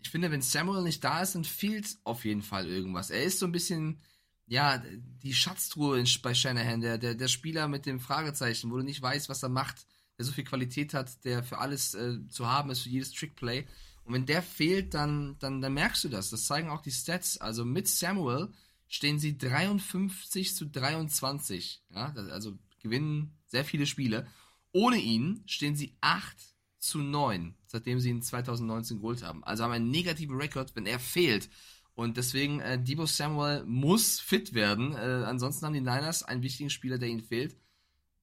[0.04, 3.10] ich finde, wenn Samuel nicht da ist, dann fehlt auf jeden Fall irgendwas.
[3.10, 4.00] Er ist so ein bisschen,
[4.48, 4.82] ja,
[5.24, 9.30] die Schatztruhe bei Shanahan, der, der, der Spieler mit dem Fragezeichen, wo du nicht weißt,
[9.30, 9.86] was er macht,
[10.18, 13.68] der so viel Qualität hat, der für alles äh, zu haben ist, für jedes Trickplay.
[14.04, 16.32] Und wenn der fehlt, dann, dann, dann merkst du das.
[16.32, 17.38] Das zeigen auch die Stats.
[17.38, 18.50] Also mit Samuel
[18.88, 21.84] stehen sie 53 zu 23.
[21.94, 24.28] Ja, also gewinnen sehr viele Spiele.
[24.74, 26.36] Ohne ihn stehen sie 8
[26.82, 29.44] zu 9, seitdem sie ihn 2019 geholt haben.
[29.44, 31.50] Also haben einen negativen Rekord, wenn er fehlt.
[31.94, 34.94] Und deswegen, äh, Debo Samuel muss fit werden.
[34.94, 37.56] Äh, ansonsten haben die Niners einen wichtigen Spieler, der ihnen fehlt.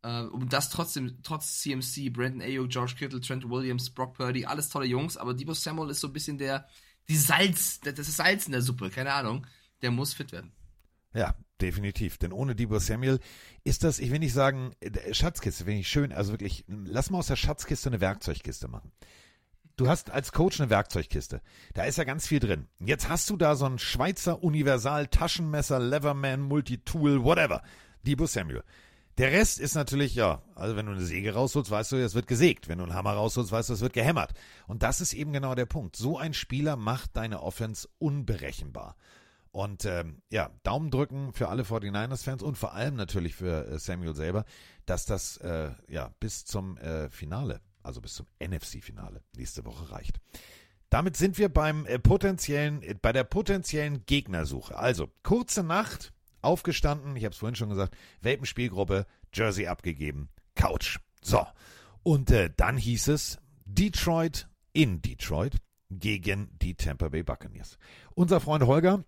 [0.02, 4.68] Äh, und das trotzdem, trotz CMC, Brandon Ayuk, George Kittle, Trent Williams, Brock Purdy, alles
[4.68, 5.16] tolle Jungs.
[5.16, 6.66] Aber Debo Samuel ist so ein bisschen der,
[7.08, 9.46] die Salz, das ist Salz in der Suppe, keine Ahnung.
[9.82, 10.52] Der muss fit werden.
[11.14, 12.18] Ja, definitiv.
[12.18, 13.20] Denn ohne Debo Samuel
[13.64, 14.72] ist das, ich will nicht sagen,
[15.12, 16.12] Schatzkiste, finde ich schön.
[16.12, 18.92] Also wirklich, lass mal aus der Schatzkiste eine Werkzeugkiste machen.
[19.76, 21.40] du hast als Coach eine Werkzeugkiste.
[21.74, 22.66] Da ist ja ganz viel drin.
[22.80, 27.62] Jetzt hast du da so ein Schweizer Universal Taschenmesser, Leverman, Multitool, whatever.
[28.02, 28.64] Debo Samuel.
[29.18, 32.28] Der Rest ist natürlich, ja, also wenn du eine Säge rausholst, weißt du, es wird
[32.28, 32.68] gesägt.
[32.68, 34.32] Wenn du einen Hammer rausholst, weißt du, es wird gehämmert.
[34.68, 35.96] Und das ist eben genau der Punkt.
[35.96, 38.94] So ein Spieler macht deine Offense unberechenbar.
[39.50, 44.14] Und ähm, ja, Daumen drücken für alle 49ers-Fans und vor allem natürlich für äh, Samuel
[44.14, 44.44] selber,
[44.86, 50.20] dass das äh, ja bis zum äh, Finale, also bis zum NFC-Finale nächste Woche reicht.
[50.90, 54.76] Damit sind wir beim äh, potenziellen, äh, bei der potenziellen Gegnersuche.
[54.76, 60.98] Also kurze Nacht, aufgestanden, ich habe es vorhin schon gesagt, Welpenspielgruppe, Jersey abgegeben, Couch.
[61.20, 61.46] So.
[62.02, 65.56] Und äh, dann hieß es Detroit in Detroit
[65.90, 67.78] gegen die Tampa Bay Buccaneers.
[68.14, 69.04] Unser Freund Holger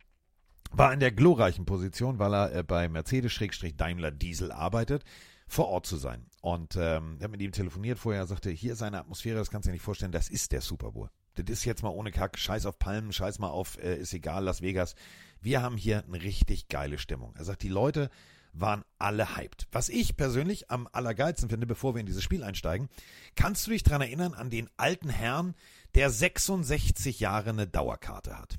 [0.73, 5.05] war in der glorreichen Position, weil er äh, bei Mercedes-Daimler Diesel arbeitet,
[5.47, 6.27] vor Ort zu sein.
[6.43, 9.71] Und ähm, habe mit ihm telefoniert vorher, sagte, hier ist eine Atmosphäre, das kannst du
[9.71, 11.11] dir nicht vorstellen, das ist der Super Bowl.
[11.35, 14.45] Das ist jetzt mal ohne Kack, scheiß auf Palmen, scheiß mal auf, äh, ist egal,
[14.45, 14.95] Las Vegas.
[15.41, 17.35] Wir haben hier eine richtig geile Stimmung.
[17.37, 18.11] Er sagt, die Leute
[18.53, 19.69] waren alle hyped.
[19.73, 22.89] Was ich persönlich am allergeilsten finde, bevor wir in dieses Spiel einsteigen,
[23.37, 25.55] kannst du dich dran erinnern an den alten Herrn,
[25.95, 28.59] der 66 Jahre eine Dauerkarte hat?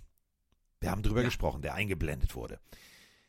[0.82, 1.28] Wir haben drüber Ja.
[1.28, 2.60] gesprochen, der eingeblendet wurde.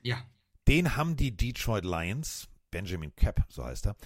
[0.01, 0.25] Ja.
[0.67, 3.97] Den haben die Detroit Lions, Benjamin Cap, so heißt er,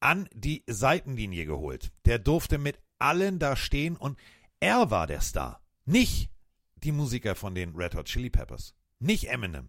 [0.00, 1.92] an die Seitenlinie geholt.
[2.06, 4.18] Der durfte mit allen da stehen und
[4.60, 5.62] er war der Star.
[5.84, 6.30] Nicht
[6.76, 8.74] die Musiker von den Red Hot Chili Peppers.
[9.00, 9.68] Nicht Eminem.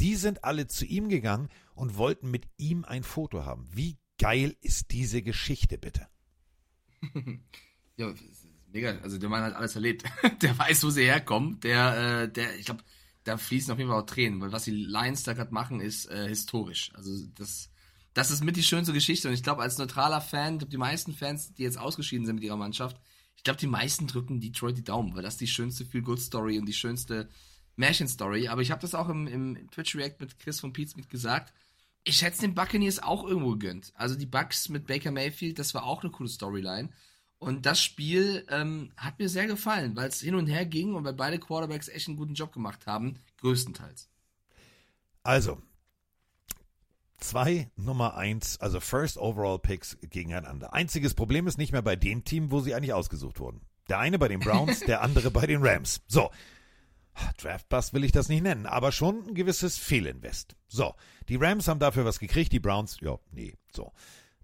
[0.00, 3.68] Die sind alle zu ihm gegangen und wollten mit ihm ein Foto haben.
[3.72, 6.08] Wie geil ist diese Geschichte bitte?
[7.96, 8.12] ja,
[8.70, 8.98] ist mega.
[9.02, 10.04] Also der Mann hat alles erlebt.
[10.42, 11.60] der weiß, wo sie herkommen.
[11.60, 12.82] Der, äh, der, ich glaube,
[13.24, 16.10] da fließen auf jeden Fall auch Tränen, weil was die Lions da gerade machen, ist
[16.10, 16.90] äh, historisch.
[16.94, 17.70] Also das,
[18.14, 19.28] das ist mit die schönste Geschichte.
[19.28, 22.36] Und ich glaube, als neutraler Fan, ich glaub, die meisten Fans, die jetzt ausgeschieden sind
[22.36, 22.96] mit ihrer Mannschaft,
[23.36, 26.74] ich glaube, die meisten drücken Detroit die Daumen, weil das die schönste Feel-Good-Story und die
[26.74, 27.28] schönste
[27.76, 28.48] Märchen-Story.
[28.48, 31.52] Aber ich habe das auch im, im Twitch-React mit Chris von Pete's mit gesagt.
[32.04, 33.92] Ich hätte den Buccaneers auch irgendwo gegönnt.
[33.94, 36.90] Also die Bucks mit Baker Mayfield, das war auch eine coole Storyline.
[37.40, 41.04] Und das Spiel ähm, hat mir sehr gefallen, weil es hin und her ging und
[41.04, 44.10] weil beide Quarterbacks echt einen guten Job gemacht haben, größtenteils.
[45.22, 45.58] Also,
[47.16, 50.74] zwei Nummer eins, also First Overall Picks gegeneinander.
[50.74, 53.62] Einziges Problem ist nicht mehr bei dem Team, wo sie eigentlich ausgesucht wurden.
[53.88, 56.02] Der eine bei den Browns, der andere bei den Rams.
[56.06, 56.30] So.
[57.38, 60.56] Draftbust will ich das nicht nennen, aber schon ein gewisses Fehlinvest.
[60.68, 60.94] So.
[61.30, 63.92] Die Rams haben dafür was gekriegt, die Browns, ja, nee, so.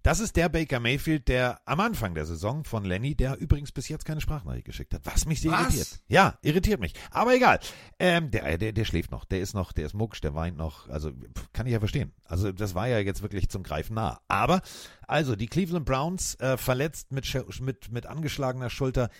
[0.06, 3.88] Das ist der Baker Mayfield, der am Anfang der Saison von Lenny, der übrigens bis
[3.88, 5.62] jetzt keine Sprachnachricht geschickt hat, was mich sehr Was?
[5.62, 6.00] irritiert.
[6.06, 6.94] Ja, irritiert mich.
[7.10, 7.58] Aber egal.
[7.98, 10.88] Ähm, der, der, der schläft noch, der ist noch, der ist mucksch, der weint noch.
[10.90, 11.10] Also
[11.52, 12.12] kann ich ja verstehen.
[12.22, 14.20] Also das war ja jetzt wirklich zum Greifen nah.
[14.28, 14.62] Aber
[15.08, 17.26] also die Cleveland Browns äh, verletzt mit,
[17.60, 19.10] mit mit angeschlagener Schulter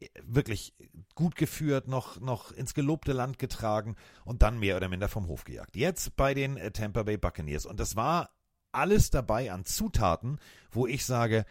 [0.00, 0.74] äh, wirklich
[1.14, 5.44] gut geführt, noch, noch ins gelobte Land getragen und dann mehr oder minder vom Hof
[5.44, 5.76] gejagt.
[5.76, 7.64] Jetzt bei den äh, Tampa Bay Buccaneers.
[7.64, 8.30] Und das war
[8.72, 10.38] alles dabei an Zutaten,
[10.70, 11.44] wo ich sage,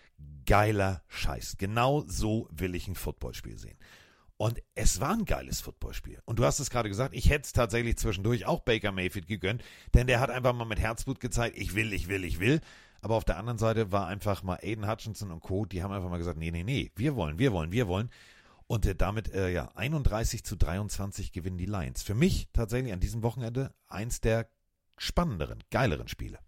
[0.46, 1.58] geiler Scheiß.
[1.58, 3.78] Genau so will ich ein Footballspiel sehen.
[4.38, 6.20] Und es war ein geiles Footballspiel.
[6.26, 9.64] Und du hast es gerade gesagt, ich hätte es tatsächlich zwischendurch auch Baker Mayfield gegönnt,
[9.94, 12.60] denn der hat einfach mal mit Herzblut gezeigt, ich will, ich will, ich will.
[13.02, 16.10] Aber auf der anderen Seite war einfach mal Aiden Hutchinson und Co., die haben einfach
[16.10, 18.10] mal gesagt, nee, nee, nee, wir wollen, wir wollen, wir wollen.
[18.66, 22.02] Und äh, damit, äh, ja, 31 zu 23 gewinnen die Lions.
[22.02, 24.48] Für mich tatsächlich an diesem Wochenende eins der
[24.98, 26.40] spannenderen, geileren Spiele.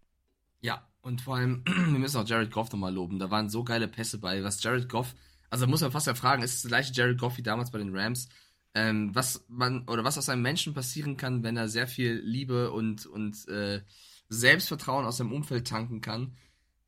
[0.63, 3.19] Ja, und vor allem, wir müssen auch Jared Goff nochmal loben.
[3.19, 5.13] Da waren so geile Pässe bei, was Jared Goff,
[5.53, 7.77] also muss man fast ja fragen, ist es der gleiche Jared Goff wie damals bei
[7.77, 8.27] den Rams?
[8.73, 12.71] Ähm, was man, oder was aus einem Menschen passieren kann, wenn er sehr viel Liebe
[12.71, 13.83] und, und äh,
[14.29, 16.35] Selbstvertrauen aus seinem Umfeld tanken kann.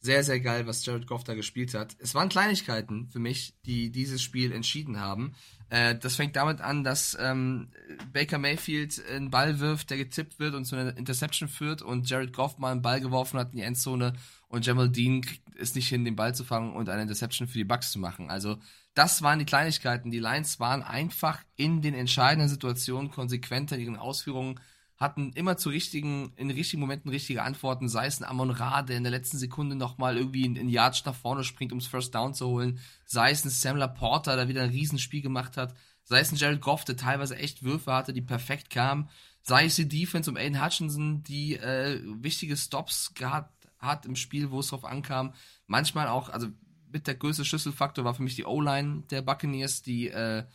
[0.06, 1.96] Sehr, sehr geil, was Jared Goff da gespielt hat.
[1.98, 5.34] Es waren Kleinigkeiten für mich, die dieses Spiel entschieden haben.
[5.72, 7.70] Äh, das fängt damit an, dass ähm,
[8.14, 12.34] Baker Mayfield einen Ball wirft, der getippt wird und zu einer Interception führt und Jared
[12.34, 14.14] Goff mal einen Ball geworfen hat in die Endzone
[14.48, 15.26] und Jamal Dean
[15.58, 18.30] es nicht hin, den Ball zu fangen und eine Interception für die Bucks zu machen.
[18.30, 18.60] Also
[18.94, 20.12] das waren die Kleinigkeiten.
[20.12, 24.60] Die Lions waren einfach in den entscheidenden Situationen konsequenter in ihren Ausführungen,
[24.98, 28.98] hatten immer zu richtigen, in richtigen Momenten richtige Antworten, sei es ein Amon Ra, der
[28.98, 32.34] in der letzten Sekunde nochmal irgendwie in, in Yards nach vorne springt, ums First Down
[32.34, 36.32] zu holen, sei es ein Sam Laporta, der wieder ein Riesenspiel gemacht hat, sei es
[36.32, 39.10] ein Jared Goff, der teilweise echt Würfe hatte, die perfekt kamen,
[39.42, 44.50] sei es die Defense um Aiden Hutchinson, die äh, wichtige Stops gehabt hat im Spiel,
[44.50, 45.34] wo es drauf ankam.
[45.68, 46.48] Manchmal auch, also
[46.92, 50.46] mit der größte Schlüsselfaktor war für mich die O-Line der Buccaneers, die äh,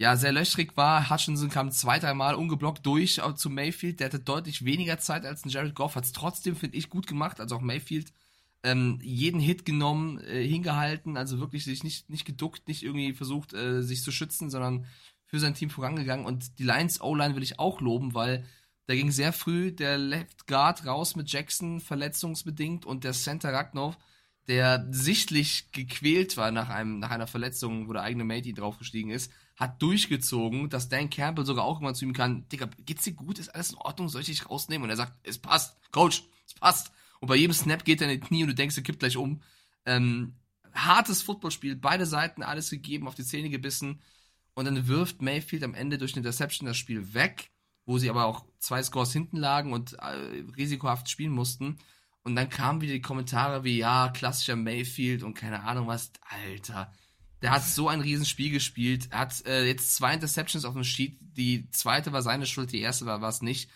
[0.00, 1.10] ja sehr löchrig war.
[1.10, 4.00] Hutchinson kam zwei, dreimal ungeblockt durch auch zu Mayfield.
[4.00, 7.06] Der hatte deutlich weniger Zeit als ein Jared Goff, hat es trotzdem, finde ich, gut
[7.06, 7.38] gemacht.
[7.38, 8.10] Also auch Mayfield
[8.62, 13.52] ähm, jeden Hit genommen, äh, hingehalten, also wirklich sich nicht, nicht geduckt, nicht irgendwie versucht,
[13.52, 14.86] äh, sich zu schützen, sondern
[15.26, 16.24] für sein Team vorangegangen.
[16.24, 18.46] Und die Lions O-Line will ich auch loben, weil
[18.86, 23.98] da ging sehr früh der Left Guard raus mit Jackson, verletzungsbedingt, und der Center Ragnov,
[24.48, 29.30] der sichtlich gequält war nach, einem, nach einer Verletzung, wo der eigene Matey draufgestiegen ist,
[29.60, 33.38] hat durchgezogen, dass Dan Campbell sogar auch immer zu ihm kann, Digga, geht's dir gut?
[33.38, 34.08] Ist alles in Ordnung?
[34.08, 34.84] Soll ich dich rausnehmen?
[34.84, 35.76] Und er sagt, es passt.
[35.92, 36.92] Coach, es passt.
[37.20, 39.18] Und bei jedem Snap geht er in die Knie und du denkst, er kippt gleich
[39.18, 39.42] um.
[39.84, 40.34] Ähm,
[40.72, 44.00] hartes Footballspiel, beide Seiten alles gegeben, auf die Zähne gebissen.
[44.54, 47.50] Und dann wirft Mayfield am Ende durch eine Interception das Spiel weg,
[47.84, 51.76] wo sie aber auch zwei Scores hinten lagen und äh, risikohaft spielen mussten.
[52.22, 56.12] Und dann kamen wieder die Kommentare wie, ja, klassischer Mayfield und keine Ahnung was.
[56.22, 56.92] Alter,
[57.42, 59.08] der hat so ein Riesenspiel gespielt.
[59.10, 61.18] Er hat äh, jetzt zwei Interceptions auf dem Sheet.
[61.20, 63.70] Die zweite war seine Schuld, die erste war es nicht.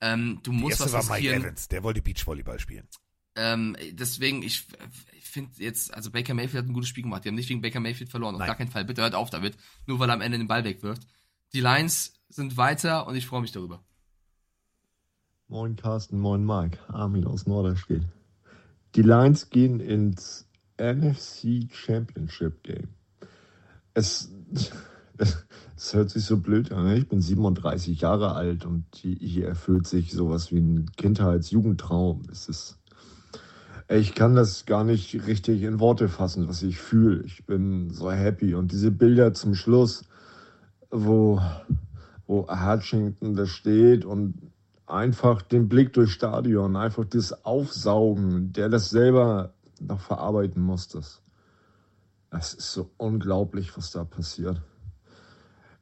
[0.00, 1.34] Ähm, du musst die erste was war Mike.
[1.34, 2.86] Evans, der wollte Beachvolleyball spielen.
[3.34, 4.66] Ähm, deswegen, ich,
[5.16, 7.24] ich finde jetzt, also Baker Mayfield hat ein gutes Spiel gemacht.
[7.24, 8.34] Die haben nicht wegen Baker Mayfield verloren.
[8.34, 8.48] Auf Nein.
[8.48, 8.84] gar keinen Fall.
[8.84, 9.56] Bitte hört auf damit.
[9.86, 11.02] Nur weil er am Ende den Ball wegwirft.
[11.52, 13.84] Die Lions sind weiter und ich freue mich darüber.
[15.46, 18.02] Moin Carsten, moin Mike, Armin aus Norderstedt.
[18.94, 20.46] Die Lions gehen ins
[20.78, 22.88] NFC Championship Game.
[23.98, 24.30] Es,
[25.18, 26.84] es, hört sich so blöd an.
[26.84, 26.98] ne?
[26.98, 32.22] Ich bin 37 Jahre alt und hier erfüllt sich sowas wie ein Kindheits-Jugendtraum.
[32.30, 32.78] Es ist,
[33.88, 37.24] ich kann das gar nicht richtig in Worte fassen, was ich fühle.
[37.24, 40.04] Ich bin so happy und diese Bilder zum Schluss,
[40.92, 41.42] wo,
[42.28, 44.52] wo Hutchinson da steht und
[44.86, 50.86] einfach den Blick durchs Stadion, einfach das Aufsaugen, der das selber noch verarbeiten muss.
[50.86, 51.20] Das,
[52.30, 54.60] das ist so unglaublich, was da passiert.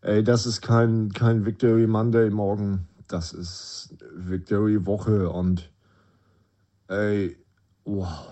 [0.02, 5.72] Ey, das ist kein, kein Victory Monday morgen, das ist Victory Woche und
[6.88, 7.36] ey,
[7.84, 8.28] wow,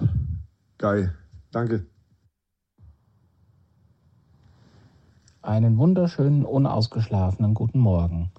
[0.78, 1.14] geil.
[1.50, 1.86] Danke.
[5.42, 8.30] Einen wunderschönen, unausgeschlafenen guten Morgen.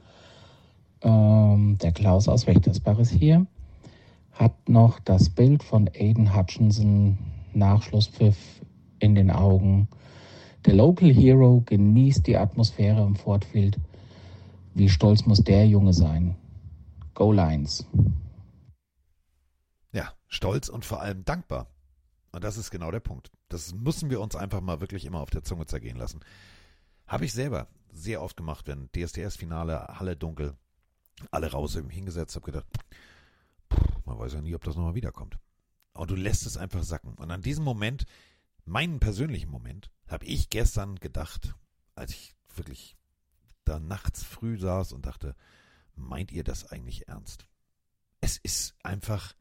[1.01, 3.45] Ähm, der Klaus aus Wächtersbach ist hier.
[4.31, 7.17] Hat noch das Bild von Aiden Hutchinson,
[7.53, 8.35] Nachschlusspfiff
[9.05, 9.87] in den Augen.
[10.65, 13.77] Der Local Hero genießt die Atmosphäre im Ford Field.
[14.73, 16.35] Wie stolz muss der Junge sein?
[17.13, 17.85] Go Lions.
[19.93, 21.67] Ja, stolz und vor allem dankbar.
[22.31, 23.31] Und das ist genau der Punkt.
[23.47, 26.19] Das müssen wir uns einfach mal wirklich immer auf der Zunge zergehen lassen.
[27.07, 30.55] Habe ich selber sehr oft gemacht, wenn DSDS-Finale, Halle dunkel,
[31.31, 32.65] alle raus hingesetzt, habe gedacht,
[34.05, 35.37] man weiß ja nie, ob das nochmal wiederkommt.
[35.93, 37.13] Und du lässt es einfach sacken.
[37.13, 38.05] Und an diesem Moment,
[38.65, 41.55] meinen persönlichen Moment, habe ich gestern gedacht,
[41.95, 42.97] als ich wirklich
[43.63, 45.35] da nachts früh saß und dachte,
[45.95, 47.47] meint ihr das eigentlich ernst?
[48.21, 49.33] Es ist einfach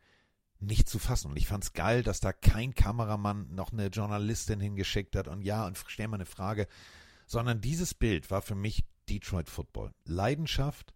[0.61, 1.31] nicht zu fassen.
[1.31, 5.67] Und ich fand's geil, dass da kein Kameramann noch eine Journalistin hingeschickt hat und ja,
[5.67, 6.67] und stell mal eine Frage,
[7.27, 9.93] sondern dieses Bild war für mich Detroit Football.
[10.05, 10.95] Leidenschaft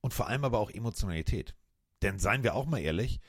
[0.00, 1.54] und vor allem aber auch Emotionalität.
[2.02, 3.20] Denn seien wir auch mal ehrlich,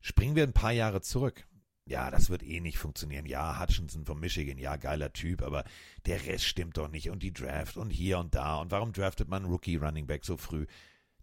[0.00, 1.46] springen wir ein paar Jahre zurück.
[1.92, 3.26] Ja, das wird eh nicht funktionieren.
[3.26, 5.62] Ja, Hutchinson von Michigan, ja, geiler Typ, aber
[6.06, 7.10] der Rest stimmt doch nicht.
[7.10, 8.56] Und die Draft und hier und da.
[8.56, 10.64] Und warum draftet man Rookie Running Back so früh?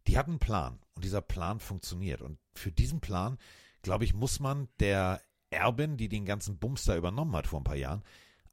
[0.06, 2.22] Die hatten einen Plan und dieser Plan funktioniert.
[2.22, 3.40] Und für diesen Plan,
[3.82, 7.64] glaube ich, muss man der Erbin, die den ganzen Bums da übernommen hat vor ein
[7.64, 8.04] paar Jahren,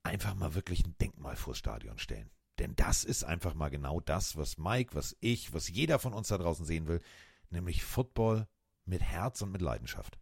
[0.03, 2.31] einfach mal wirklich ein Denkmal vors Stadion stellen.
[2.59, 6.29] Denn das ist einfach mal genau das, was Mike, was ich, was jeder von uns
[6.29, 7.03] da draußen sehen will,
[7.51, 8.49] nämlich Football
[8.87, 10.19] mit Herz und mit Leidenschaft.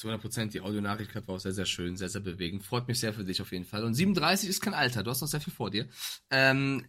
[0.00, 0.54] Zu 100 Prozent.
[0.54, 2.64] Die Audionachricht war auch sehr, sehr schön, sehr, sehr bewegend.
[2.64, 3.84] Freut mich sehr für dich auf jeden Fall.
[3.84, 5.02] Und 37 ist kein Alter.
[5.02, 5.88] Du hast noch sehr viel vor dir.
[6.30, 6.86] Ähm,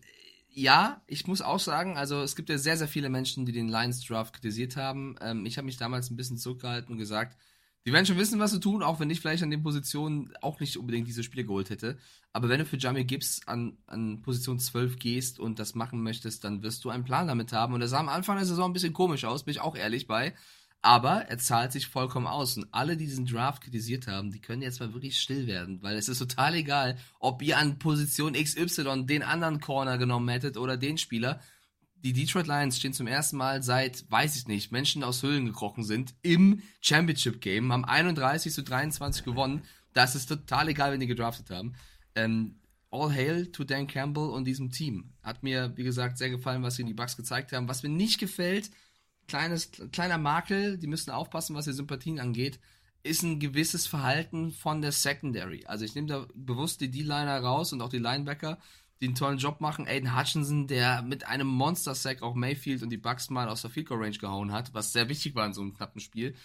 [0.48, 3.68] ja, ich muss auch sagen, also es gibt ja sehr, sehr viele Menschen, die den
[3.68, 5.18] Lions Draft kritisiert haben.
[5.20, 7.38] Ähm, ich habe mich damals ein bisschen zurückgehalten und gesagt,
[7.86, 10.62] die werden schon wissen, was sie tun, auch wenn ich vielleicht an den Positionen auch
[10.62, 11.98] nicht unbedingt diese Spiele geholt hätte.
[12.32, 16.46] Aber wenn du für Jamie Gibbs an, an Position 12 gehst und das machen möchtest,
[16.46, 17.74] dann wirst du einen Plan damit haben.
[17.74, 20.08] Und das sah am Anfang der Saison ein bisschen komisch aus, bin ich auch ehrlich
[20.08, 20.34] bei.
[20.84, 22.58] Aber er zahlt sich vollkommen aus.
[22.58, 25.96] Und alle, die diesen Draft kritisiert haben, die können jetzt mal wirklich still werden, weil
[25.96, 30.78] es ist total egal, ob ihr an Position XY den anderen Corner genommen hättet oder
[30.78, 31.40] den Spieler.
[32.04, 35.84] Die Detroit Lions stehen zum ersten Mal seit, weiß ich nicht, Menschen aus Höhlen gekrochen
[35.84, 39.62] sind, im Championship Game, haben 31 zu 23 gewonnen.
[39.94, 41.76] Das ist total egal, wenn die gedraftet haben.
[42.16, 42.56] Ähm,
[42.90, 45.14] all hail to Dan Campbell und diesem Team.
[45.22, 47.68] Hat mir, wie gesagt, sehr gefallen, was sie in die Bucks gezeigt haben.
[47.68, 48.72] Was mir nicht gefällt,
[49.32, 52.60] kleines, kleiner Makel, die müssen aufpassen, was die Sympathien angeht,
[53.02, 55.66] ist ein gewisses Verhalten von der Secondary.
[55.66, 58.60] Also ich nehme da bewusst die D-Liner raus und auch die Linebacker,
[59.00, 59.88] die einen tollen Job machen.
[59.88, 63.88] Aiden Hutchinson, der mit einem Monster-Sack auch Mayfield und die Bucks mal aus der Field
[63.88, 66.36] Goal Range gehauen hat, was sehr wichtig war in so einem knappen Spiel.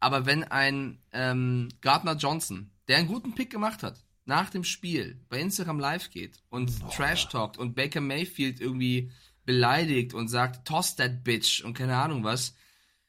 [0.00, 5.20] Aber wenn ein ähm, Gardner Johnson, der einen guten Pick gemacht hat, nach dem Spiel
[5.28, 6.90] bei Instagram live geht und oh.
[6.90, 9.12] Trash talkt und Baker Mayfield irgendwie
[9.44, 12.54] beleidigt und sagt, toss that bitch und keine Ahnung was.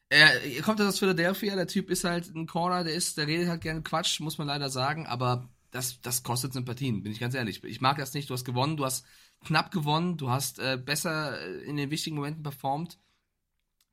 [0.09, 0.29] Er,
[0.61, 3.81] kommt aus Philadelphia, der Typ ist halt ein Corner, der ist, der redet halt gerne
[3.81, 7.63] Quatsch, muss man leider sagen, aber das, das kostet Sympathien, bin ich ganz ehrlich.
[7.63, 9.05] Ich mag das nicht, du hast gewonnen, du hast
[9.43, 12.99] knapp gewonnen, du hast äh, besser äh, in den wichtigen Momenten performt.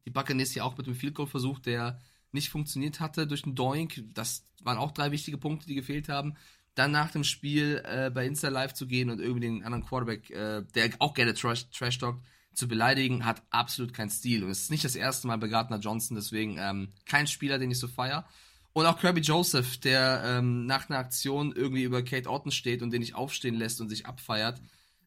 [0.04, 2.00] Die Buccaneers ja auch mit dem Field Goal versucht, der
[2.32, 4.02] nicht funktioniert hatte durch den Doink.
[4.14, 6.36] Das waren auch drei wichtige Punkte, die gefehlt haben.
[6.74, 10.30] Dann nach dem Spiel äh, bei Insta Live zu gehen und irgendwie den anderen Quarterback,
[10.30, 12.22] äh, der auch gerne Trash, Trash talkt,
[12.54, 14.44] zu beleidigen, hat absolut keinen Stil.
[14.44, 17.70] Und es ist nicht das erste Mal bei Gardner Johnson, deswegen ähm, kein Spieler, den
[17.70, 18.26] ich so feier.
[18.74, 22.90] Und auch Kirby Joseph, der ähm, nach einer Aktion irgendwie über Kate Orton steht und
[22.90, 24.60] den nicht aufstehen lässt und sich abfeiert.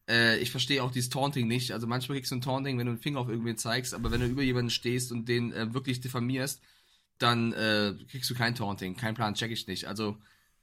[0.08, 1.72] Äh, ich verstehe auch dieses Taunting nicht.
[1.72, 4.20] Also manchmal kriegst du ein Taunting, wenn du einen Finger auf irgendwen zeigst, aber wenn
[4.20, 6.60] du über jemanden stehst und den äh, wirklich diffamierst,
[7.18, 8.96] dann äh, kriegst du kein Taunting.
[8.96, 9.86] Kein Plan, check ich nicht.
[9.86, 10.16] Also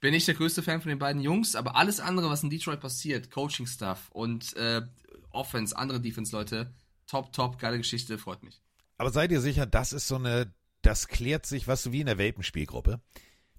[0.04, 2.78] bin ich der größte Fan von den beiden Jungs, aber alles andere, was in Detroit
[2.78, 4.82] passiert, Coaching-Stuff und äh,
[5.30, 6.74] Offense, andere Defense-Leute,
[7.06, 8.60] top, top, geile Geschichte, freut mich.
[8.98, 10.52] Aber seid ihr sicher, das ist so eine,
[10.82, 13.00] das klärt sich, was du wie in der Welpenspielgruppe.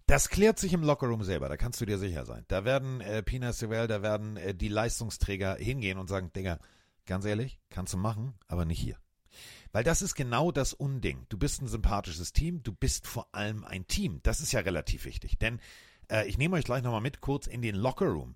[0.06, 2.46] Das klärt sich im Lockerroom selber, da kannst du dir sicher sein.
[2.48, 6.60] Da werden äh, Pina Sewell, da werden äh, die Leistungsträger hingehen und sagen, Digga,
[7.08, 9.00] ganz ehrlich, kannst du machen, aber nicht hier.
[9.72, 11.26] Weil das ist genau das Unding.
[11.28, 14.20] Du bist ein sympathisches Team, du bist vor allem ein Team.
[14.22, 15.40] Das ist ja relativ wichtig.
[15.40, 15.60] Denn
[16.10, 18.36] äh, ich nehme euch gleich nochmal mit kurz in den Lockerroom.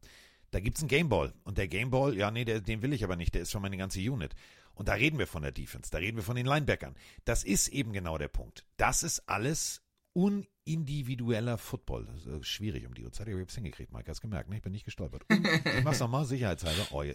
[0.52, 1.34] Da gibt es einen Gameball.
[1.44, 3.78] Und der Gameball, ja, nee, der, den will ich aber nicht, der ist schon meine
[3.78, 4.36] ganze Unit.
[4.74, 6.96] Und da reden wir von der Defense, da reden wir von den Linebackern.
[7.26, 8.66] Das ist eben genau der Punkt.
[8.78, 9.82] Das ist alles
[10.14, 12.06] unindividueller Football.
[12.06, 13.28] Das ist schwierig um die Uhrzeit.
[13.28, 14.10] Ich habe es hingekriegt, Mike.
[14.10, 14.56] Hast gemerkt, ne?
[14.56, 15.26] Ich bin nicht gestolpert.
[15.30, 16.88] ich mach's nochmal, sicherheitshalber.
[16.92, 17.14] Oh, ja.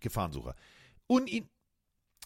[0.00, 0.56] Gefahrensucher.
[1.06, 1.48] Unin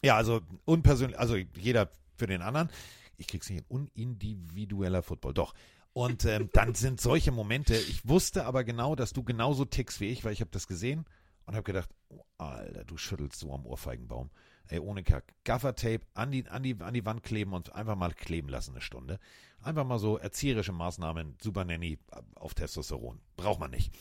[0.03, 2.69] ja, also unpersönlich, also jeder für den anderen.
[3.17, 3.65] Ich krieg's nicht hin.
[3.95, 5.33] Unindividueller Football.
[5.33, 5.53] Doch.
[5.93, 7.75] Und ähm, dann sind solche Momente.
[7.75, 11.05] Ich wusste aber genau, dass du genauso tickst wie ich, weil ich habe das gesehen
[11.45, 14.31] und habe gedacht, oh, Alter, du schüttelst so am Ohrfeigenbaum.
[14.67, 15.35] Ey, ohne Kack.
[15.43, 18.81] Gaffertape an die, an, die, an die Wand kleben und einfach mal kleben lassen eine
[18.81, 19.19] Stunde.
[19.61, 21.99] Einfach mal so erzieherische Maßnahmen, Super Nanny
[22.35, 23.19] auf Testosteron.
[23.35, 23.93] Braucht man nicht.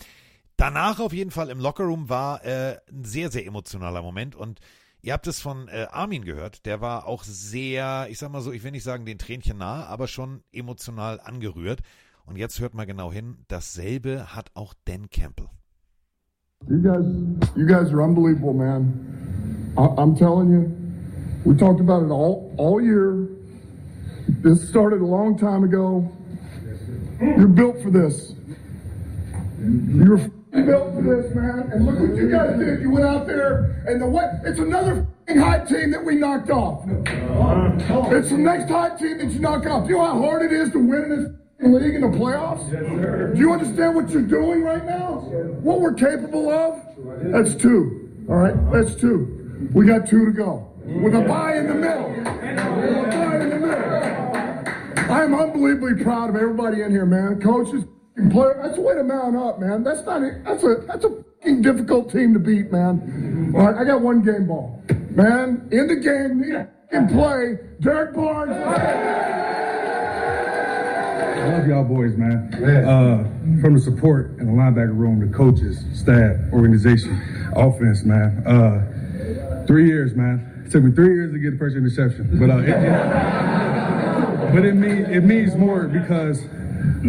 [0.56, 4.60] Danach auf jeden Fall im Lockerroom war äh, ein sehr, sehr emotionaler Moment und
[5.02, 8.52] ihr habt es von äh, Armin gehört, der war auch sehr, ich sag mal so,
[8.52, 11.80] ich will nicht sagen den Tränchen nah, aber schon emotional angerührt.
[12.24, 15.48] Und jetzt hört mal genau hin, dasselbe hat auch Dan Campbell.
[16.68, 17.04] You guys,
[17.56, 19.74] you guys are unbelievable, man.
[19.76, 20.70] I, I'm telling you,
[21.44, 23.28] we talked about it all all year.
[24.42, 26.08] This started a long time ago.
[27.20, 28.36] You're built for this.
[29.58, 30.30] You're
[30.60, 31.70] built for this, man.
[31.72, 32.82] And look what you guys did.
[32.82, 34.40] You went out there, and the what?
[34.44, 36.84] It's another high team that we knocked off.
[36.86, 39.84] It's the next high team that you knock off.
[39.84, 41.30] Do You know how hard it is to win this
[41.70, 42.68] league in the playoffs?
[43.34, 45.20] Do you understand what you're doing right now?
[45.62, 46.80] What we're capable of?
[47.32, 48.26] That's two.
[48.28, 49.70] All right, that's two.
[49.72, 50.68] We got two to go.
[50.84, 52.08] With a bye in the middle.
[52.10, 55.12] With a bye in the middle.
[55.12, 57.40] I am unbelievably proud of everybody in here, man.
[57.40, 57.84] Coaches,
[58.16, 59.82] That's a way to mount up, man.
[59.82, 60.22] That's not.
[60.22, 60.76] A, that's a.
[60.86, 61.24] That's a
[61.60, 63.52] difficult team to beat, man.
[63.56, 65.68] All right, I got one game ball, man.
[65.72, 66.42] In the game,
[66.92, 68.52] in play, Derek Barnes.
[71.42, 72.54] I love y'all boys, man.
[72.54, 73.24] Uh,
[73.60, 77.20] from the support in the linebacker room, the coaches, staff, organization,
[77.56, 78.46] offense, man.
[78.46, 80.62] Uh, three years, man.
[80.64, 84.64] It took me three years to get the first interception, but uh, it, it, but
[84.64, 86.44] it means it means more because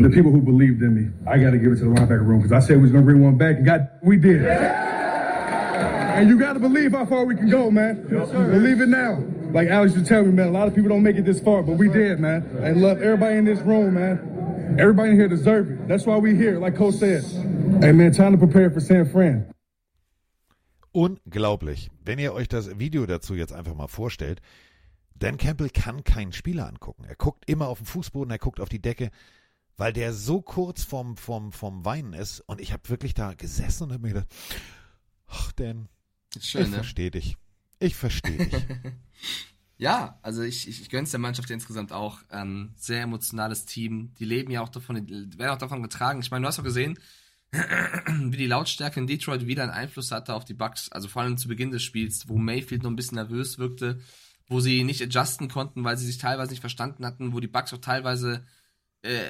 [0.02, 1.12] the people who believed in me.
[1.28, 3.04] I got to give it to the linebacker room because I said we was gonna
[3.06, 4.44] bring one back, and God, we did.
[4.46, 8.08] And you got to believe how far we can go, man.
[8.12, 9.24] Yes, believe it now.
[9.52, 11.64] Like Alex just tell me, man, a lot of people don't make it this far,
[11.64, 12.44] but we did, man.
[12.62, 14.78] And love everybody in this room, man.
[14.80, 15.88] Everybody in here deserve it.
[15.88, 17.24] That's why we here, like Coach said.
[17.82, 19.46] Hey, man, time to prepare for San Fran.
[20.92, 21.90] Unglaublich.
[22.06, 24.42] Wenn ihr euch das Video dazu jetzt einfach mal vorstellt,
[25.16, 27.06] Dan Campbell kann keinen Spieler angucken.
[27.08, 29.10] Er guckt immer auf den Fußboden, er guckt auf die Decke,
[29.78, 32.42] weil der so kurz vom, vom, vom Weinen ist.
[32.42, 34.34] Und ich habe wirklich da gesessen und habe mir gedacht,
[35.28, 35.88] ach, schön,
[36.40, 36.68] ich ne?
[36.68, 37.38] verstehe dich.
[37.80, 38.64] Ich verstehe dich.
[39.78, 42.20] ja, also ich, ich, ich gönne es der Mannschaft insgesamt auch.
[42.32, 44.14] Ähm, sehr emotionales Team.
[44.20, 46.22] Die leben ja auch davon, die werden auch davon getragen.
[46.22, 47.00] Ich meine, du hast auch gesehen,
[47.52, 50.92] wie die Lautstärke in Detroit wieder einen Einfluss hatte auf die Bucks.
[50.92, 54.00] Also vor allem zu Beginn des Spiels, wo Mayfield noch ein bisschen nervös wirkte,
[54.48, 57.74] wo sie nicht adjusten konnten, weil sie sich teilweise nicht verstanden hatten, wo die Bucks
[57.74, 58.46] auch teilweise
[59.04, 59.26] äh,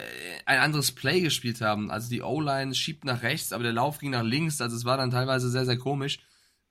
[0.45, 1.91] ein anderes Play gespielt haben.
[1.91, 4.61] Also die O-Line schiebt nach rechts, aber der Lauf ging nach links.
[4.61, 6.19] Also es war dann teilweise sehr, sehr komisch,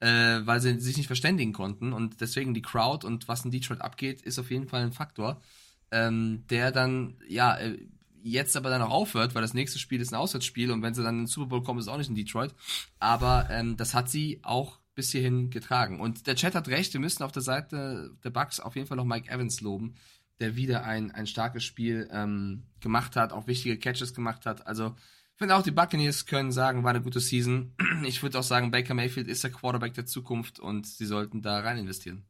[0.01, 1.93] äh, weil sie sich nicht verständigen konnten.
[1.93, 5.43] Und deswegen die Crowd und was in Detroit abgeht, ist auf jeden Fall ein Faktor,
[5.91, 7.77] ähm, der dann, ja, äh,
[8.23, 11.03] jetzt aber dann auch aufhört, weil das nächste Spiel ist ein Auswärtsspiel und wenn sie
[11.03, 12.55] dann in den Super Bowl kommen, ist auch nicht in Detroit.
[13.01, 15.99] Aber ähm, das hat sie auch bis hierhin getragen.
[15.99, 18.97] Und der Chat hat recht, wir müssen auf der Seite der Bucks auf jeden Fall
[18.97, 19.95] noch Mike Evans loben,
[20.43, 24.67] der wieder ein, ein starkes Spiel ähm, gemacht hat, auch wichtige Catches gemacht hat.
[24.67, 24.95] Also
[25.35, 27.75] ich finde auch, die Buccaneers können sagen, war eine gute Season.
[28.05, 31.61] Ich würde auch sagen, Baker Mayfield ist der Quarterback der Zukunft und sie sollten da
[31.61, 32.25] rein investieren.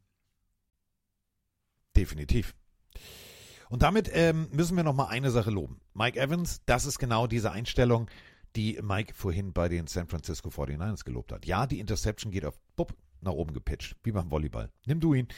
[1.96, 2.54] Definitiv.
[3.70, 5.80] Und damit ähm, müssen wir noch mal eine Sache loben.
[5.94, 8.10] Mike Evans, das ist genau diese Einstellung,
[8.54, 11.46] die Mike vorhin bei den San Francisco 49ers gelobt hat.
[11.46, 14.70] Ja, die Interception geht auf bupp, nach oben gepitcht, wie beim Volleyball.
[14.84, 15.28] Nimm du ihn.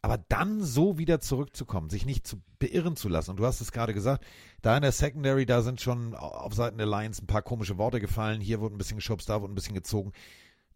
[0.00, 3.32] Aber dann so wieder zurückzukommen, sich nicht zu beirren zu lassen.
[3.32, 4.24] Und du hast es gerade gesagt,
[4.62, 8.00] da in der Secondary, da sind schon auf Seiten der Lions ein paar komische Worte
[8.00, 8.40] gefallen.
[8.40, 10.12] Hier wurde ein bisschen geschubst, da wurde ein bisschen gezogen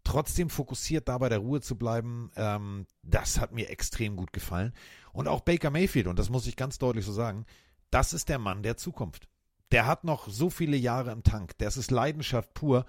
[0.03, 4.73] trotzdem fokussiert da bei der Ruhe zu bleiben, ähm, das hat mir extrem gut gefallen.
[5.11, 7.45] Und auch Baker Mayfield, und das muss ich ganz deutlich so sagen,
[7.89, 9.27] das ist der Mann der Zukunft.
[9.71, 11.57] Der hat noch so viele Jahre im Tank.
[11.57, 12.85] Das ist Leidenschaft pur.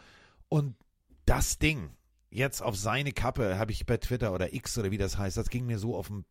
[0.49, 0.77] Und
[1.25, 1.91] das Ding,
[2.35, 5.49] jetzt auf seine Kappe, habe ich bei Twitter oder X oder wie das heißt, das
[5.49, 6.25] ging mir so auf den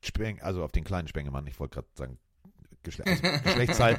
[0.00, 2.18] Speng, also auf den kleinen Spengemann, ich wollte gerade sagen
[2.84, 3.94] Geschle also Geschlechtsteil.
[3.94, 3.98] äh,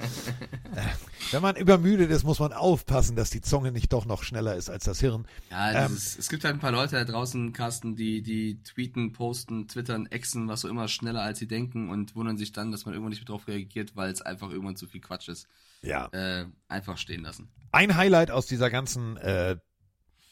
[1.31, 4.69] wenn man übermüdet ist, muss man aufpassen, dass die Zunge nicht doch noch schneller ist
[4.69, 5.27] als das Hirn.
[5.51, 9.11] Ja, ähm, ist, es gibt halt ein paar Leute da draußen, Carsten, die, die tweeten,
[9.11, 12.85] posten, twittern, exen, was so immer schneller als sie denken und wundern sich dann, dass
[12.85, 15.47] man irgendwann nicht mehr drauf reagiert, weil es einfach irgendwann zu viel Quatsch ist.
[15.81, 16.07] Ja.
[16.07, 17.49] Äh, einfach stehen lassen.
[17.71, 19.57] Ein Highlight aus dieser ganzen äh,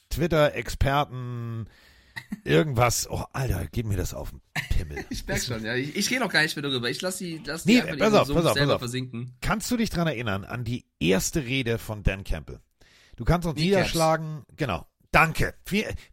[0.09, 1.67] Twitter-Experten-
[2.43, 3.07] irgendwas.
[3.09, 5.05] Oh, Alter, geht mir das auf den Pimmel.
[5.09, 5.75] ich merk schon, ja.
[5.75, 6.89] Ich, ich gehe noch gar nicht mehr darüber.
[6.89, 8.79] Ich lass die, lass nee, die einfach pass auf, pass auf, selber pass auf.
[8.79, 9.35] versinken.
[9.41, 12.59] Kannst du dich dran erinnern an die erste Rede von Dan Campbell?
[13.15, 14.43] Du kannst uns niederschlagen.
[14.55, 14.85] Genau.
[15.11, 15.55] Danke.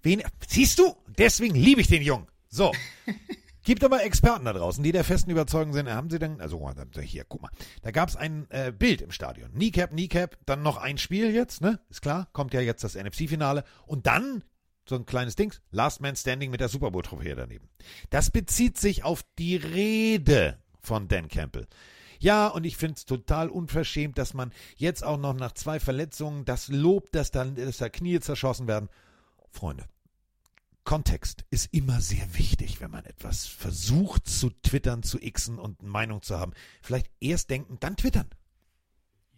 [0.02, 0.94] Wen, siehst du?
[1.18, 2.26] Deswegen liebe ich den Jungen.
[2.48, 2.72] So.
[3.64, 7.24] Gibt aber Experten da draußen, die der festen Überzeugung sind, haben sie denn, also hier,
[7.24, 7.50] guck mal,
[7.82, 9.52] da gab es ein äh, Bild im Stadion.
[9.52, 11.80] Kneecap, Kneecap, dann noch ein Spiel jetzt, ne?
[11.88, 13.64] Ist klar, kommt ja jetzt das NFC-Finale.
[13.86, 14.44] Und dann
[14.86, 17.70] so ein kleines Ding, Last Man Standing mit der Super Bowl-Trophäe daneben.
[18.10, 21.66] Das bezieht sich auf die Rede von Dan Campbell.
[22.20, 26.44] Ja, und ich finde es total unverschämt, dass man jetzt auch noch nach zwei Verletzungen
[26.44, 28.88] das Lob, dass, dann, dass da Knie zerschossen werden.
[29.50, 29.84] Freunde,
[30.84, 35.88] Kontext ist immer sehr wichtig, wenn man etwas versucht zu twittern, zu xen und eine
[35.88, 36.52] Meinung zu haben.
[36.82, 38.28] Vielleicht erst denken, dann twittern.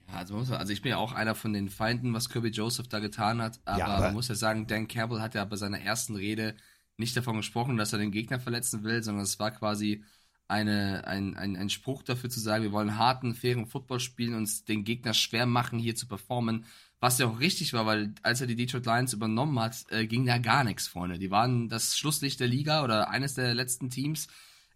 [0.08, 2.48] Ja, also, man muss, also ich bin ja auch einer von den Feinden, was Kirby
[2.48, 3.60] Joseph da getan hat.
[3.64, 6.56] Aber, Ja, aber- man muss ja sagen, Dan Campbell hat ja bei seiner ersten Rede
[6.96, 10.02] nicht davon gesprochen, dass er den Gegner verletzen will, sondern es war quasi
[10.48, 14.64] eine, ein, ein, ein Spruch dafür zu sagen, wir wollen harten, fairen Football spielen, uns
[14.64, 16.64] den Gegner schwer machen, hier zu performen.
[16.98, 20.24] Was ja auch richtig war, weil als er die Detroit Lions übernommen hat, äh, ging
[20.24, 21.18] da gar nichts, Freunde.
[21.18, 24.28] Die waren das Schlusslicht der Liga oder eines der letzten Teams.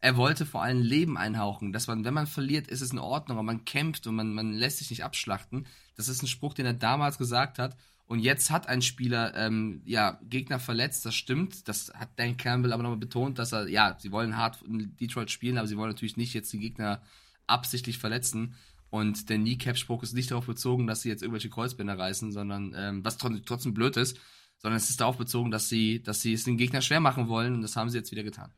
[0.02, 3.38] Er wollte vor allem Leben einhauchen, dass man, wenn man verliert, ist es in Ordnung,
[3.38, 5.66] aber man kämpft und man, man lässt sich nicht abschlachten.
[5.96, 7.76] Das ist ein Spruch, den er damals gesagt hat.
[8.06, 11.68] Und jetzt hat ein Spieler, ähm, ja, Gegner verletzt, das stimmt.
[11.68, 15.30] Das hat Dan Campbell aber nochmal betont, dass er, ja, sie wollen hart in Detroit
[15.30, 17.02] spielen, aber sie wollen natürlich nicht jetzt die Gegner
[17.46, 18.56] absichtlich verletzen.
[18.90, 23.04] Und der Kneecap-Spruch ist nicht darauf bezogen, dass sie jetzt irgendwelche Kreuzbänder reißen, sondern, ähm,
[23.04, 24.18] was tr trotzdem blöd ist,
[24.58, 27.54] sondern es ist darauf bezogen, dass sie, dass sie es den Gegner schwer machen wollen
[27.54, 28.52] und das haben sie jetzt wieder getan.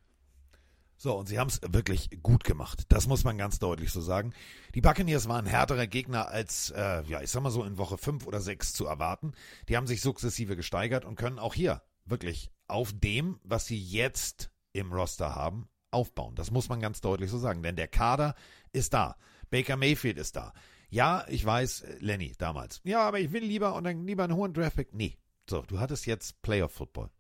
[0.97, 2.85] So, und sie haben es wirklich gut gemacht.
[2.89, 4.33] Das muss man ganz deutlich so sagen.
[4.77, 8.25] Die Buccaneers waren härterer Gegner als, äh, ja, ich sag mal so in Woche 5
[8.25, 9.33] oder 6 zu erwarten.
[9.69, 14.53] Die haben sich sukzessive gesteigert und können auch hier wirklich auf dem, was sie jetzt
[14.73, 16.37] im Roster haben, aufbauen.
[16.37, 17.65] Das muss man ganz deutlich so sagen.
[17.65, 18.37] Denn der Kader
[18.73, 19.17] ist da.
[19.53, 20.55] Baker Mayfield ist da.
[20.89, 22.81] Ja, ich weiß, äh, Lenny damals.
[22.85, 24.95] Ja, aber ich will lieber und dann lieber einen hohen Draftpick.
[24.95, 25.19] Nee.
[25.49, 27.11] So, du hattest jetzt Playoff Football.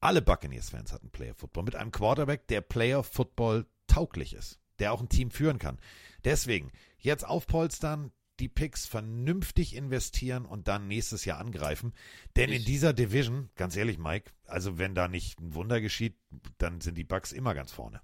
[0.00, 5.00] Alle Buccaneers-Fans hatten Player Football mit einem Quarterback, der Player Football tauglich ist, der auch
[5.00, 5.78] ein Team führen kann.
[6.24, 8.10] Deswegen jetzt aufpolstern,
[8.40, 11.92] die Picks vernünftig investieren und dann nächstes Jahr angreifen.
[12.36, 16.16] Denn in dieser Division, ganz ehrlich, Mike, also wenn da nicht ein Wunder geschieht,
[16.58, 18.00] dann sind die Bucks immer ganz vorne.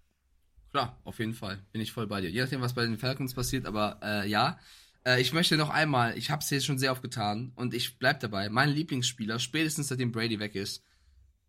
[0.75, 1.63] Klar, auf jeden Fall.
[1.71, 2.31] Bin ich voll bei dir.
[2.31, 4.59] Je nachdem, was bei den Falcons passiert, aber äh, ja.
[5.07, 7.97] Äh, ich möchte noch einmal, ich habe es jetzt schon sehr oft getan und ich
[8.01, 8.49] bleib dabei.
[8.49, 10.83] Mein Lieblingsspieler, spätestens seitdem Brady weg ist,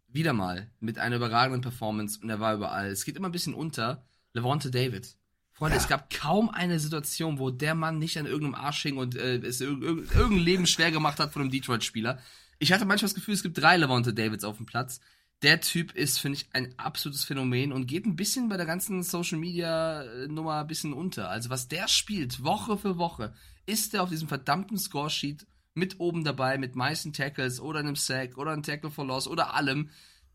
[0.08, 2.86] wieder mal mit einer überragenden Performance und er war überall.
[2.90, 4.06] Es geht immer ein bisschen unter.
[4.34, 5.18] Levante David.
[5.54, 9.16] Freunde, es gab kaum eine Situation, wo der Mann nicht an irgendeinem Arsch hing und
[9.16, 12.20] äh, es irg irg irgendein Leben schwer gemacht hat von einem Detroit-Spieler.
[12.60, 15.02] Ich hatte manchmal das Gefühl, es gibt drei Levante Davids auf dem Platz.
[15.42, 19.04] Der Typ ist, finde ich, ein absolutes Phänomen und geht ein bisschen bei der ganzen
[19.04, 21.30] Social Media äh, Nummer ein bisschen unter.
[21.30, 23.34] Also was der spielt, Woche für Woche,
[23.66, 28.38] ist er auf diesem verdammten Scoresheet mit oben dabei, mit meisten Tackles oder einem Sack
[28.38, 29.90] oder einem Tackle for Loss oder allem.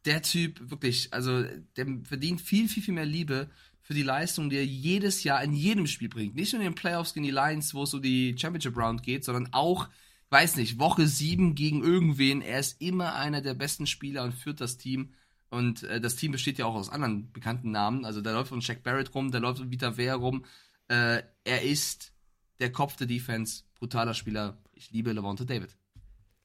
[0.04, 1.42] Der Typ, wirklich, also
[1.76, 3.50] der verdient viel, viel, viel mehr Liebe
[3.82, 6.36] für die Leistung, die er jedes Jahr in jedem Spiel bringt.
[6.36, 9.24] Nicht nur in den Playoffs gegen die Lions, wo es um die Championship Round geht,
[9.24, 9.88] sondern auch,
[10.30, 12.40] weiß nicht, Woche 7 gegen irgendwen.
[12.40, 15.12] Er ist immer einer der besten Spieler und führt das Team.
[15.50, 18.04] Und äh, das Team besteht ja auch aus anderen bekannten Namen.
[18.04, 20.44] Also da läuft von Shaq Barrett rum, da läuft von Vita Wehr rum.
[20.88, 22.12] Äh, er ist
[22.60, 24.58] der Kopf der Defense, brutaler Spieler.
[24.72, 25.76] Ich liebe Levante David.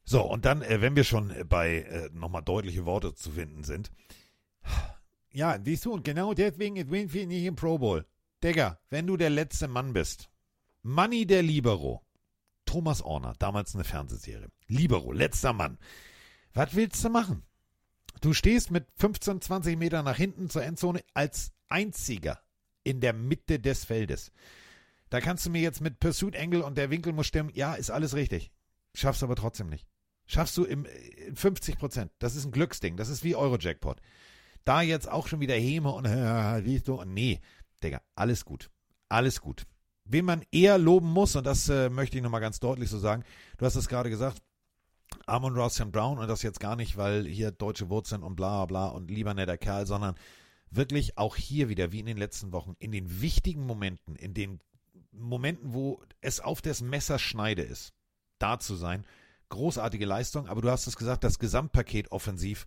[0.04, 3.64] So, und dann, äh, wenn wir schon äh, bei äh, nochmal deutliche Worte zu finden
[3.64, 3.92] sind.
[5.32, 8.06] Ja, siehst du, und genau deswegen ist Winfield nicht im Pro Bowl.
[8.42, 10.30] Digga, wenn du der letzte Mann bist.
[10.82, 12.05] Money der Libero.
[12.66, 14.50] Thomas Orner, damals eine Fernsehserie.
[14.68, 15.78] Libero, letzter Mann.
[16.54, 17.44] Was willst du machen?
[18.22, 22.40] Du stehst mit 15, 20 Meter nach hinten zur Endzone als einziger
[22.84, 24.32] in der Mitte des Feldes.
[25.10, 27.52] Da kannst du mir jetzt mit Pursuit Angle und der Winkel muss stimmen.
[27.54, 28.52] Ja, ist alles richtig.
[28.94, 29.88] Schaffst aber trotzdem nicht.
[30.26, 30.88] Schaffst du im
[31.36, 32.12] 50 Prozent.
[32.20, 32.98] Das ist ein Glücksding.
[32.98, 34.02] Das ist wie Euro-Jackpot.
[34.64, 37.40] Da jetzt auch schon wieder Häme und äh, siehst du, nee,
[37.84, 38.72] Digga, alles gut.
[39.10, 39.66] Alles gut.
[40.06, 43.24] Wen man eher loben muss, und das äh, möchte ich nochmal ganz deutlich so sagen,
[43.58, 44.42] du hast es gerade gesagt,
[45.26, 45.92] Amon Ross St.
[45.92, 49.34] Brown, und das jetzt gar nicht, weil hier deutsche Wurzeln und bla bla und lieber
[49.34, 50.16] netter Kerl, sondern
[50.70, 54.60] wirklich auch hier wieder, wie in den letzten Wochen, in den wichtigen Momenten, in den
[55.12, 57.94] Momenten, wo es auf das Messer schneide ist,
[58.40, 59.06] da zu sein.
[59.50, 62.66] Großartige Leistung, aber du hast es gesagt, das Gesamtpaket offensiv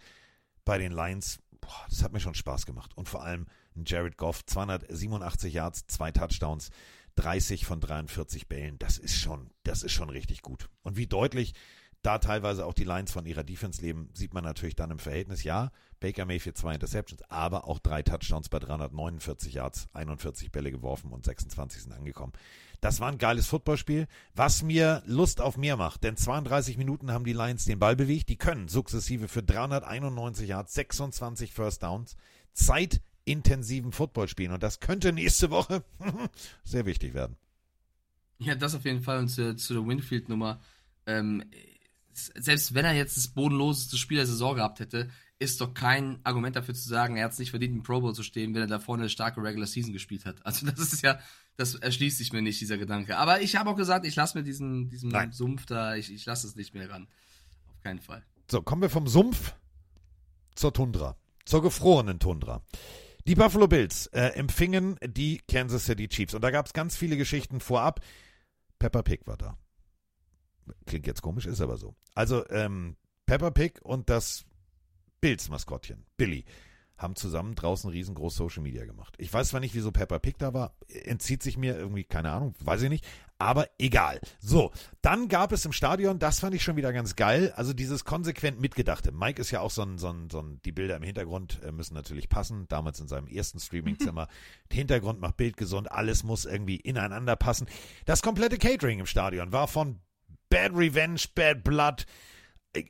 [0.65, 2.97] bei den Lions, boah, das hat mir schon Spaß gemacht.
[2.97, 3.47] Und vor allem
[3.85, 6.71] Jared Goff, 287 Yards, zwei Touchdowns,
[7.19, 10.71] 30 von 43 Bällen, das ist schon, das ist schon richtig gut.
[10.83, 11.55] Und wie deutlich
[12.03, 15.43] da teilweise auch die Lines von ihrer Defense leben, sieht man natürlich dann im Verhältnis.
[15.43, 21.11] Ja, Baker Mayfield zwei Interceptions, aber auch drei Touchdowns bei 349 Yards, 41 Bälle geworfen
[21.11, 22.33] und 26 sind angekommen.
[22.81, 24.07] Das war ein geiles Footballspiel,
[24.37, 28.29] was mir Lust auf mehr macht, denn 32 Minuten haben die Lions den Ball bewegt.
[28.29, 32.17] Die können sukzessive für 391 Yards, 26 First Downs,
[33.29, 35.85] zeitintensiven Football spielen und das könnte nächste Woche
[36.65, 37.37] sehr wichtig werden.
[38.39, 40.61] Ja, das auf jeden Fall und zu, zu der Winfield-Nummer.
[41.07, 41.45] Ähm,
[42.13, 46.57] selbst wenn er jetzt das bodenloseste Spiel der Saison gehabt hätte, ist doch kein Argument
[46.57, 48.67] dafür zu sagen, er hat es nicht verdient, im Pro Bowl zu stehen, wenn er
[48.67, 50.45] da vorne eine starke Regular Season gespielt hat.
[50.45, 51.21] Also das ist ja,
[51.57, 53.17] das erschließt sich mir nicht, dieser Gedanke.
[53.19, 56.47] Aber ich habe auch gesagt, ich lasse mir diesen, diesen Sumpf da, ich, ich lasse
[56.47, 57.09] es nicht mehr ran.
[57.69, 58.25] Auf keinen Fall.
[58.51, 59.55] So, kommen wir vom Sumpf
[60.55, 62.63] zur Tundra, zur gefrorenen Tundra.
[63.29, 67.19] Die Buffalo Bills äh, empfingen die Kansas City Chiefs und da gab es ganz viele
[67.19, 68.01] Geschichten vorab.
[68.79, 69.59] Pepper Pig war da.
[70.87, 71.95] Klingt jetzt komisch, ist aber so.
[72.15, 74.47] Also, ähm, Peppa Pig und das
[75.21, 76.47] Bills-Maskottchen, Billy,
[76.99, 79.15] haben zusammen draußen riesengroß Social Media gemacht.
[79.19, 82.55] Ich weiß zwar nicht, wieso Peppa Pig da war, entzieht sich mir irgendwie, keine Ahnung,
[82.61, 83.07] weiß ich nicht,
[83.39, 84.21] aber egal.
[84.41, 88.05] So, dann gab es im Stadion, das fand ich schon wieder ganz geil, also dieses
[88.05, 89.13] konsequent mitgedachte.
[89.13, 91.71] Mike ist ja auch so ein, so ein, so ein die Bilder im Hintergrund äh,
[91.71, 94.27] müssen natürlich passen, damals in seinem ersten Streamingzimmer.
[94.73, 97.69] Hintergrund macht Bild gesund, alles muss irgendwie ineinander passen.
[98.07, 100.01] Das komplette Catering im Stadion war von
[100.51, 102.07] Bad Revenge, Bad Blood.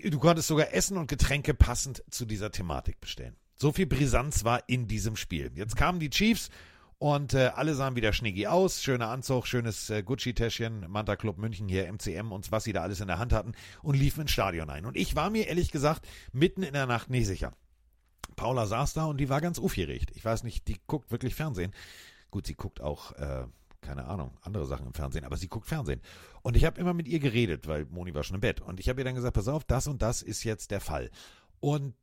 [0.04, 3.36] Du konntest sogar Essen und Getränke passend zu dieser Thematik bestellen.
[3.60, 5.50] So viel Brisanz war in diesem Spiel.
[5.56, 6.48] Jetzt kamen die Chiefs
[6.98, 8.84] und äh, alle sahen wieder schniggi aus.
[8.84, 13.00] Schöner Anzug, schönes äh, Gucci-Täschchen, Manta Club München hier, MCM und was sie da alles
[13.00, 14.86] in der Hand hatten und liefen ins Stadion ein.
[14.86, 17.52] Und ich war mir ehrlich gesagt mitten in der Nacht nicht sicher.
[18.36, 20.12] Paula saß da und die war ganz aufgeregt.
[20.14, 21.72] Ich weiß nicht, die guckt wirklich Fernsehen.
[22.30, 23.44] Gut, sie guckt auch äh,
[23.80, 26.00] keine Ahnung, andere Sachen im Fernsehen, aber sie guckt Fernsehen.
[26.42, 28.60] Und ich habe immer mit ihr geredet, weil Moni war schon im Bett.
[28.60, 31.10] Und ich habe ihr dann gesagt, pass auf, das und das ist jetzt der Fall.
[31.58, 31.94] Und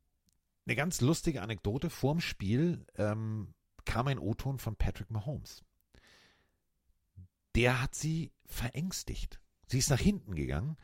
[0.66, 3.54] eine ganz lustige Anekdote, vorm Spiel ähm,
[3.84, 5.64] kam ein O-Ton von Patrick Mahomes.
[7.54, 9.40] Der hat sie verängstigt.
[9.68, 10.76] Sie ist nach hinten gegangen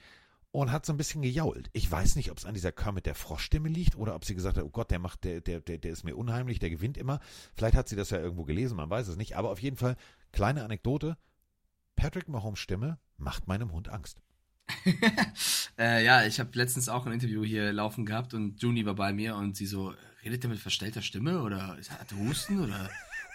[0.53, 1.69] und hat so ein bisschen gejault.
[1.73, 4.57] Ich weiß nicht, ob es an dieser Kermit der Froschstimme liegt oder ob sie gesagt
[4.57, 7.21] hat, oh Gott, der macht, der, der, der, der ist mir unheimlich, der gewinnt immer.
[7.55, 9.37] Vielleicht hat sie das ja irgendwo gelesen, man weiß es nicht.
[9.37, 9.97] Aber auf jeden Fall,
[10.31, 11.17] kleine Anekdote,
[11.97, 14.23] Patrick Mahomes Stimme macht meinem Hund Angst.
[15.79, 19.13] äh, ja, ich habe letztens auch ein Interview hier laufen gehabt und Juni war bei
[19.13, 19.95] mir und sie so,
[20.25, 22.91] redet der mit verstellter Stimme oder hat er Husten oder...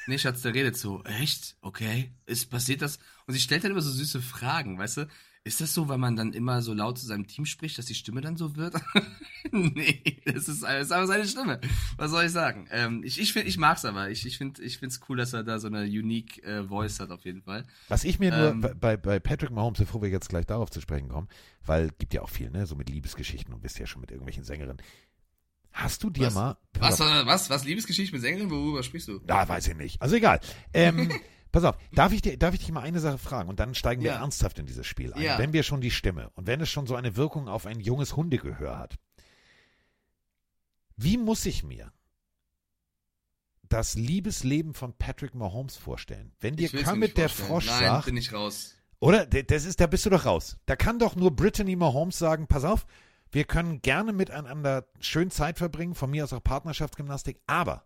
[0.09, 1.57] Nee, Schatz, der redet so, echt?
[1.59, 2.97] Okay, ist passiert das?
[3.25, 5.07] Und sie stellt dann immer so süße Fragen, weißt du?
[5.47, 7.95] Ist das so, weil man dann immer so laut zu seinem Team spricht, dass die
[7.95, 8.75] Stimme dann so wird?
[9.51, 11.61] nee, das ist, das ist aber seine Stimme.
[11.95, 12.67] Was soll ich sagen?
[12.69, 14.09] Ähm, ich ich, find, ich mag's aber.
[14.09, 17.11] Ich, ich finde ich find's cool, dass er da so eine unique äh, Voice hat,
[17.11, 17.65] auf jeden Fall.
[17.87, 20.81] Was ich mir ähm, nur bei, bei Patrick Mahomes, bevor wir jetzt gleich darauf zu
[20.81, 21.29] sprechen kommen,
[21.65, 24.43] weil gibt ja auch viel, ne, so mit Liebesgeschichten und bist ja schon mit irgendwelchen
[24.43, 24.81] Sängerinnen.
[25.71, 26.57] Hast du dir was, mal.
[26.79, 28.51] Was, was, was, was, Liebesgeschichte mit Sängerinnen?
[28.51, 29.19] Worüber sprichst du?
[29.19, 30.01] Da weiß ich nicht.
[30.01, 30.41] Also egal.
[30.73, 31.09] Ähm,
[31.51, 34.01] Pass auf, darf ich, dir, darf ich dich mal eine Sache fragen und dann steigen
[34.03, 34.19] wir Ja.
[34.19, 35.21] ernsthaft in dieses Spiel ein.
[35.21, 35.37] Ja.
[35.37, 38.15] Wenn wir schon die Stimme und wenn es schon so eine Wirkung auf ein junges
[38.15, 38.95] Hundegehör hat.
[40.95, 41.91] Wie muss ich mir
[43.69, 46.33] das Liebesleben von Patrick Mahomes vorstellen.
[46.39, 47.29] Wenn dir Kermit der.
[47.29, 48.75] Frosch Nein, sagt, bin ich raus.
[48.99, 49.25] oder?
[49.25, 50.57] Das ist, da bist du doch raus.
[50.65, 52.85] Da kann doch nur Brittany Mahomes sagen, pass auf,
[53.31, 57.85] wir können gerne miteinander schön Zeit verbringen, von mir aus auch Partnerschaftsgymnastik, aber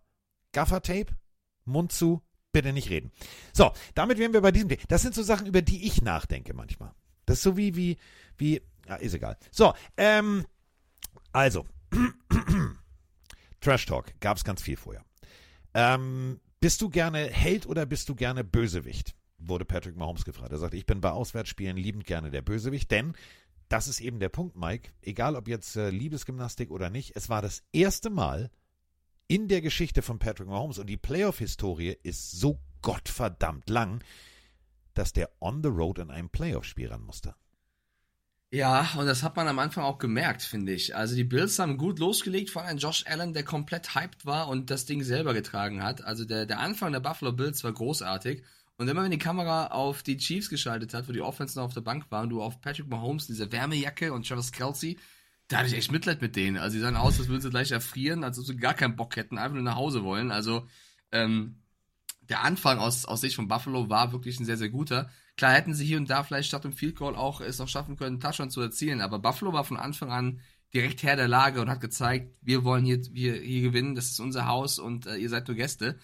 [0.52, 1.16] Gaffertape,
[1.64, 2.22] Mund zu,
[2.52, 3.10] bitte nicht reden.
[3.52, 4.82] So, damit wären wir bei diesem Thema.
[4.88, 6.92] Das sind so Sachen, über die ich nachdenke manchmal.
[7.26, 7.96] Das ist so wie, wie,
[8.36, 9.36] wie, ja, ist egal.
[9.50, 10.44] So, ähm,
[11.32, 11.66] also,
[13.60, 15.04] Trash Talk gab es ganz viel vorher.
[15.74, 19.14] Ähm, bist du gerne Held oder bist du gerne Bösewicht?
[19.38, 20.52] Wurde Patrick Mahomes gefragt.
[20.52, 23.14] Er sagt, ich bin bei Auswärtsspielen liebend gerne der Bösewicht, denn
[23.68, 24.90] das ist eben der Punkt, Mike.
[25.00, 28.50] Egal ob jetzt äh, Liebesgymnastik oder nicht, es war das erste Mal
[29.32, 34.04] in der Geschichte von Patrick Mahomes und die Playoff-Historie ist so gottverdammt lang,
[34.92, 37.34] dass der on the road in einem Playoff-Spiel ran musste.
[38.50, 40.94] Ja, und das hat man am Anfang auch gemerkt, finde ich.
[40.94, 44.68] Also die Bills haben gut losgelegt von einem Josh Allen, der komplett hyped war und
[44.68, 46.04] das Ding selber getragen hat.
[46.04, 48.42] Also der, der Anfang der Buffalo Bills war großartig.
[48.76, 51.74] Und immer wenn die Kamera auf die Chiefs geschaltet hat, wo die Offense noch auf
[51.74, 54.98] der Bank war und du auf Patrick Mahomes, diese Wärmejacke und Travis Kelsey,
[55.52, 56.56] da hatte ich echt Mitleid mit denen.
[56.56, 59.16] Also die sahen aus, als würden sie gleich erfrieren, als ob sie gar keinen Bock
[59.16, 60.30] hätten, einfach nur nach Hause wollen.
[60.30, 60.66] Also
[61.12, 61.62] ähm,
[62.22, 65.10] der Anfang aus, aus Sicht von Buffalo war wirklich ein sehr, sehr guter.
[65.36, 67.96] Klar hätten sie hier und da vielleicht statt dem Field Goal auch es noch schaffen
[67.96, 70.40] können, einen Touchdown zu erzielen, aber Buffalo war von Anfang an
[70.72, 74.20] direkt Herr der Lage und hat gezeigt, wir wollen hier, hier, hier gewinnen, das ist
[74.20, 75.98] unser Haus und äh, ihr seid nur Gäste.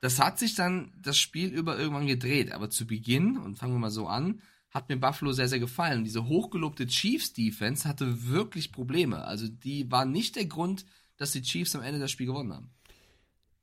[0.00, 3.78] Das hat sich dann das Spiel über irgendwann gedreht, aber zu Beginn, und fangen wir
[3.78, 4.40] mal so an,
[4.76, 6.04] hat mir Buffalo sehr, sehr gefallen.
[6.04, 9.24] Diese hochgelobte Chiefs-Defense hatte wirklich Probleme.
[9.24, 10.84] Also die war nicht der Grund,
[11.16, 12.70] dass die Chiefs am Ende das Spiel gewonnen haben.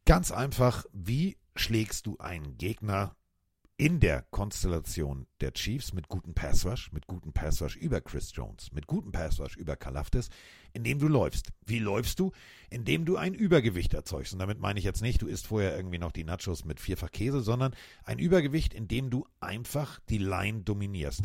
[0.05, 3.15] Ganz einfach, wie schlägst du einen Gegner
[3.77, 8.85] in der Konstellation der Chiefs mit gutem Passwash, mit gutem Passwash über Chris Jones, mit
[8.85, 10.29] gutem Passwash über Kalaftis,
[10.73, 11.51] indem du läufst.
[11.65, 12.31] Wie läufst du?
[12.69, 14.33] Indem du ein Übergewicht erzeugst.
[14.33, 17.11] Und damit meine ich jetzt nicht, du isst vorher irgendwie noch die Nachos mit vierfach
[17.11, 21.23] Käse, sondern ein Übergewicht, indem du einfach die Line dominierst.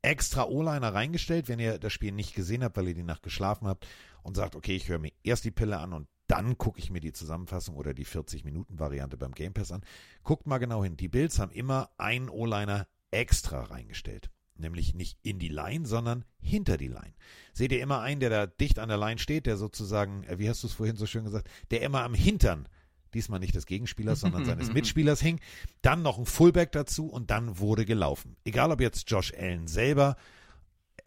[0.00, 3.66] Extra O-Liner reingestellt, wenn ihr das Spiel nicht gesehen habt, weil ihr die Nacht geschlafen
[3.66, 3.86] habt
[4.22, 7.00] und sagt, okay, ich höre mir erst die Pille an und dann gucke ich mir
[7.00, 9.84] die Zusammenfassung oder die 40-Minuten-Variante beim Game Pass an.
[10.22, 10.96] Guckt mal genau hin.
[10.96, 14.30] Die Bills haben immer einen O-Liner extra reingestellt.
[14.58, 17.12] Nämlich nicht in die Line, sondern hinter die Line.
[17.52, 20.48] Seht ihr immer einen, der da dicht an der Line steht, der sozusagen, äh, wie
[20.48, 22.66] hast du es vorhin so schön gesagt, der immer am Hintern,
[23.12, 25.40] diesmal nicht des Gegenspielers, sondern seines Mitspielers hing.
[25.82, 28.36] Dann noch ein Fullback dazu und dann wurde gelaufen.
[28.44, 30.16] Egal ob jetzt Josh Allen selber,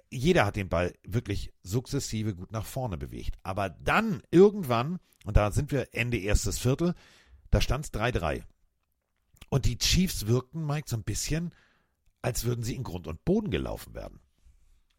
[0.10, 3.38] jeder hat den Ball wirklich sukzessive gut nach vorne bewegt.
[3.44, 6.95] Aber dann irgendwann, und da sind wir Ende erstes Viertel,
[7.52, 8.44] da stand es 3-3.
[9.49, 11.53] Und die Chiefs wirkten, Mike, so ein bisschen,
[12.22, 14.19] als würden sie in Grund und Boden gelaufen werden.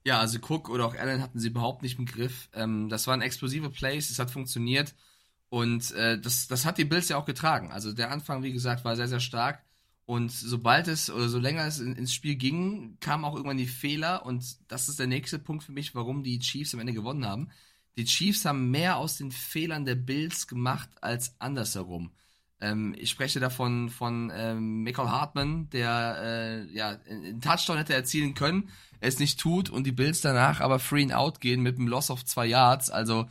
[0.04, 2.48] Ja, also Cook oder auch Allen hatten sie überhaupt nicht im Griff.
[2.54, 4.94] Ähm, das waren explosive Plays, es hat funktioniert.
[5.50, 7.70] Und äh, das, das hat die Bills ja auch getragen.
[7.70, 9.62] Also der Anfang, wie gesagt, war sehr, sehr stark.
[10.10, 13.68] Und sobald es oder so länger es in, ins Spiel ging, kamen auch irgendwann die
[13.68, 14.26] Fehler.
[14.26, 17.50] Und das ist der nächste Punkt für mich, warum die Chiefs am Ende gewonnen haben.
[17.96, 22.10] Die Chiefs haben mehr aus den Fehlern der Bills gemacht als andersherum.
[22.60, 28.34] Ähm, ich spreche davon von ähm, Michael Hartman, der äh, ja einen Touchdown hätte erzielen
[28.34, 28.68] können,
[28.98, 32.10] es nicht tut und die Bills danach aber free and out gehen mit einem Loss
[32.10, 32.90] of zwei Yards.
[32.90, 33.28] Also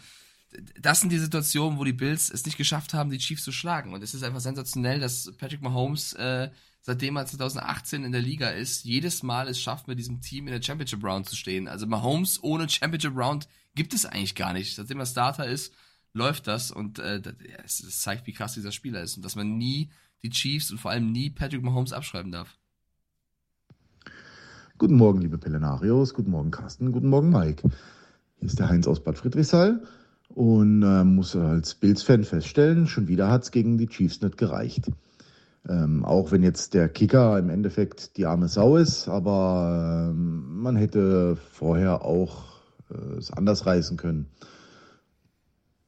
[0.80, 3.94] das sind die Situationen, wo die Bills es nicht geschafft haben, die Chiefs zu schlagen.
[3.94, 6.50] Und es ist einfach sensationell, dass Patrick Mahomes, äh,
[6.82, 10.54] seitdem er 2018 in der Liga ist, jedes Mal es schafft, mit diesem Team in
[10.54, 11.68] der Championship Round zu stehen.
[11.68, 14.76] Also Mahomes ohne Championship Round gibt es eigentlich gar nicht.
[14.76, 15.74] Seitdem er Starter ist,
[16.14, 19.58] läuft das und äh, das, es zeigt, wie krass dieser Spieler ist und dass man
[19.58, 19.90] nie
[20.24, 22.58] die Chiefs und vor allem nie Patrick Mahomes abschreiben darf.
[24.78, 26.14] Guten Morgen, liebe Pelenarios.
[26.14, 26.92] Guten Morgen, Carsten.
[26.92, 27.70] Guten Morgen, Mike.
[28.38, 29.84] Hier ist der Heinz aus Bad Friedrichsthal
[30.30, 34.90] und äh, muss als Bills-Fan feststellen, schon wieder hat es gegen die Chiefs nicht gereicht.
[35.68, 40.76] Ähm, auch wenn jetzt der Kicker im Endeffekt die arme Sau ist, aber ähm, man
[40.76, 44.28] hätte vorher auch äh, es anders reißen können.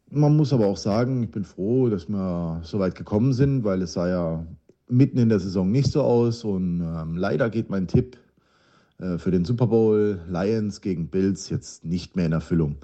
[0.09, 3.81] Man muss aber auch sagen, ich bin froh, dass wir so weit gekommen sind, weil
[3.81, 4.45] es sah ja
[4.89, 8.17] mitten in der Saison nicht so aus und ähm, leider geht mein Tipp
[8.99, 12.77] äh, für den Super Bowl Lions gegen Bills jetzt nicht mehr in Erfüllung.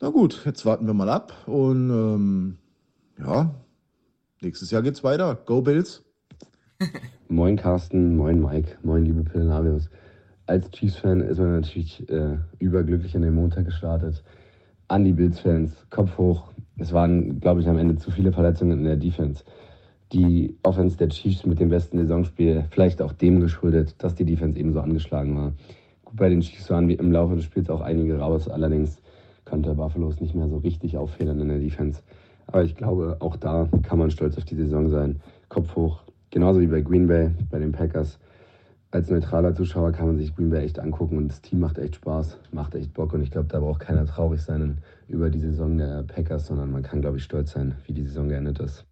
[0.00, 2.58] Na gut, jetzt warten wir mal ab und ähm,
[3.18, 3.54] ja,
[4.40, 5.38] nächstes Jahr geht's weiter.
[5.44, 6.05] Go Bills!
[7.28, 9.88] Moin Carsten, moin Mike, moin liebe Pillenarius.
[10.46, 14.22] Als Chiefs-Fan ist man natürlich äh, überglücklich in den Montag gestartet.
[14.88, 16.52] An die Bills-Fans, Kopf hoch.
[16.78, 19.42] Es waren, glaube ich, am Ende zu viele Verletzungen in der Defense.
[20.12, 24.58] Die Offense der Chiefs mit dem besten Saisonspiel, vielleicht auch dem geschuldet, dass die Defense
[24.58, 25.52] eben so angeschlagen war.
[26.04, 29.00] Gut, bei den Chiefs waren wie im Laufe des Spiels auch einige raus, allerdings
[29.44, 32.02] konnte Buffalo es nicht mehr so richtig auffedern in der Defense.
[32.46, 35.20] Aber ich glaube, auch da kann man stolz auf die Saison sein.
[35.48, 36.05] Kopf hoch.
[36.36, 38.18] Genauso wie bei Green Bay, bei den Packers.
[38.90, 41.94] Als neutraler Zuschauer kann man sich Green Bay echt angucken und das Team macht echt
[41.94, 43.14] Spaß, macht echt Bock.
[43.14, 44.76] Und ich glaube, da braucht keiner traurig sein
[45.08, 48.28] über die Saison der Packers, sondern man kann, glaube ich, stolz sein, wie die Saison
[48.28, 48.84] geendet ist.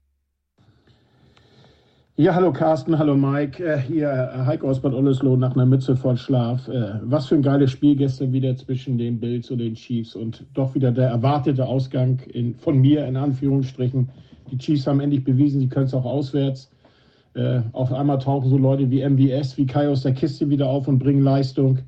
[2.16, 3.62] Ja, hallo Carsten, hallo Mike.
[3.62, 6.66] Äh, hier äh, Heiko aus Bad Ollesloe nach einer Mütze voll Schlaf.
[6.68, 10.46] Äh, was für ein geiles Spiel gestern wieder zwischen den Bills und den Chiefs und
[10.54, 14.08] doch wieder der erwartete Ausgang in, von mir in Anführungsstrichen.
[14.50, 16.70] Die Chiefs haben endlich bewiesen, sie können es auch auswärts.
[17.34, 20.86] Äh, auf einmal tauchen so Leute wie MVS, wie Kai aus der Kiste wieder auf
[20.86, 21.80] und bringen Leistung.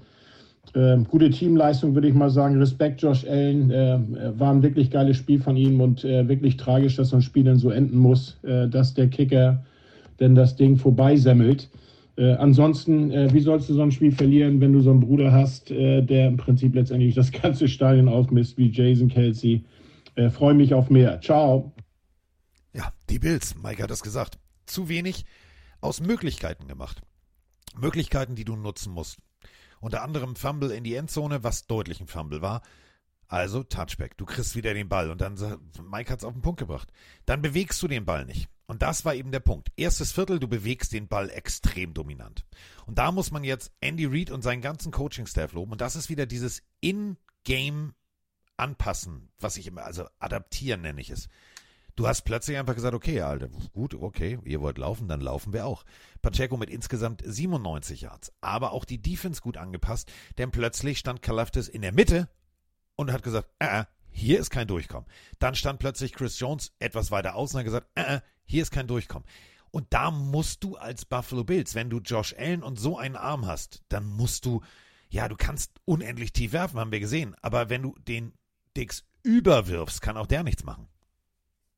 [0.74, 2.58] Äh, gute Teamleistung, würde ich mal sagen.
[2.58, 3.70] Respekt, Josh Allen.
[3.70, 3.98] Äh,
[4.38, 7.44] war ein wirklich geiles Spiel von ihm und äh, wirklich tragisch, dass so ein Spiel
[7.44, 9.64] dann so enden muss, äh, dass der Kicker
[10.18, 11.68] denn das Ding vorbeisemmelt.
[12.16, 15.32] Äh, ansonsten, äh, wie sollst du so ein Spiel verlieren, wenn du so einen Bruder
[15.32, 19.64] hast, äh, der im Prinzip letztendlich das ganze Stadion aufmisst, wie Jason Kelsey?
[20.14, 21.20] Äh, Freue mich auf mehr.
[21.20, 21.72] Ciao.
[22.74, 25.24] Ja, die Bills, Mike hat es gesagt, zu wenig
[25.80, 27.02] aus Möglichkeiten gemacht.
[27.76, 29.18] Möglichkeiten, die du nutzen musst.
[29.80, 32.62] Unter anderem Fumble in die Endzone, was deutlich ein Fumble war.
[33.28, 35.34] Also Touchback, du kriegst wieder den Ball und dann
[35.82, 36.92] Mike hat es auf den Punkt gebracht.
[37.24, 38.48] Dann bewegst du den Ball nicht.
[38.66, 39.70] Und das war eben der Punkt.
[39.76, 42.44] Erstes Viertel, du bewegst den Ball extrem dominant.
[42.86, 45.72] Und da muss man jetzt Andy Reid und seinen ganzen Coaching-Staff loben.
[45.72, 47.94] Und das ist wieder dieses In-Game
[48.56, 51.28] anpassen, was ich immer, also adaptieren nenne ich es.
[51.96, 55.64] Du hast plötzlich einfach gesagt, okay, Alter, gut, okay, ihr wollt laufen, dann laufen wir
[55.64, 55.82] auch.
[56.20, 61.68] Pacheco mit insgesamt 97 Yards, aber auch die Defense gut angepasst, denn plötzlich stand Kalaftis
[61.68, 62.28] in der Mitte
[62.96, 65.08] und hat gesagt, äh, äh, hier ist kein Durchkommen.
[65.38, 68.72] Dann stand plötzlich Chris Jones etwas weiter außen und hat gesagt, äh, äh, hier ist
[68.72, 69.26] kein Durchkommen.
[69.70, 73.46] Und da musst du als Buffalo Bills, wenn du Josh Allen und so einen Arm
[73.46, 74.62] hast, dann musst du,
[75.08, 77.34] ja, du kannst unendlich tief werfen, haben wir gesehen.
[77.40, 78.34] Aber wenn du den
[78.76, 80.88] Dix überwirfst, kann auch der nichts machen.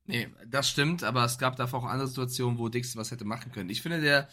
[0.08, 3.52] Nee, das stimmt, aber es gab davor auch andere Situationen, wo Dix was hätte machen
[3.52, 3.68] können.
[3.68, 4.26] Ich finde, der,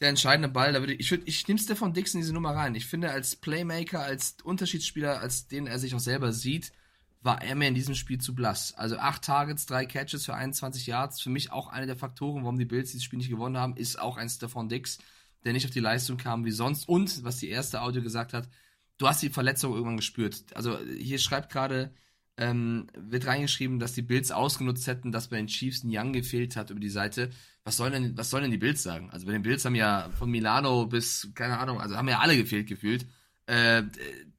[0.00, 2.74] der entscheidende Ball, da würde ich, ich, ich nehme Stefan Dix in diese Nummer rein.
[2.74, 6.72] Ich finde, als Playmaker, als Unterschiedsspieler, als den er sich auch selber sieht,
[7.20, 8.72] war er mir in diesem Spiel zu blass.
[8.72, 11.20] Also acht Targets, drei Catches für 21 Yards.
[11.20, 13.98] Für mich auch einer der Faktoren, warum die Bills dieses Spiel nicht gewonnen haben, ist
[13.98, 15.00] auch ein Stefan Dix,
[15.44, 16.88] der nicht auf die Leistung kam wie sonst.
[16.88, 18.48] Und, was die erste Audio gesagt hat,
[18.96, 20.44] du hast die Verletzung irgendwann gespürt.
[20.54, 21.92] Also hier schreibt gerade,
[22.40, 26.56] ähm, wird reingeschrieben, dass die Bills ausgenutzt hätten, dass bei den Chiefs ein Young gefehlt
[26.56, 27.30] hat über die Seite.
[27.64, 29.10] Was sollen denn, was sollen denn die Bills sagen?
[29.10, 32.36] Also bei den Bills haben ja von Milano bis, keine Ahnung, also haben ja alle
[32.38, 33.06] gefehlt gefühlt.
[33.44, 33.82] Äh,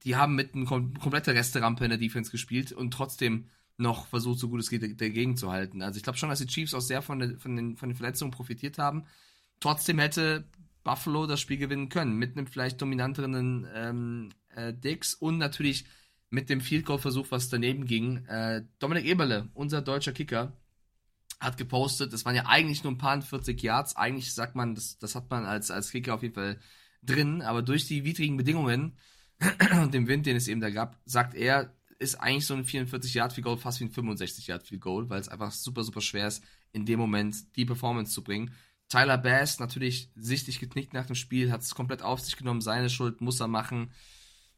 [0.03, 3.45] die haben mit einer kom kompletten Resterampe in der Defense gespielt und trotzdem
[3.77, 5.83] noch versucht, so gut es geht, dagegen zu halten.
[5.83, 7.95] Also ich glaube schon, dass die Chiefs auch sehr von, der, von, den, von den
[7.95, 9.05] Verletzungen profitiert haben.
[9.59, 10.45] Trotzdem hätte
[10.83, 15.85] Buffalo das Spiel gewinnen können, mit einem vielleicht dominanteren ähm, äh, Dix und natürlich
[16.31, 18.25] mit dem Field Goal Versuch, was daneben ging.
[18.25, 20.57] Äh, Dominik Eberle, unser deutscher Kicker,
[21.39, 23.95] hat gepostet, das waren ja eigentlich nur ein paar 40 Yards.
[23.95, 26.59] Eigentlich sagt man, das, das hat man als, als Kicker auf jeden Fall
[27.03, 28.97] drin, aber durch die widrigen Bedingungen
[29.81, 33.13] und dem Wind, den es eben da gab, sagt er, ist eigentlich so ein 44
[33.13, 36.01] Yard Field Goal fast wie ein 65 Yard Field Goal, weil es einfach super, super
[36.01, 38.53] schwer ist, in dem Moment die Performance zu bringen.
[38.87, 42.89] Tyler Bass natürlich sichtlich geknickt nach dem Spiel, hat es komplett auf sich genommen, seine
[42.89, 43.91] Schuld muss er machen.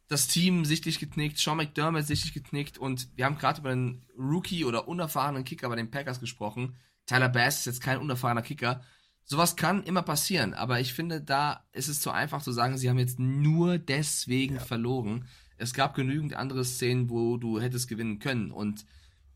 [0.08, 4.64] Das Team sichtlich geknickt, Sean McDermott sichtlich geknickt und wir haben gerade über den Rookie
[4.64, 6.76] oder unerfahrenen Kicker bei den Packers gesprochen.
[7.06, 8.82] Tyler Bass ist jetzt kein unerfahrener Kicker,
[9.24, 12.88] sowas kann immer passieren, aber ich finde, da ist es zu einfach zu sagen, sie
[12.88, 14.60] haben jetzt nur deswegen ja.
[14.60, 15.26] verloren.
[15.56, 18.50] Es gab genügend andere Szenen, wo du hättest gewinnen können.
[18.50, 18.84] Und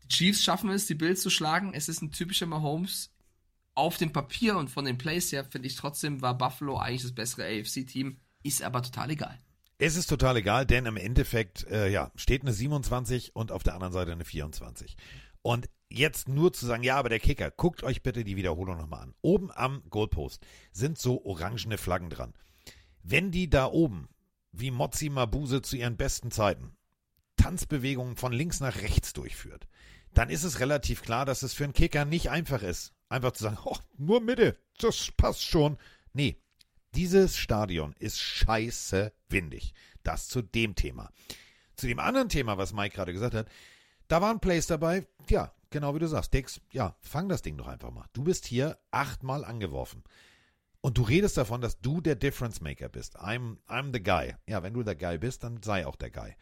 [0.03, 1.73] die Chiefs schaffen es, die Bills zu schlagen.
[1.73, 3.11] Es ist ein typischer Mahomes.
[3.73, 7.13] Auf dem Papier und von den Plays her finde ich trotzdem, war Buffalo eigentlich das
[7.13, 8.17] bessere AFC-Team.
[8.43, 9.39] Ist aber total egal.
[9.81, 13.75] Es ist total egal, denn im Endeffekt äh, ja, steht eine 27 und auf der
[13.75, 14.97] anderen Seite eine 24.
[15.41, 19.03] Und jetzt nur zu sagen, ja, aber der Kicker, guckt euch bitte die Wiederholung nochmal
[19.03, 19.15] an.
[19.21, 22.33] Oben am Goalpost sind so orangene Flaggen dran.
[23.03, 24.09] Wenn die da oben,
[24.51, 26.75] wie Mozzi Mabuse zu ihren besten Zeiten,
[27.37, 29.69] Tanzbewegungen von links nach rechts durchführt,
[30.13, 33.43] dann ist es relativ klar, dass es für einen Kicker nicht einfach ist, einfach zu
[33.43, 35.77] sagen, oh, nur Mitte, das passt schon.
[36.11, 36.41] Nee,
[36.95, 39.73] dieses Stadion ist scheiße windig.
[40.03, 41.11] Das zu dem Thema.
[41.75, 43.47] Zu dem anderen Thema, was Mike gerade gesagt hat,
[44.07, 46.33] da waren Plays dabei, ja, genau wie du sagst.
[46.33, 48.05] Dix, ja, fang das Ding doch einfach mal.
[48.13, 50.03] Du bist hier achtmal angeworfen.
[50.81, 53.19] Und du redest davon, dass du der Difference Maker bist.
[53.19, 54.35] I'm, I'm the guy.
[54.47, 56.35] Ja, wenn du der Guy bist, dann sei auch der Guy.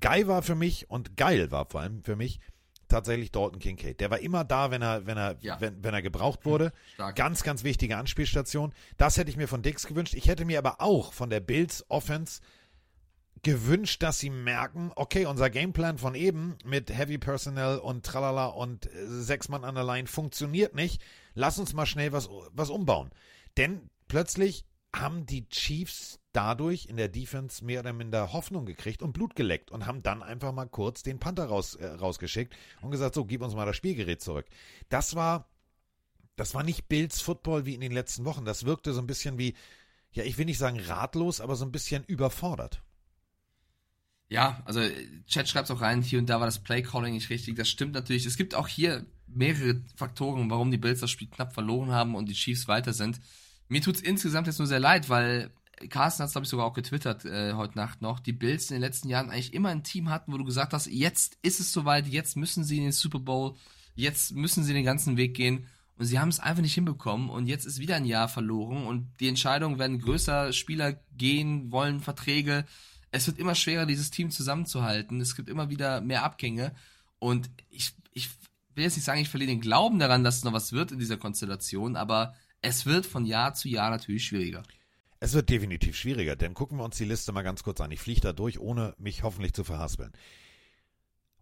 [0.00, 2.40] Guy war für mich und geil war vor allem für mich
[2.88, 4.00] tatsächlich Dalton Kincaid.
[4.00, 5.60] Der war immer da, wenn er, wenn er, ja.
[5.60, 6.72] wenn, wenn er gebraucht wurde.
[6.94, 7.16] Stark.
[7.16, 8.72] Ganz, ganz wichtige Anspielstation.
[8.96, 10.14] Das hätte ich mir von Dix gewünscht.
[10.14, 12.40] Ich hätte mir aber auch von der Bills Offense
[13.42, 18.86] gewünscht, dass sie merken, okay, unser Gameplan von eben mit Heavy Personnel und Tralala und
[18.86, 21.02] äh, sechs Mann an der Line funktioniert nicht.
[21.34, 23.10] Lass uns mal schnell was, was umbauen.
[23.56, 24.64] Denn plötzlich
[25.00, 29.70] haben die Chiefs dadurch in der Defense mehr oder minder Hoffnung gekriegt und Blut geleckt
[29.70, 33.42] und haben dann einfach mal kurz den Panther raus, äh, rausgeschickt und gesagt, so, gib
[33.42, 34.46] uns mal das Spielgerät zurück.
[34.88, 35.48] Das war,
[36.36, 38.44] das war nicht Bills Football wie in den letzten Wochen.
[38.44, 39.54] Das wirkte so ein bisschen wie,
[40.12, 42.82] ja, ich will nicht sagen ratlos, aber so ein bisschen überfordert.
[44.28, 44.80] Ja, also
[45.26, 47.56] Chat schreibt auch rein, hier und da war das Play-Calling nicht richtig.
[47.56, 48.26] Das stimmt natürlich.
[48.26, 52.28] Es gibt auch hier mehrere Faktoren, warum die Bills das Spiel knapp verloren haben und
[52.28, 53.20] die Chiefs weiter sind.
[53.68, 55.50] Mir tut's insgesamt jetzt nur sehr leid, weil
[55.88, 58.76] Carsten hat es, glaube ich, sogar auch getwittert äh, heute Nacht noch, die Bills in
[58.76, 61.72] den letzten Jahren eigentlich immer ein Team hatten, wo du gesagt hast, jetzt ist es
[61.72, 63.54] soweit, jetzt müssen sie in den Super Bowl,
[63.94, 65.66] jetzt müssen sie den ganzen Weg gehen.
[65.98, 69.08] Und sie haben es einfach nicht hinbekommen und jetzt ist wieder ein Jahr verloren und
[69.18, 72.66] die Entscheidungen werden größer, Spieler gehen, wollen Verträge.
[73.12, 75.22] Es wird immer schwerer, dieses Team zusammenzuhalten.
[75.22, 76.74] Es gibt immer wieder mehr Abgänge
[77.18, 78.28] und ich, ich
[78.74, 80.98] will jetzt nicht sagen, ich verliere den Glauben daran, dass es noch was wird in
[80.98, 84.62] dieser Konstellation, aber es wird von Jahr zu Jahr natürlich schwieriger.
[85.18, 87.90] Es wird definitiv schwieriger, denn gucken wir uns die Liste mal ganz kurz an.
[87.90, 90.12] Ich fliege da durch, ohne mich hoffentlich zu verhaspeln.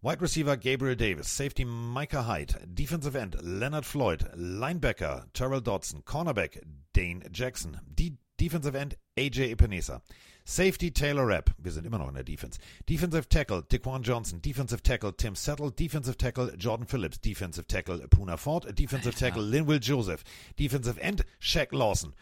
[0.01, 6.61] Wide Receiver Gabriel Davis, Safety Micah Hyde, Defensive End Leonard Floyd, Linebacker Terrell Dodson, Cornerback
[6.93, 10.01] Dane Jackson, D Defensive End AJ Epinesa,
[10.47, 14.83] Safety Taylor Rapp, wir sind immer noch in der Defense, Defensive Tackle Dequan Johnson, Defensive
[14.83, 20.23] Tackle Tim Settle, Defensive Tackle Jordan Phillips, Defensive Tackle Puna Ford, Defensive Tackle Linwill Joseph,
[20.59, 22.13] Defensive End Shaq Lawson,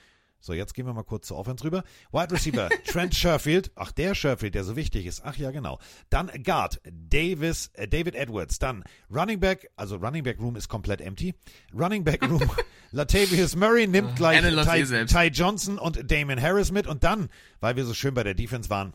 [0.45, 1.85] so, jetzt gehen wir mal kurz zur Offense rüber.
[2.11, 3.71] Wide Receiver, Trent Sherfield.
[3.75, 5.21] Ach, der Sherfield, der so wichtig ist.
[5.23, 5.79] Ach ja, genau.
[6.09, 8.59] Dann Guard, Davis, äh, David Edwards.
[8.59, 11.33] Dann Running Back, also Running Back Room ist komplett empty.
[11.73, 12.51] Running Back Room,
[12.91, 16.87] Latavius Murray nimmt gleich Ty, Ty Johnson und Damon Harris mit.
[16.87, 17.29] Und dann,
[17.61, 18.91] weil wir so schön bei der Defense waren,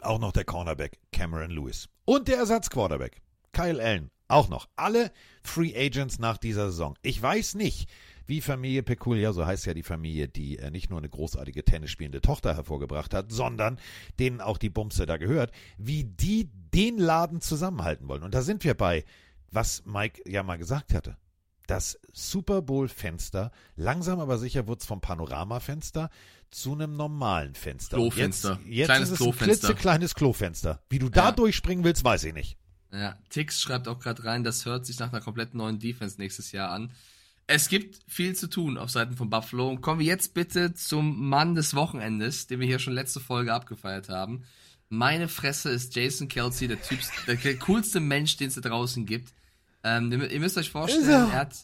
[0.00, 1.90] auch noch der Cornerback Cameron Lewis.
[2.06, 3.20] Und der Ersatzquarterback,
[3.52, 4.10] Kyle Allen.
[4.28, 4.68] Auch noch.
[4.76, 5.10] Alle
[5.42, 6.96] Free Agents nach dieser Saison.
[7.02, 7.90] Ich weiß nicht,
[8.30, 11.90] wie Familie Peculiar, so heißt ja die Familie, die äh, nicht nur eine großartige Tennis
[11.90, 13.78] spielende Tochter hervorgebracht hat, sondern
[14.18, 18.22] denen auch die Bumse da gehört, wie die den Laden zusammenhalten wollen.
[18.22, 19.04] Und da sind wir bei,
[19.50, 21.18] was Mike ja mal gesagt hatte.
[21.66, 26.10] Das Super Bowl-Fenster, langsam aber sicher wird es vom Panoramafenster
[26.50, 27.96] zu einem normalen Fenster.
[27.96, 28.58] Klofenster.
[28.64, 29.44] Jetzt, jetzt kleines ist es Klofenster.
[29.44, 30.80] ein klitzekleines Klofenster.
[30.88, 31.32] Wie du da Ja.
[31.32, 32.56] durchspringen willst, weiß ich nicht.
[32.92, 36.50] Ja, Tix schreibt auch gerade rein, das hört sich nach einer komplett neuen Defense nächstes
[36.50, 36.90] Jahr an.
[37.52, 39.68] Es gibt viel zu tun auf Seiten von Buffalo.
[39.68, 43.52] Und kommen wir jetzt bitte zum Mann des Wochenendes, den wir hier schon letzte Folge
[43.52, 44.44] abgefeiert haben.
[44.88, 49.32] Meine Fresse ist Jason Kelsey, der Typ, der coolste Mensch, den es da draußen gibt.
[49.82, 51.32] Ähm, ihr, müsst euch vorstellen, er.
[51.32, 51.56] hat,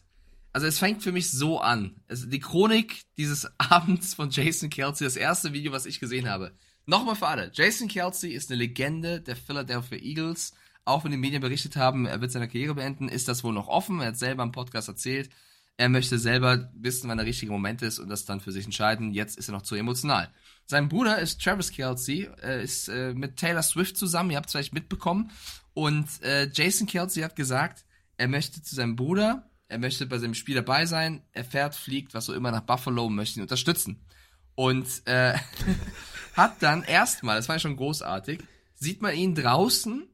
[0.52, 1.94] also es fängt für mich so an.
[2.08, 6.50] Es, die Chronik dieses Abends von Jason Kelsey, das erste Video, was ich gesehen habe.
[6.86, 7.52] Nochmal für alle.
[7.54, 10.52] Jason Kelsey ist eine Legende der Philadelphia Eagles.
[10.84, 13.68] Auch wenn die Medien berichtet haben, er wird seine Karriere beenden, ist das wohl noch
[13.68, 14.00] offen.
[14.00, 15.30] Er hat selber im Podcast erzählt.
[15.78, 19.12] Er möchte selber wissen, wann der richtige Moment ist und das dann für sich entscheiden.
[19.12, 20.30] Jetzt ist er noch zu emotional.
[20.64, 24.52] Sein Bruder ist Travis Kelsey, äh, ist äh, mit Taylor Swift zusammen, ihr habt es
[24.52, 25.30] vielleicht mitbekommen.
[25.74, 27.84] Und äh, Jason Kelsey hat gesagt,
[28.16, 32.14] er möchte zu seinem Bruder, er möchte bei seinem Spiel dabei sein, er fährt, fliegt,
[32.14, 34.00] was auch immer nach Buffalo möchte ihn unterstützen.
[34.54, 35.34] Und äh,
[36.34, 38.42] hat dann erstmal, das war ja schon großartig,
[38.74, 40.08] sieht man ihn draußen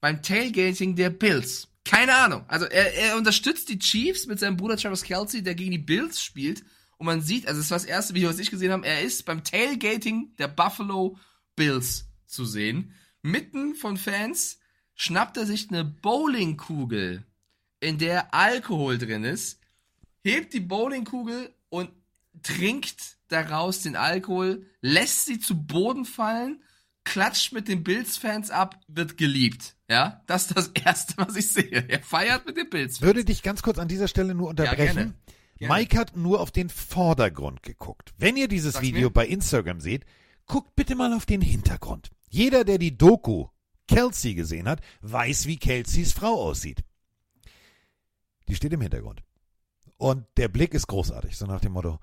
[0.00, 1.67] beim Tailgating der Bills.
[1.88, 2.44] Keine Ahnung.
[2.48, 6.22] Also er, er unterstützt die Chiefs mit seinem Bruder Travis Kelsey, der gegen die Bills
[6.22, 6.62] spielt.
[6.98, 9.24] Und man sieht, also das war das erste Video, was ich gesehen habe, er ist
[9.24, 11.16] beim Tailgating der Buffalo
[11.56, 12.92] Bills zu sehen.
[13.22, 14.58] Mitten von Fans
[14.96, 17.24] schnappt er sich eine Bowlingkugel,
[17.80, 19.58] in der Alkohol drin ist,
[20.22, 21.90] hebt die Bowlingkugel und
[22.42, 26.62] trinkt daraus den Alkohol, lässt sie zu Boden fallen,
[27.04, 29.74] klatscht mit den Bills-Fans ab, wird geliebt.
[29.88, 31.88] Ja, das ist das Erste, was ich sehe.
[31.88, 33.00] Er feiert mit den Bills.
[33.00, 34.94] Würde dich ganz kurz an dieser Stelle nur unterbrechen.
[34.94, 35.14] gerne.
[35.56, 35.74] Gerne.
[35.74, 38.14] Mike hat nur auf den Vordergrund geguckt.
[38.16, 39.12] Wenn ihr dieses Sag's Video mir.
[39.12, 40.04] bei Instagram seht,
[40.46, 42.10] guckt bitte mal auf den Hintergrund.
[42.28, 43.48] Jeder, der die Doku
[43.88, 46.84] Kelsey gesehen hat, weiß, wie Kelseys Frau aussieht.
[48.46, 49.22] Die steht im Hintergrund.
[49.96, 51.98] Und der Blick ist großartig, so nach dem Motto,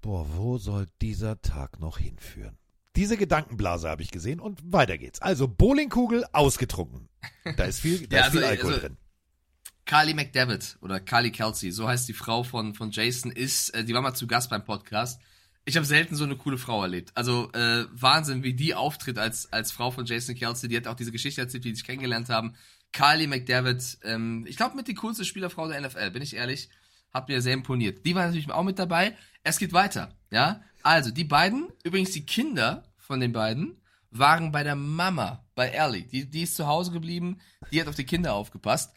[0.00, 2.56] boah, wo soll dieser Tag noch hinführen?
[2.96, 5.20] Diese Gedankenblase habe ich gesehen und weiter geht's.
[5.22, 7.08] Also Bowlingkugel ausgetrunken.
[7.56, 8.96] Da ist viel, da Ja, ist viel also- Alkohol also- drin.
[9.84, 13.92] Carly McDavid oder Carly Kelsey, so heißt die Frau von, von Jason, ist, äh, die
[13.94, 15.20] war mal zu Gast beim Podcast.
[15.64, 17.10] Ich habe selten so eine coole Frau erlebt.
[17.14, 20.68] Also äh, Wahnsinn, wie die auftritt als, als Frau von Jason Kelsey.
[20.68, 22.54] Die hat auch diese Geschichte erzählt, wie die sich kennengelernt haben.
[22.92, 26.68] Carly McDavid, ähm, ich glaube mit die coolste Spielerfrau der NFL, bin ich ehrlich,
[27.12, 28.04] hat mir sehr imponiert.
[28.06, 29.16] Die war natürlich auch mit dabei.
[29.44, 30.62] Es geht weiter, ja.
[30.82, 33.80] Also die beiden, übrigens die Kinder von den beiden,
[34.10, 36.04] waren bei der Mama, bei Ellie.
[36.04, 37.38] Die, die ist zu Hause geblieben,
[37.72, 38.92] die hat auf die Kinder aufgepasst.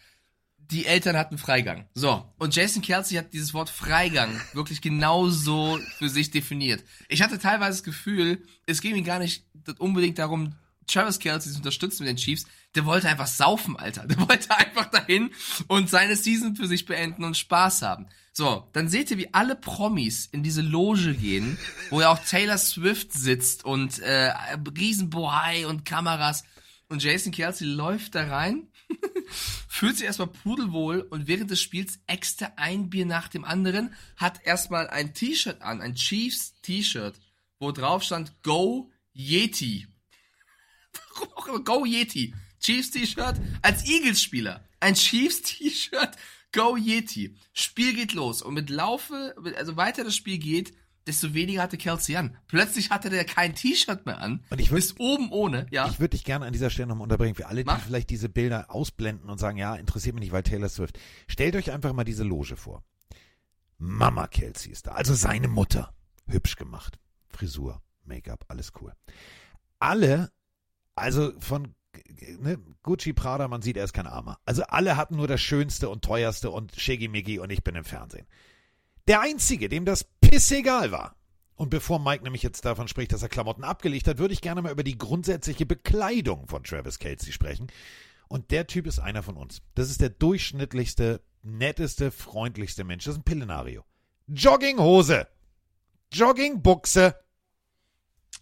[0.57, 1.87] Die Eltern hatten Freigang.
[1.93, 6.83] So, und Jason Kelsey hat dieses Wort Freigang wirklich genauso für sich definiert.
[7.07, 9.45] Ich hatte teilweise das Gefühl, es ging ihm gar nicht
[9.77, 10.55] unbedingt darum,
[10.87, 12.45] Travis Kelsey zu unterstützen mit den Chiefs.
[12.73, 14.05] Der wollte einfach saufen, Alter.
[14.07, 15.31] Der wollte einfach dahin
[15.67, 18.07] und seine Season für sich beenden und Spaß haben.
[18.37, 21.57] So, dann seht ihr, wie alle Promis in diese Loge gehen,
[21.89, 24.33] wo ja auch Taylor Swift sitzt und äh,
[24.77, 26.43] Riesenbohai und Kameras.
[26.89, 28.67] Und Jason Kelsey läuft da rein,
[29.69, 33.95] fühlt sich erstmal pudelwohl und während des Spiels äxt er ein Bier nach dem anderen,
[34.17, 37.15] hat erstmal ein T-Shirt an, ein Chiefs T-Shirt,
[37.59, 39.87] wo drauf stand Go Yeti.
[41.63, 42.35] Go Yeti.
[42.59, 44.67] Chiefs T-Shirt als Eagles-Spieler.
[44.81, 46.17] Ein Chiefs T-Shirt,
[46.55, 47.35] Go Yeti.
[47.53, 48.41] Spiel geht los.
[48.41, 50.73] Und mit Laufe, also weiter das Spiel geht,
[51.05, 52.37] desto weniger hatte Kelsey an.
[52.47, 54.43] Plötzlich hatte der kein T-Shirt mehr an.
[54.49, 55.87] Und ich würd, oben ohne, ja.
[55.87, 57.81] Ich würde dich gerne an dieser Stelle nochmal unterbringen, für alle, die Mach.
[57.81, 60.97] vielleicht diese Bilder ausblenden und sagen, ja, interessiert mich nicht, weil Taylor Swift.
[61.27, 62.83] Stellt euch einfach mal diese Loge vor.
[63.77, 65.93] Mama Kelsey ist da, also seine Mutter.
[66.27, 66.97] Hübsch gemacht.
[67.29, 68.93] Frisur, Make-up, alles cool.
[69.79, 70.31] Alle,
[70.95, 71.75] also von
[72.39, 74.39] ne, Gucci Prada, man sieht, er ist kein Armer.
[74.45, 78.27] Also alle hatten nur das Schönste und Teuerste und Shaggy und ich bin im Fernsehen.
[79.07, 81.15] Der Einzige, dem das pissegal war.
[81.55, 84.61] Und bevor Mike nämlich jetzt davon spricht, dass er Klamotten abgelegt hat, würde ich gerne
[84.61, 87.67] mal über die grundsätzliche Bekleidung von Travis Kelsey sprechen.
[88.27, 89.61] Und der Typ ist einer von uns.
[89.75, 93.05] Das ist der durchschnittlichste, netteste, freundlichste Mensch.
[93.05, 93.85] Das ist ein Pillenario.
[94.27, 95.27] Jogginghose.
[96.11, 97.15] Joggingbuchse.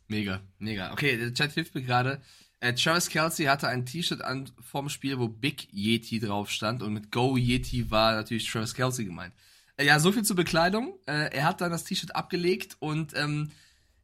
[0.07, 0.91] Mega, mega.
[0.91, 2.21] Okay, der Chat hilft mir gerade.
[2.63, 6.93] Äh, Travis Kelsey hatte ein T-Shirt an vorm Spiel, wo Big Yeti drauf stand und
[6.93, 9.33] mit Go Yeti war natürlich Travis Kelsey gemeint.
[9.75, 10.97] Äh, ja, so viel zur Bekleidung.
[11.05, 13.51] Äh, er hat dann das T-Shirt abgelegt und ähm,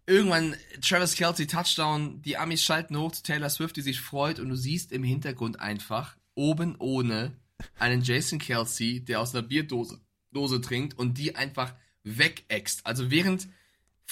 [0.08, 4.50] irgendwann Travis Kelsey Touchdown, die Amis schalten hoch zu Taylor Swift, die sich freut und
[4.50, 7.32] du siehst im Hintergrund einfach oben ohne
[7.80, 10.02] einen Jason Kelsey, der aus einer Bierdose
[10.34, 11.74] Dose trinkt und die einfach
[12.04, 12.86] wegäxt.
[12.86, 13.48] Also während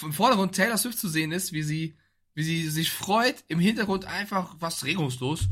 [0.00, 1.96] im Vordergrund Taylor Swift zu sehen ist, wie sie,
[2.38, 5.48] wie sie sich freut, im Hintergrund einfach was regungslos,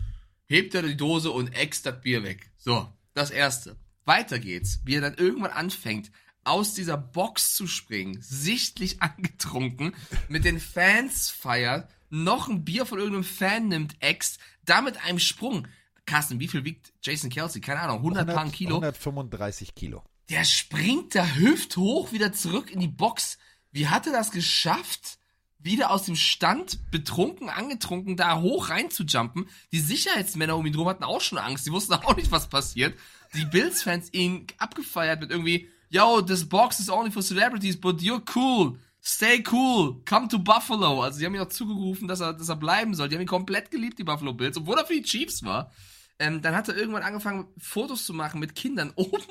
[0.47, 2.53] hebt er die Dose und äxt das Bier weg.
[2.59, 3.75] So, das erste.
[4.05, 6.13] Weiter geht's, wie er dann irgendwann anfängt,
[6.45, 9.97] aus dieser Box zu springen, sichtlich angetrunken,
[10.29, 15.67] mit den Fans feiert, noch ein Bier von irgendeinem Fan nimmt, äxt, damit einem Sprung.
[16.05, 17.61] Carsten, wie viel wiegt Jason Kelsey?
[17.61, 18.77] Keine Ahnung, 100, 100 Kilo.
[18.77, 20.05] 135 Kilo.
[20.29, 23.39] Der springt da hüfthoch wieder zurück in die Box.
[23.73, 25.19] Wie hat er das geschafft,
[25.67, 29.49] wieder aus dem Stand, betrunken, angetrunken, da hoch rein zu jumpen?
[29.73, 31.67] Die Sicherheitsmänner um ihn drum hatten auch schon Angst.
[31.67, 32.99] Die wussten auch nicht, was passiert.
[33.35, 38.23] Die Bills-Fans ihn abgefeiert mit irgendwie, yo, this box is only for celebrities, but you're
[38.35, 38.79] cool.
[39.03, 40.01] Stay cool.
[40.05, 41.03] Come to Buffalo.
[41.03, 43.09] Also, die haben ihm auch zugerufen, dass er, dass er bleiben soll.
[43.09, 45.71] Die haben ihn komplett geliebt, die Buffalo Bills, obwohl er für die Chiefs war.
[46.19, 49.23] Ähm, dann hat er irgendwann angefangen, Fotos zu machen mit Kindern oben.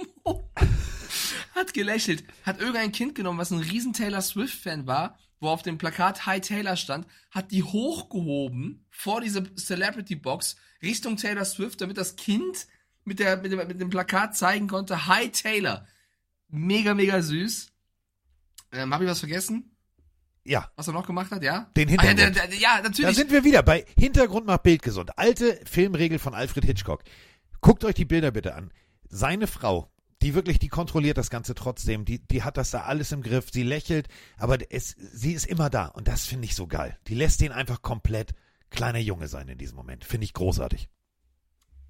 [1.56, 5.78] hat gelächelt, hat irgendein Kind genommen, was ein riesen Taylor Swift-Fan war, wo auf dem
[5.78, 12.16] Plakat Hi Taylor stand, hat die hochgehoben vor diese Celebrity-Box Richtung Taylor Swift, damit das
[12.16, 12.68] Kind
[13.04, 15.88] mit, der, mit, dem, mit dem Plakat zeigen konnte, Hi Taylor.
[16.50, 17.72] Mega, mega süß.
[18.72, 19.76] Ähm, Habe ich was vergessen?
[20.44, 20.72] Ja.
[20.76, 21.72] Was er noch gemacht hat, ja?
[21.76, 22.20] Den Hintergrund.
[22.20, 23.10] Ah, ja, der, der, ja, natürlich.
[23.10, 25.18] Da sind wir wieder bei Hintergrund macht Bild gesund.
[25.18, 27.04] Alte Filmregel von Alfred Hitchcock.
[27.62, 28.72] Guckt euch die Bilder bitte an.
[29.10, 29.92] Seine Frau,
[30.26, 32.04] die wirklich, die kontrolliert das Ganze trotzdem.
[32.04, 33.50] Die, die hat das da alles im Griff.
[33.54, 34.08] Sie lächelt,
[34.38, 35.86] aber es, sie ist immer da.
[35.86, 36.98] Und das finde ich so geil.
[37.06, 38.34] Die lässt ihn einfach komplett
[38.72, 40.04] kleiner Junge sein in diesem Moment.
[40.04, 40.90] Finde ich großartig.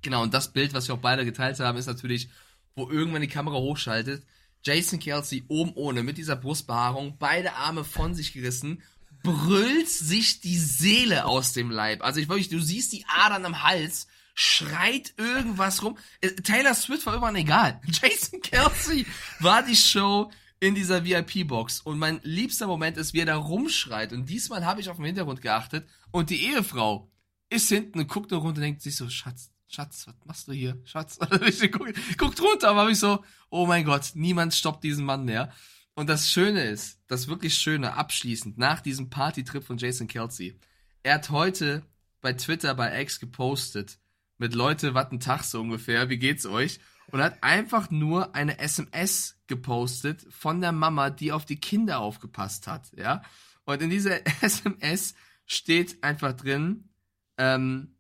[0.02, 2.28] Genau, und das Bild, was wir auch beide geteilt haben, ist natürlich,
[2.76, 4.26] wo irgendwann die Kamera hochschaltet.
[4.66, 8.84] Jason Kelsey oben ohne, mit dieser Brustbehaarung, beide Arme von sich gerissen,
[9.24, 12.04] brüllt sich die Seele aus dem Leib.
[12.04, 15.98] Also ich wirklich, du siehst die Adern am Hals, schreit irgendwas rum.
[16.22, 17.82] Äh, Taylor Swift war irgendwann egal.
[17.88, 19.08] Jason Kelsey
[19.40, 20.30] war die Show
[20.60, 21.82] in dieser VIP-Box.
[21.82, 24.14] Und mein liebster Moment ist, wie er da rumschreit.
[24.14, 25.88] Und diesmal habe ich auf den Hintergrund geachtet.
[26.12, 27.10] Und die Ehefrau
[27.50, 30.52] ist hinten und guckt nur runter und denkt sich so, Schatz, Schatz, was machst du
[30.52, 30.80] hier?
[30.84, 31.18] Schatz.
[31.72, 35.52] guckt, guckt runter, aber habe ich so, oh mein Gott, niemand stoppt diesen Mann mehr.
[35.94, 40.60] Und das Schöne ist, das wirklich Schöne, abschließend, nach diesem Partytrip von Jason Kelsey,
[41.04, 41.84] er hat heute
[42.22, 43.98] bei Twitter, bei X gepostet,
[44.38, 46.80] mit Leute, was ein Tag so ungefähr, wie geht's euch?
[47.12, 52.68] Und hat einfach nur eine SMS gepostet von der Mama, die auf die Kinder aufgepasst
[52.68, 53.22] hat, ja?
[53.66, 55.14] Und in dieser SMS
[55.46, 56.90] steht einfach drin,
[57.38, 57.96] ähm,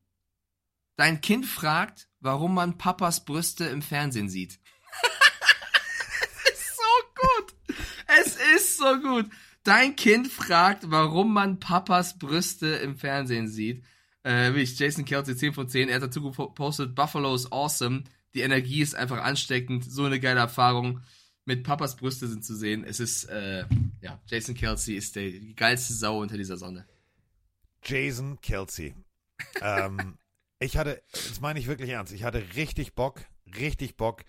[0.98, 4.60] Dein Kind fragt, warum man Papas Brüste im Fernsehen sieht.
[6.53, 7.78] es ist so gut.
[8.07, 9.30] Es ist so gut.
[9.64, 13.84] Dein Kind fragt, warum man Papas Brüste im Fernsehen sieht.
[14.26, 15.88] Äh, wie ich, Jason Kelsey 10 von 10.
[15.88, 18.06] Er hat dazu gepostet, Buffalo is awesome.
[18.34, 19.85] Die Energie ist einfach ansteckend.
[19.85, 21.02] So eine geile Erfahrung.
[21.45, 22.84] Mit Papas Brüste sind zu sehen.
[22.84, 23.65] Es ist, äh,
[24.02, 26.88] ja, Jason Kelsey ist der, die geilste Sau unter dieser Sonne.
[27.84, 28.95] Jason Kelsey.
[29.61, 30.18] ähm,
[30.60, 33.22] ich hatte, das meine ich wirklich ernst, ich hatte richtig Bock,
[33.60, 34.23] richtig Bock,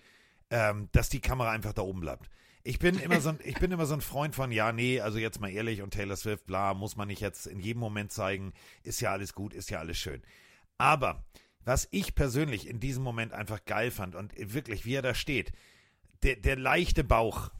[0.51, 2.29] ähm, dass die Kamera einfach da oben bleibt.
[2.67, 5.19] Ich bin immer so ein, ich bin immer so ein Freund von, ja, nee, also
[5.19, 8.51] jetzt mal ehrlich und Taylor Swift, bla, muss man nicht jetzt in jedem Moment zeigen,
[8.83, 10.21] ist ja alles gut, ist ja alles schön.
[10.77, 11.23] Aber
[11.63, 15.53] was ich persönlich in diesem Moment einfach geil fand und wirklich, wie er da steht,
[16.23, 17.51] der, der leichte Bauch.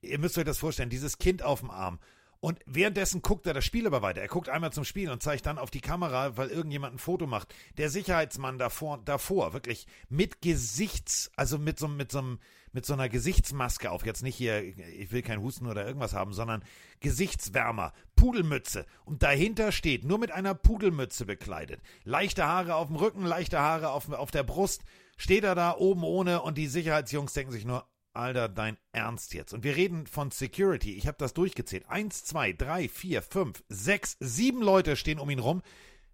[0.00, 1.98] Ihr müsst euch das vorstellen, dieses Kind auf dem Arm.
[2.44, 4.20] Und währenddessen guckt er das Spiel aber weiter.
[4.20, 7.26] Er guckt einmal zum Spiel und zeigt dann auf die Kamera, weil irgendjemand ein Foto
[7.26, 7.54] macht.
[7.78, 12.36] Der Sicherheitsmann davor, davor, wirklich mit Gesichts, also mit so, mit so
[12.72, 14.04] mit so einer Gesichtsmaske auf.
[14.04, 16.62] Jetzt nicht hier, ich will kein Husten oder irgendwas haben, sondern
[17.00, 18.84] Gesichtswärmer, Pudelmütze.
[19.06, 21.80] Und dahinter steht, nur mit einer Pudelmütze bekleidet.
[22.02, 24.82] Leichte Haare auf dem Rücken, leichte Haare auf, auf der Brust.
[25.16, 29.52] Steht er da oben ohne und die Sicherheitsjungs denken sich nur, Alter, dein Ernst jetzt.
[29.52, 30.94] Und wir reden von Security.
[30.94, 31.88] Ich habe das durchgezählt.
[31.88, 35.62] Eins, zwei, drei, vier, fünf, sechs, sieben Leute stehen um ihn rum.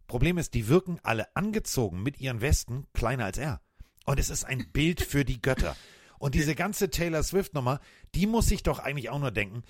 [0.07, 3.61] Problem ist, die wirken alle angezogen mit ihren Westen kleiner als er.
[4.07, 5.77] Und es ist ein Bild für die Götter.
[6.19, 7.81] Und diese ganze Taylor Swift-Nummer,
[8.15, 9.63] die muss sich doch eigentlich auch nur denken,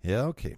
[0.00, 0.56] ja, okay,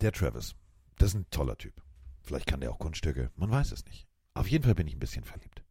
[0.00, 0.54] der Travis,
[0.98, 1.80] das ist ein toller Typ.
[2.22, 4.06] Vielleicht kann der auch Kunststücke, man weiß es nicht.
[4.34, 5.62] Auf jeden Fall bin ich ein bisschen verliebt.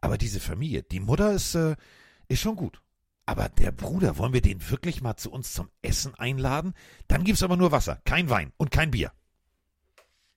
[0.00, 1.76] Aber diese Familie, die Mutter ist, äh,
[2.28, 2.80] ist schon gut.
[3.26, 6.74] Aber der Bruder, wollen wir den wirklich mal zu uns zum Essen einladen?
[7.08, 9.10] Dann gibt's aber nur Wasser, kein Wein und kein Bier.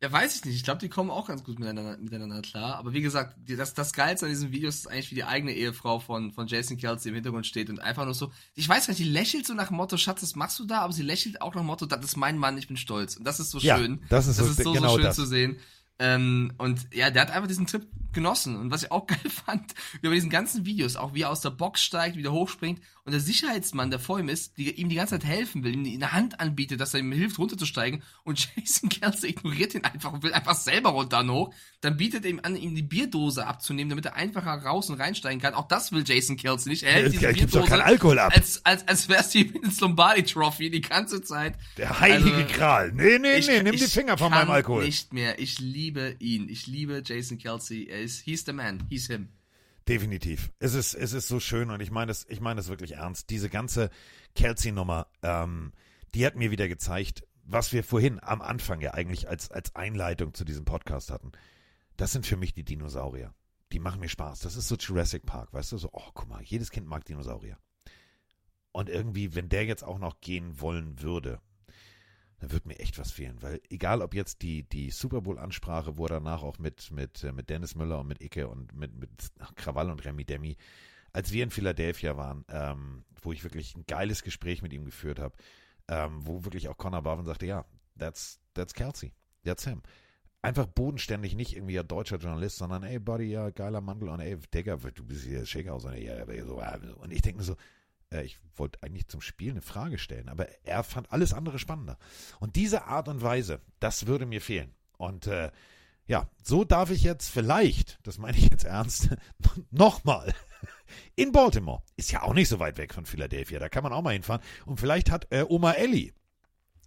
[0.01, 0.55] Ja, weiß ich nicht.
[0.55, 2.77] Ich glaube, die kommen auch ganz gut miteinander, miteinander klar.
[2.77, 5.99] Aber wie gesagt, das, das Geilste an diesem Video ist eigentlich, wie die eigene Ehefrau
[5.99, 8.99] von, von Jason Kelsey im Hintergrund steht und einfach nur so, ich weiß gar nicht,
[9.03, 11.61] die lächelt so nach Motto, Schatz, das machst du da, aber sie lächelt auch nach
[11.63, 13.17] dem Motto, das ist mein Mann, ich bin stolz.
[13.17, 14.01] Und das ist so Ja, schön.
[14.07, 15.15] das ist so- so, genau so schön das.
[15.17, 15.57] zu sehen.
[15.99, 18.55] Ähm, und ja, der hat einfach diesen Trip genossen.
[18.55, 21.51] Und was ich auch geil fand, bei diesen ganzen Videos, auch wie er aus der
[21.51, 25.15] Box steigt, wieder hochspringt und der Sicherheitsmann, der vor ihm ist, die, ihm die ganze
[25.19, 28.03] Zeit helfen will, ihm eine Hand anbietet, dass er ihm hilft, runterzusteigen.
[28.23, 31.53] Und Jason Kelsey ignoriert ihn einfach und will einfach selber runter und hoch.
[31.81, 35.41] Dann bietet er ihm an, ihm die Bierdose abzunehmen, damit er einfacher raus und reinsteigen
[35.41, 35.55] kann.
[35.55, 36.83] Auch das will Jason Kelsey nicht.
[36.83, 38.31] Er hält Es diese doch Bierdose keinen Alkohol ab.
[38.35, 41.55] als, als, als wär's die Vince Lombardi Trophy die ganze Zeit.
[41.77, 42.91] Der heilige Also, Gral.
[42.93, 44.85] Nee, nee, ich- nee, nimm die Finger von meinem Alkohol.
[44.85, 45.39] nicht mehr.
[45.39, 46.47] Ich liebe ihn.
[46.47, 47.87] Ich liebe Jason Kelsey.
[47.89, 48.83] Er ist, he's the man.
[48.89, 49.29] He's him.
[49.89, 50.51] Definitiv.
[50.59, 53.31] Es ist, es ist so schön und ich meine es, ich meine es wirklich ernst.
[53.31, 53.89] Diese ganze
[54.35, 55.73] Kelsey-Nummer, ähm,
[56.13, 60.35] die hat mir wieder gezeigt, was wir vorhin am Anfang ja eigentlich als, als Einleitung
[60.35, 61.31] zu diesem Podcast hatten.
[61.97, 63.33] Das sind für mich die Dinosaurier.
[63.71, 64.41] Die machen mir Spaß.
[64.41, 65.77] Das ist so Jurassic Park, weißt du?
[65.77, 67.57] So, oh, guck mal, jedes Kind mag Dinosaurier.
[68.71, 71.41] Und irgendwie, wenn der jetzt auch noch gehen wollen würde,
[72.39, 76.05] dann wird mir echt was fehlen, weil egal ob jetzt die, die Super Bowl-Ansprache, wo
[76.05, 79.09] er danach auch mit, mit, äh, mit Dennis Müller und mit Icke und mit, mit
[79.55, 80.57] Krawall und Remy Demi,
[81.11, 85.19] als wir in Philadelphia waren, ähm, wo ich wirklich ein geiles Gespräch mit ihm geführt
[85.19, 85.35] habe,
[85.89, 87.65] ähm, wo wirklich auch Connor Barwin sagte, ja,
[87.97, 89.13] that's, that's Kelsey,
[89.43, 89.81] that's him.
[90.41, 94.37] Einfach bodenständig, nicht irgendwie ein deutscher Journalist, sondern ey, Buddy, ja, geiler Mantel und ey,
[94.53, 96.61] Digga, du bist hier Schickhaus und, ja, so,
[97.01, 97.57] und ich denke mir so,
[98.11, 101.97] äh, ich wollte eigentlich zum Spiel eine Frage stellen, aber er fand alles andere spannender.
[102.39, 104.73] Und diese Art und Weise, das würde mir fehlen.
[104.97, 105.51] Und äh,
[106.07, 109.09] ja, so darf ich jetzt vielleicht, das meine ich jetzt ernst,
[109.71, 110.33] nochmal
[111.15, 111.83] in Baltimore.
[111.95, 114.41] Ist ja auch nicht so weit weg von Philadelphia, da kann man auch mal hinfahren.
[114.65, 116.13] Und vielleicht hat äh, Oma Ellie,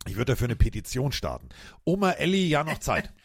[0.06, 1.48] ich würde dafür eine Petition starten,
[1.84, 3.12] Oma Ellie ja noch Zeit.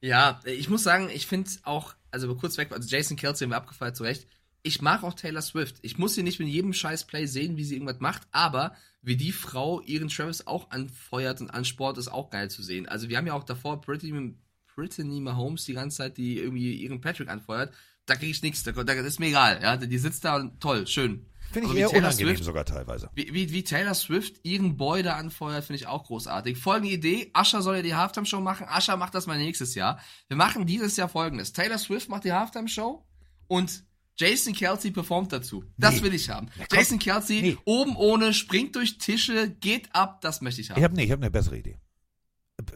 [0.00, 3.56] Ja, ich muss sagen, ich finde auch, also kurz weg, also Jason Kelsey haben wir
[3.56, 4.28] abgefeiert, zu Recht.
[4.66, 5.76] Ich mag auch Taylor Swift.
[5.82, 9.16] Ich muss sie nicht mit jedem scheiß Play sehen, wie sie irgendwas macht, aber wie
[9.16, 12.88] die Frau ihren Travis auch anfeuert und ansport, ist auch geil zu sehen.
[12.88, 14.34] Also wir haben ja auch davor Brittany,
[14.74, 17.74] Brittany Mahomes die ganze Zeit, die irgendwie ihren Patrick anfeuert.
[18.06, 19.60] Da kriege ich nichts, da, da ist mir egal.
[19.62, 21.26] Ja, die sitzt da und toll, schön.
[21.52, 23.10] Finde ich eher Taylor unangenehm Swift- sogar teilweise.
[23.14, 26.56] Wie, wie, wie Taylor Swift ihren Boy da anfeuert, finde ich auch großartig.
[26.56, 28.66] Folgende Idee, Ascher soll ja die Halftime-Show machen.
[28.68, 30.00] Ascher macht das mal nächstes Jahr.
[30.28, 31.52] Wir machen dieses Jahr folgendes.
[31.52, 33.04] Taylor Swift macht die Halftime-Show
[33.46, 33.84] und
[34.16, 35.64] Jason Kelsey performt dazu.
[35.76, 36.02] Das Nee.
[36.02, 36.48] will ich haben.
[36.56, 36.64] Na.
[36.72, 40.78] Jason Kelsey oben ohne, springt durch Tische, geht ab, das möchte ich haben.
[40.78, 41.78] Ich habe nee, ich hab eine bessere Idee.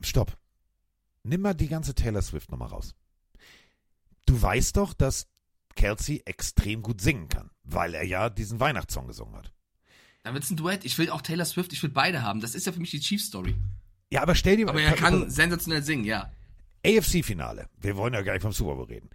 [0.02, 0.36] Stopp.
[1.22, 2.94] Nimm mal die ganze Taylor Swift nochmal raus.
[4.26, 5.26] Du weißt doch, dass
[5.76, 9.52] Kelsey extrem gut singen kann, weil er ja diesen Weihnachtssong gesungen hat.
[10.24, 10.84] Dann wird's ein Duett.
[10.84, 12.40] Ich will auch Taylor Swift, ich will beide haben.
[12.40, 13.54] Das ist ja für mich die Chiefs-Story.
[14.10, 16.32] Ja, aber stell dir Aber er kann sensationell singen, ja.
[16.84, 17.68] AFC-Finale.
[17.80, 19.10] Wir wollen ja gar nicht vom Super Bowl reden.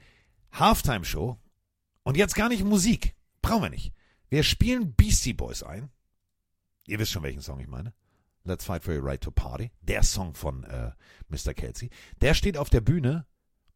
[0.54, 1.38] Halftime-Show.
[2.04, 3.16] Und jetzt gar nicht Musik.
[3.42, 3.94] Brauchen wir nicht.
[4.30, 5.90] Wir spielen Beastie Boys ein.
[6.88, 7.94] Ihr wisst schon, welchen Song ich meine.
[8.46, 10.92] Let's Fight for Your Right to Party, der Song von äh,
[11.30, 11.54] Mr.
[11.54, 11.90] Kelsey,
[12.22, 13.26] der steht auf der Bühne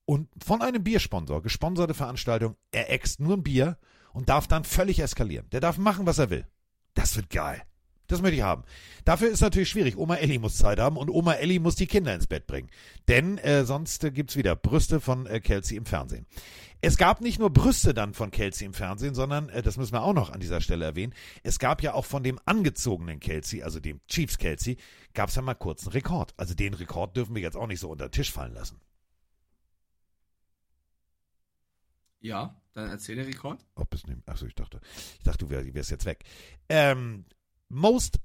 [0.06, 3.78] und von einem Biersponsor, gesponserte Veranstaltung, er äxt nur ein Bier
[4.12, 5.50] und darf dann völlig eskalieren.
[5.52, 6.46] Der darf machen, was er will.
[6.96, 7.62] Das wird geil.
[8.08, 8.64] Das möchte ich haben.
[9.04, 9.98] Dafür ist natürlich schwierig.
[9.98, 12.70] Oma Elli muss Zeit haben und Oma Elli muss die Kinder ins Bett bringen.
[13.10, 16.26] Denn äh, sonst äh, gibt's wieder Brüste von äh, Kelsey im Fernsehen.
[16.80, 20.04] Es gab nicht nur Brüste dann von Kelsey im Fernsehen, sondern, äh, das müssen wir
[20.04, 21.14] auch noch an dieser Stelle erwähnen,
[21.44, 24.78] es gab ja auch von dem angezogenen Kelsey, also dem Chiefs Kelsey,
[25.14, 26.34] gab es ja mal kurz einen Rekord.
[26.38, 28.80] Also den Rekord dürfen wir jetzt auch nicht so unter den Tisch fallen lassen.
[32.20, 33.66] Ja, dann erzähl den Rekord.
[33.76, 34.28] Oh, bis nicht.
[34.28, 34.80] Achso, ich dachte,
[35.18, 36.24] ich dachte, du wär- wärst jetzt weg.
[36.70, 37.26] Ähm,
[37.70, 38.20] most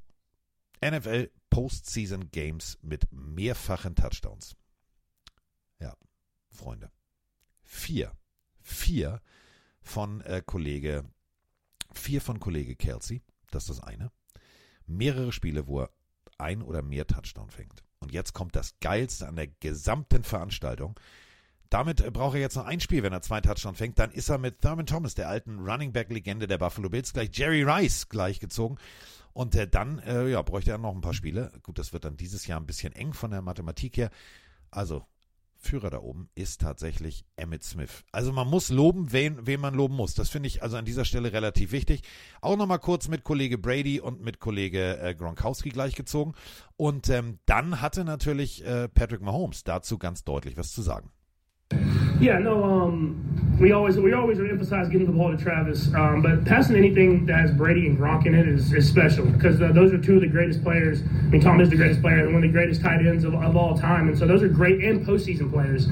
[0.84, 4.56] NFL Postseason Games mit mehrfachen Touchdowns.
[5.78, 5.94] Ja,
[6.48, 6.90] Freunde.
[7.62, 8.12] Vier.
[8.60, 9.20] Vier
[9.80, 11.04] von äh, Kollege,
[11.92, 13.22] vier von Kollege Kelsey.
[13.50, 14.10] Das ist das eine.
[14.86, 15.90] Mehrere Spiele, wo er
[16.38, 17.84] ein oder mehr Touchdown fängt.
[17.98, 20.98] Und jetzt kommt das Geilste an der gesamten Veranstaltung.
[21.70, 23.98] Damit äh, braucht er jetzt noch ein Spiel, wenn er zwei Touchdowns fängt.
[23.98, 27.62] Dann ist er mit Thurman Thomas, der alten Running Back-Legende der Buffalo Bills, gleich Jerry
[27.62, 28.78] Rice gleichgezogen.
[29.32, 31.52] Und äh, dann äh, ja, bräuchte er noch ein paar Spiele.
[31.62, 34.10] Gut, das wird dann dieses Jahr ein bisschen eng von der Mathematik her.
[34.70, 35.06] Also,
[35.62, 38.04] Führer da oben ist tatsächlich Emmett Smith.
[38.10, 40.14] Also man muss loben, wen, wen man loben muss.
[40.14, 42.02] Das finde ich also an dieser Stelle relativ wichtig.
[42.40, 46.34] Auch nochmal kurz mit Kollege Brady und mit Kollege äh, Gronkowski gleichgezogen.
[46.76, 51.10] Und ähm, dann hatte natürlich äh, Patrick Mahomes dazu ganz deutlich was zu sagen.
[52.22, 56.44] Yeah, no, um, we always we always emphasize getting the ball to Travis, um, but
[56.44, 59.92] passing anything that has Brady and Gronk in it is, is special because uh, those
[59.92, 61.02] are two of the greatest players.
[61.02, 63.34] I mean, Tom is the greatest player and one of the greatest tight ends of,
[63.34, 65.86] of all time, and so those are great and postseason players.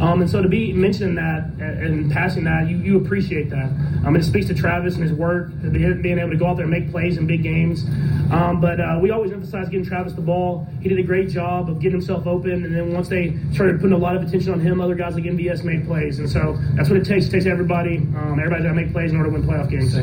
[0.00, 3.70] Um, and so to be mentioning that and, and passing that, you, you appreciate that.
[4.04, 6.70] Um, it speaks to Travis and his work, being able to go out there and
[6.70, 7.84] make plays in big games.
[8.30, 10.68] Um, but uh, we always emphasize getting Travis the ball.
[10.80, 13.94] He did a great job of getting himself open, and then once they started putting
[13.94, 16.88] a lot of attention on him, other guys like MVS made plays, and so that's
[16.88, 17.26] what it takes.
[17.26, 17.98] It takes everybody.
[17.98, 19.94] Um, everybody's got to make plays in order to win playoff games.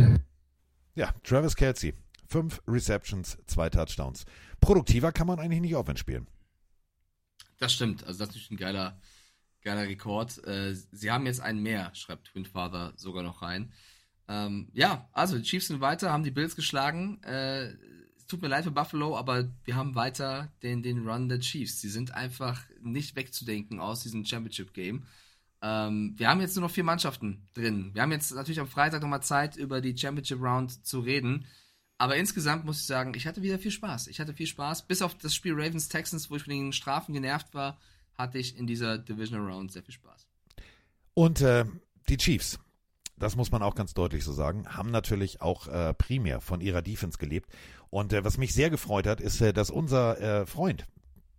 [0.96, 1.94] Ja, Travis Kelsey.
[2.28, 4.26] Fünf Receptions, zwei Touchdowns.
[4.60, 6.28] Produktiver kann man eigentlich nicht Offense spielen.
[7.60, 8.06] Das stimmt.
[8.06, 9.00] Also das ist natürlich ein geiler,
[9.64, 10.44] geiler Rekord.
[10.46, 13.72] Äh, sie haben jetzt einen mehr, schreibt Twin Father sogar noch rein.
[14.28, 17.22] Ähm, ja, also die Chiefs sind weiter, haben die Bills geschlagen.
[17.24, 17.74] Äh,
[18.18, 21.82] es tut mir leid für Buffalo, aber wir haben weiter den, den Run der Chiefs.
[21.82, 25.06] Sie sind einfach nicht wegzudenken aus diesem Championship-Game.
[25.64, 27.92] Ähm, wir haben jetzt nur noch vier Mannschaften drin.
[27.94, 31.46] Wir haben jetzt natürlich am Freitag nochmal Zeit, über die Championship Round zu reden.
[31.98, 34.08] Aber insgesamt muss ich sagen, ich hatte wieder viel Spaß.
[34.08, 34.88] Ich hatte viel Spaß.
[34.88, 37.80] Bis auf das Spiel Ravens Texans, wo ich von den Strafen genervt war,
[38.16, 40.28] hatte ich in dieser Divisional Round sehr viel Spaß.
[41.14, 41.64] Und äh,
[42.10, 42.60] die Chiefs,
[43.16, 46.82] das muss man auch ganz deutlich so sagen, haben natürlich auch äh, primär von ihrer
[46.82, 47.50] Defense gelebt.
[47.90, 50.86] Und äh, was mich sehr gefreut hat, ist, äh, dass unser äh, Freund,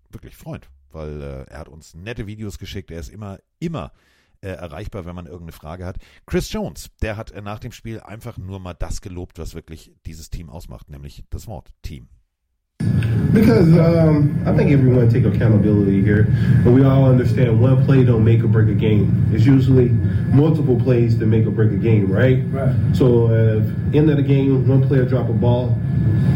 [0.09, 4.14] wirklich Freund, weil äh, er hat uns nette Videos geschickt, er ist immer, immer äh,
[4.49, 5.99] erreichbar, wenn man irgendeine Frage hat.
[6.27, 9.93] Chris Jones, der hat äh, nach dem Spiel einfach nur mal das gelobt, was wirklich
[10.07, 12.09] dieses Team ausmacht, nämlich das Wort Team.
[13.33, 16.29] Because um, I think everyone take accountability here,
[16.63, 19.27] but we all understand one play don't make or break a game.
[19.33, 19.89] It's usually
[20.33, 22.45] multiple plays that make or break a game, right?
[22.47, 22.75] Right.
[22.95, 23.65] So if
[23.95, 25.77] end of the game, one player drop a ball,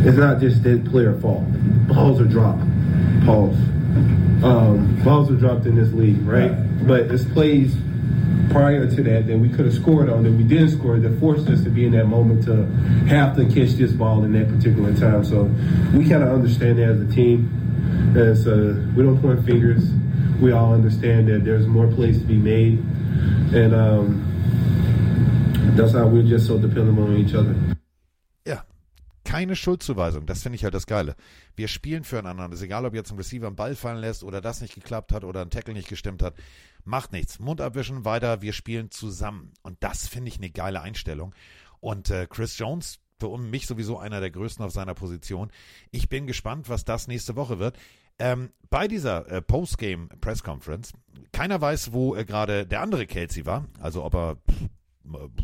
[0.05, 1.45] it's not just that player fault.
[1.87, 2.65] Balls are dropped.
[3.25, 3.57] Pause.
[4.43, 6.53] Um, balls are dropped in this league, right?
[6.87, 7.77] But it's plays
[8.51, 11.49] prior to that that we could have scored on that we didn't score that forced
[11.49, 12.67] us to be in that moment to
[13.09, 15.25] have to catch this ball in that particular time.
[15.25, 15.45] So
[15.95, 17.51] we kind of understand that as a team.
[18.17, 19.91] As uh, we don't point fingers,
[20.41, 22.79] we all understand that there's more plays to be made,
[23.55, 24.25] and um,
[25.77, 27.55] that's how we're just so dependent on each other.
[28.47, 28.65] Ja,
[29.25, 30.27] keine Schuldzuweisung.
[30.27, 31.17] Das finde ich halt das Geile.
[31.55, 32.47] Wir spielen füreinander.
[32.47, 35.13] Es ist egal, ob jetzt ein Receiver einen Ball fallen lässt oder das nicht geklappt
[35.13, 36.35] hat oder ein Tackle nicht gestimmt hat.
[36.89, 37.39] Macht nichts.
[37.39, 38.41] Mund abwischen, weiter.
[38.41, 39.53] Wir spielen zusammen.
[39.63, 41.35] Und das finde ich eine geile Einstellung.
[41.81, 45.51] Und äh, Chris Jones, für mich sowieso einer der größten auf seiner Position.
[45.91, 47.77] Ich bin gespannt, was das nächste Woche wird.
[48.19, 50.95] Ähm, bei dieser äh, Postgame Press Conference,
[51.31, 53.67] keiner weiß, wo äh, gerade der andere Kelsey war.
[53.81, 54.39] Also ob er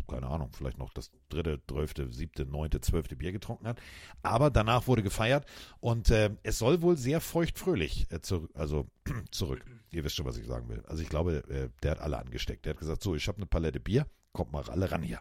[0.07, 3.79] keine Ahnung, vielleicht noch das dritte, zwölfte, siebte, neunte, zwölfte Bier getrunken hat.
[4.23, 5.45] Aber danach wurde gefeiert
[5.79, 8.87] und äh, es soll wohl sehr feuchtfröhlich äh, zu, also
[9.31, 9.63] zurück.
[9.91, 10.83] Ihr wisst schon, was ich sagen will.
[10.87, 12.65] Also ich glaube, äh, der hat alle angesteckt.
[12.65, 15.19] Der hat gesagt, so, ich habe eine Palette Bier, kommt mal alle ran hier.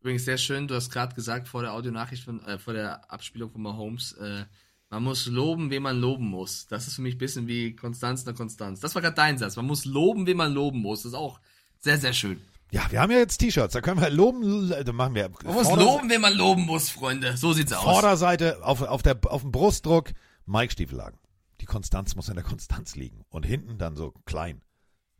[0.00, 3.50] Übrigens sehr schön, du hast gerade gesagt vor der Audionachricht, von, äh, vor der Abspielung
[3.50, 4.44] von Mahomes, äh,
[4.92, 6.66] man muss loben, wen man loben muss.
[6.66, 8.78] Das ist für mich ein bisschen wie Konstanz nach Konstanz.
[8.80, 9.56] Das war gerade dein Satz.
[9.56, 11.04] Man muss loben, wen man loben muss.
[11.04, 11.40] Das ist auch
[11.78, 12.42] sehr, sehr schön.
[12.72, 15.30] Ja, wir haben ja jetzt T-Shirts, da können wir loben, da machen wir.
[15.44, 17.36] Man muss loben, wen man loben muss, Freunde.
[17.36, 17.84] So sieht's aus.
[17.84, 20.12] Vorderseite auf, auf, der, auf dem Brustdruck
[20.46, 21.18] Mike Stiefelhagen.
[21.60, 23.26] Die Konstanz muss in der Konstanz liegen.
[23.28, 24.62] Und hinten dann so klein.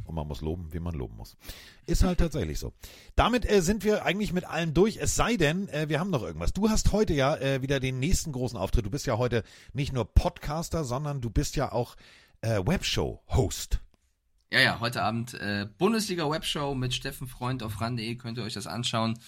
[0.05, 1.37] Und man muss loben, wie man loben muss.
[1.85, 2.73] Ist halt tatsächlich so.
[3.17, 4.97] Damit äh, sind wir eigentlich mit allem durch.
[4.97, 6.55] Es sei denn, äh, wir haben noch irgendwas.
[6.55, 8.87] Du hast heute ja äh, wieder den nächsten großen Auftritt.
[8.87, 11.97] Du bist ja heute nicht nur Podcaster, sondern du bist ja auch
[12.41, 13.81] äh, Webshow-Host.
[14.53, 18.17] Ja, ja, heute Abend äh, Bundesliga-Webshow mit Steffen Freund auf ran.de.
[18.17, 19.19] Könnt ihr euch das anschauen.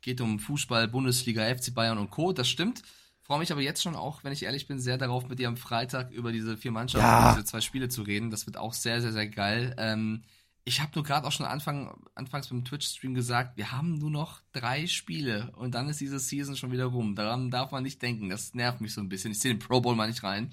[0.00, 2.32] Geht um Fußball, Bundesliga, FC Bayern und Co.
[2.32, 2.82] Das stimmt.
[3.20, 5.58] Freue mich aber jetzt schon auch, wenn ich ehrlich bin, sehr darauf, mit dir am
[5.58, 7.32] Freitag über diese vier Mannschaften, Ja.
[7.34, 8.30] diese zwei Spiele zu reden.
[8.30, 9.74] Das wird auch sehr, sehr, sehr geil.
[9.76, 10.22] Ähm,
[10.64, 14.40] ich habe nur gerade auch schon Anfang, anfangs beim Twitch-Stream gesagt, wir haben nur noch
[14.52, 17.14] drei Spiele und dann ist diese Season schon wieder rum.
[17.14, 18.30] Daran darf man nicht denken.
[18.30, 19.32] Das nervt mich so ein bisschen.
[19.32, 20.50] Ich sehe den Pro Bowl mal nicht rein.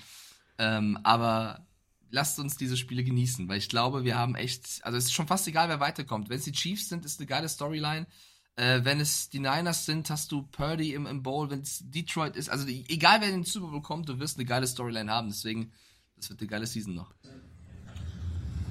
[0.60, 1.66] Ähm, aber
[2.10, 5.28] lasst uns diese Spiele genießen, weil ich glaube, wir haben echt, also es ist schon
[5.28, 6.30] fast egal, wer weiterkommt.
[6.30, 8.08] Wenn es die Chiefs sind, ist eine geile Storyline.
[8.56, 11.50] Äh, wenn es die Niners sind, hast du Purdy im, im Bowl.
[11.50, 14.38] Wenn es Detroit ist, also die, egal wer in den Super Bowl kommt, du wirst
[14.38, 15.28] eine geile Storyline haben.
[15.28, 15.72] Deswegen,
[16.16, 17.14] das wird eine geile Season noch.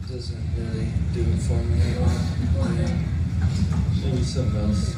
[0.09, 1.77] doesn't really do it for me.
[4.03, 4.97] Maybe something else.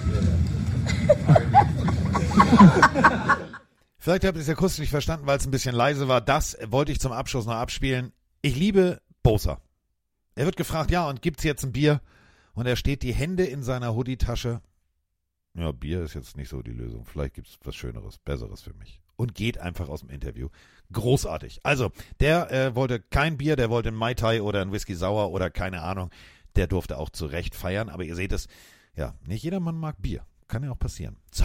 [3.98, 6.20] Vielleicht habt ihr es ja kurz nicht verstanden, weil es ein bisschen leise war.
[6.20, 8.12] Das wollte ich zum Abschluss noch abspielen.
[8.40, 9.60] Ich liebe Bosa.
[10.36, 12.00] Er wird gefragt, ja, und gibt's jetzt ein Bier?
[12.54, 14.60] Und er steht die Hände in seiner Hoodie-Tasche.
[15.54, 17.04] Ja, Bier ist jetzt nicht so die Lösung.
[17.04, 19.00] Vielleicht gibt's was Schöneres, Besseres für mich.
[19.16, 20.50] Und geht einfach aus dem Interview.
[20.92, 21.58] Großartig.
[21.64, 21.90] Also,
[22.20, 25.50] der äh, wollte kein Bier, der wollte ein Mai Tai oder ein Whisky Sauer oder
[25.50, 26.10] keine Ahnung.
[26.54, 28.46] Der durfte auch zu Recht feiern, aber ihr seht es,
[28.94, 30.24] ja, nicht jedermann mag Bier.
[30.46, 31.16] Kann ja auch passieren.
[31.32, 31.44] So,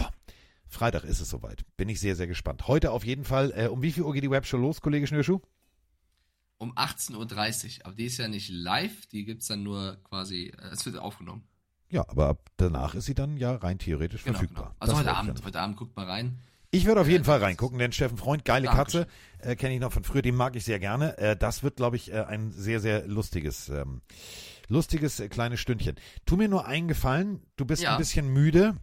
[0.68, 1.64] Freitag ist es soweit.
[1.76, 2.68] Bin ich sehr, sehr gespannt.
[2.68, 3.52] Heute auf jeden Fall.
[3.56, 5.40] Äh, um wie viel Uhr geht die Webshow los, Kollege Schnürschuh?
[6.58, 7.86] Um 18.30 Uhr.
[7.86, 11.44] Aber die ist ja nicht live, die gibt's dann nur quasi, äh, es wird aufgenommen.
[11.90, 14.64] Ja, aber ab danach ist sie dann ja rein theoretisch Genau, verfügbar.
[14.64, 14.76] genau.
[14.80, 16.38] Also Das heute ich Abend, heute Abend guckt mal rein.
[16.70, 19.04] Ich würde auf jeden Fall reingucken, denn Steffen Freund, geile Dankeschön.
[19.04, 21.16] Katze, äh, kenne ich noch von früher, den mag ich sehr gerne.
[21.18, 24.00] Äh, das wird, glaube ich, äh, ein sehr, sehr lustiges, ähm,
[24.68, 25.94] lustiges äh, kleines Stündchen.
[26.26, 27.92] Tu mir nur einen Gefallen, du bist Ja.
[27.92, 28.76] ein bisschen müde.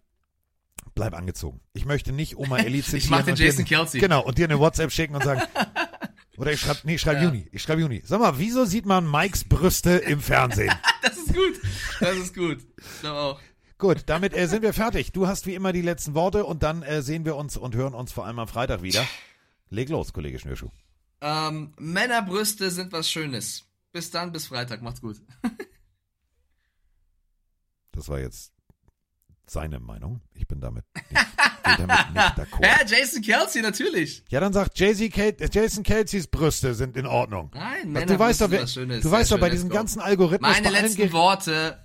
[0.95, 1.59] Bleib angezogen.
[1.73, 3.11] Ich möchte nicht Oma Ellie Ich zitieren.
[3.19, 3.99] mach den Jason Kelsey.
[3.99, 5.41] Genau, und dir eine WhatsApp schicken und sagen,
[6.37, 7.25] oder ich schreibe, nee, ich schreibe Ja.
[7.25, 8.01] Juni, ich schreibe Juni.
[8.05, 10.73] Sag mal, wieso sieht man Mikes Brüste im Fernsehen?
[11.01, 11.59] Das ist gut.
[11.99, 12.59] Das ist gut.
[12.77, 13.41] Ich glaube auch.
[13.79, 15.11] Gut, damit äh, sind wir fertig.
[15.11, 17.95] Du hast wie immer die letzten Worte und dann äh, sehen wir uns und hören
[17.95, 19.03] uns vor allem am Freitag wieder.
[19.69, 20.69] Leg los, Kollege Schnürschuh.
[21.21, 23.65] Ähm, Männerbrüste sind was Schönes.
[23.91, 24.83] Bis dann, bis Freitag.
[24.83, 25.17] Macht's gut.
[27.91, 28.53] Das war jetzt
[29.47, 30.21] seine Meinung.
[30.33, 31.09] Ich bin damit nicht,
[31.63, 32.65] gehe damit nicht d'accord.
[32.65, 34.23] Ja, Jason Kelsey, natürlich.
[34.29, 34.77] Ja, dann sagt
[35.41, 37.51] äh, Jason Kelseys Brüste sind in Ordnung.
[37.53, 39.03] Nein, Was, du weißt doch, Männerbrüste sind was Schönes.
[39.03, 39.75] du weißt doch, bei go.
[39.75, 41.77] ganzen Algorithmus, Meine letzten Ge- Worte.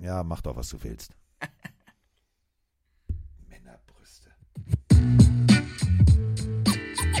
[0.00, 1.12] Ja, mach doch, was du willst.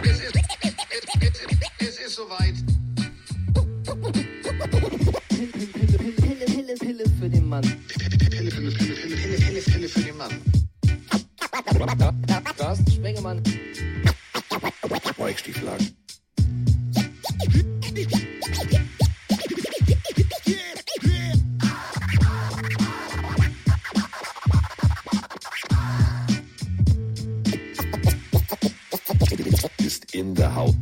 [0.02, 0.32] Es ist,
[1.80, 2.54] es ist soweit.
[5.28, 7.62] Pille, Pille, Pille für den Mann.
[7.62, 9.15] Pille, Pille, Pille, Pille, Pille, Pille, Pille.
[12.58, 13.42] Carsten Spengemann.
[15.18, 15.96] Mike Stieflagen.
[29.78, 30.74] Ist in der Haut.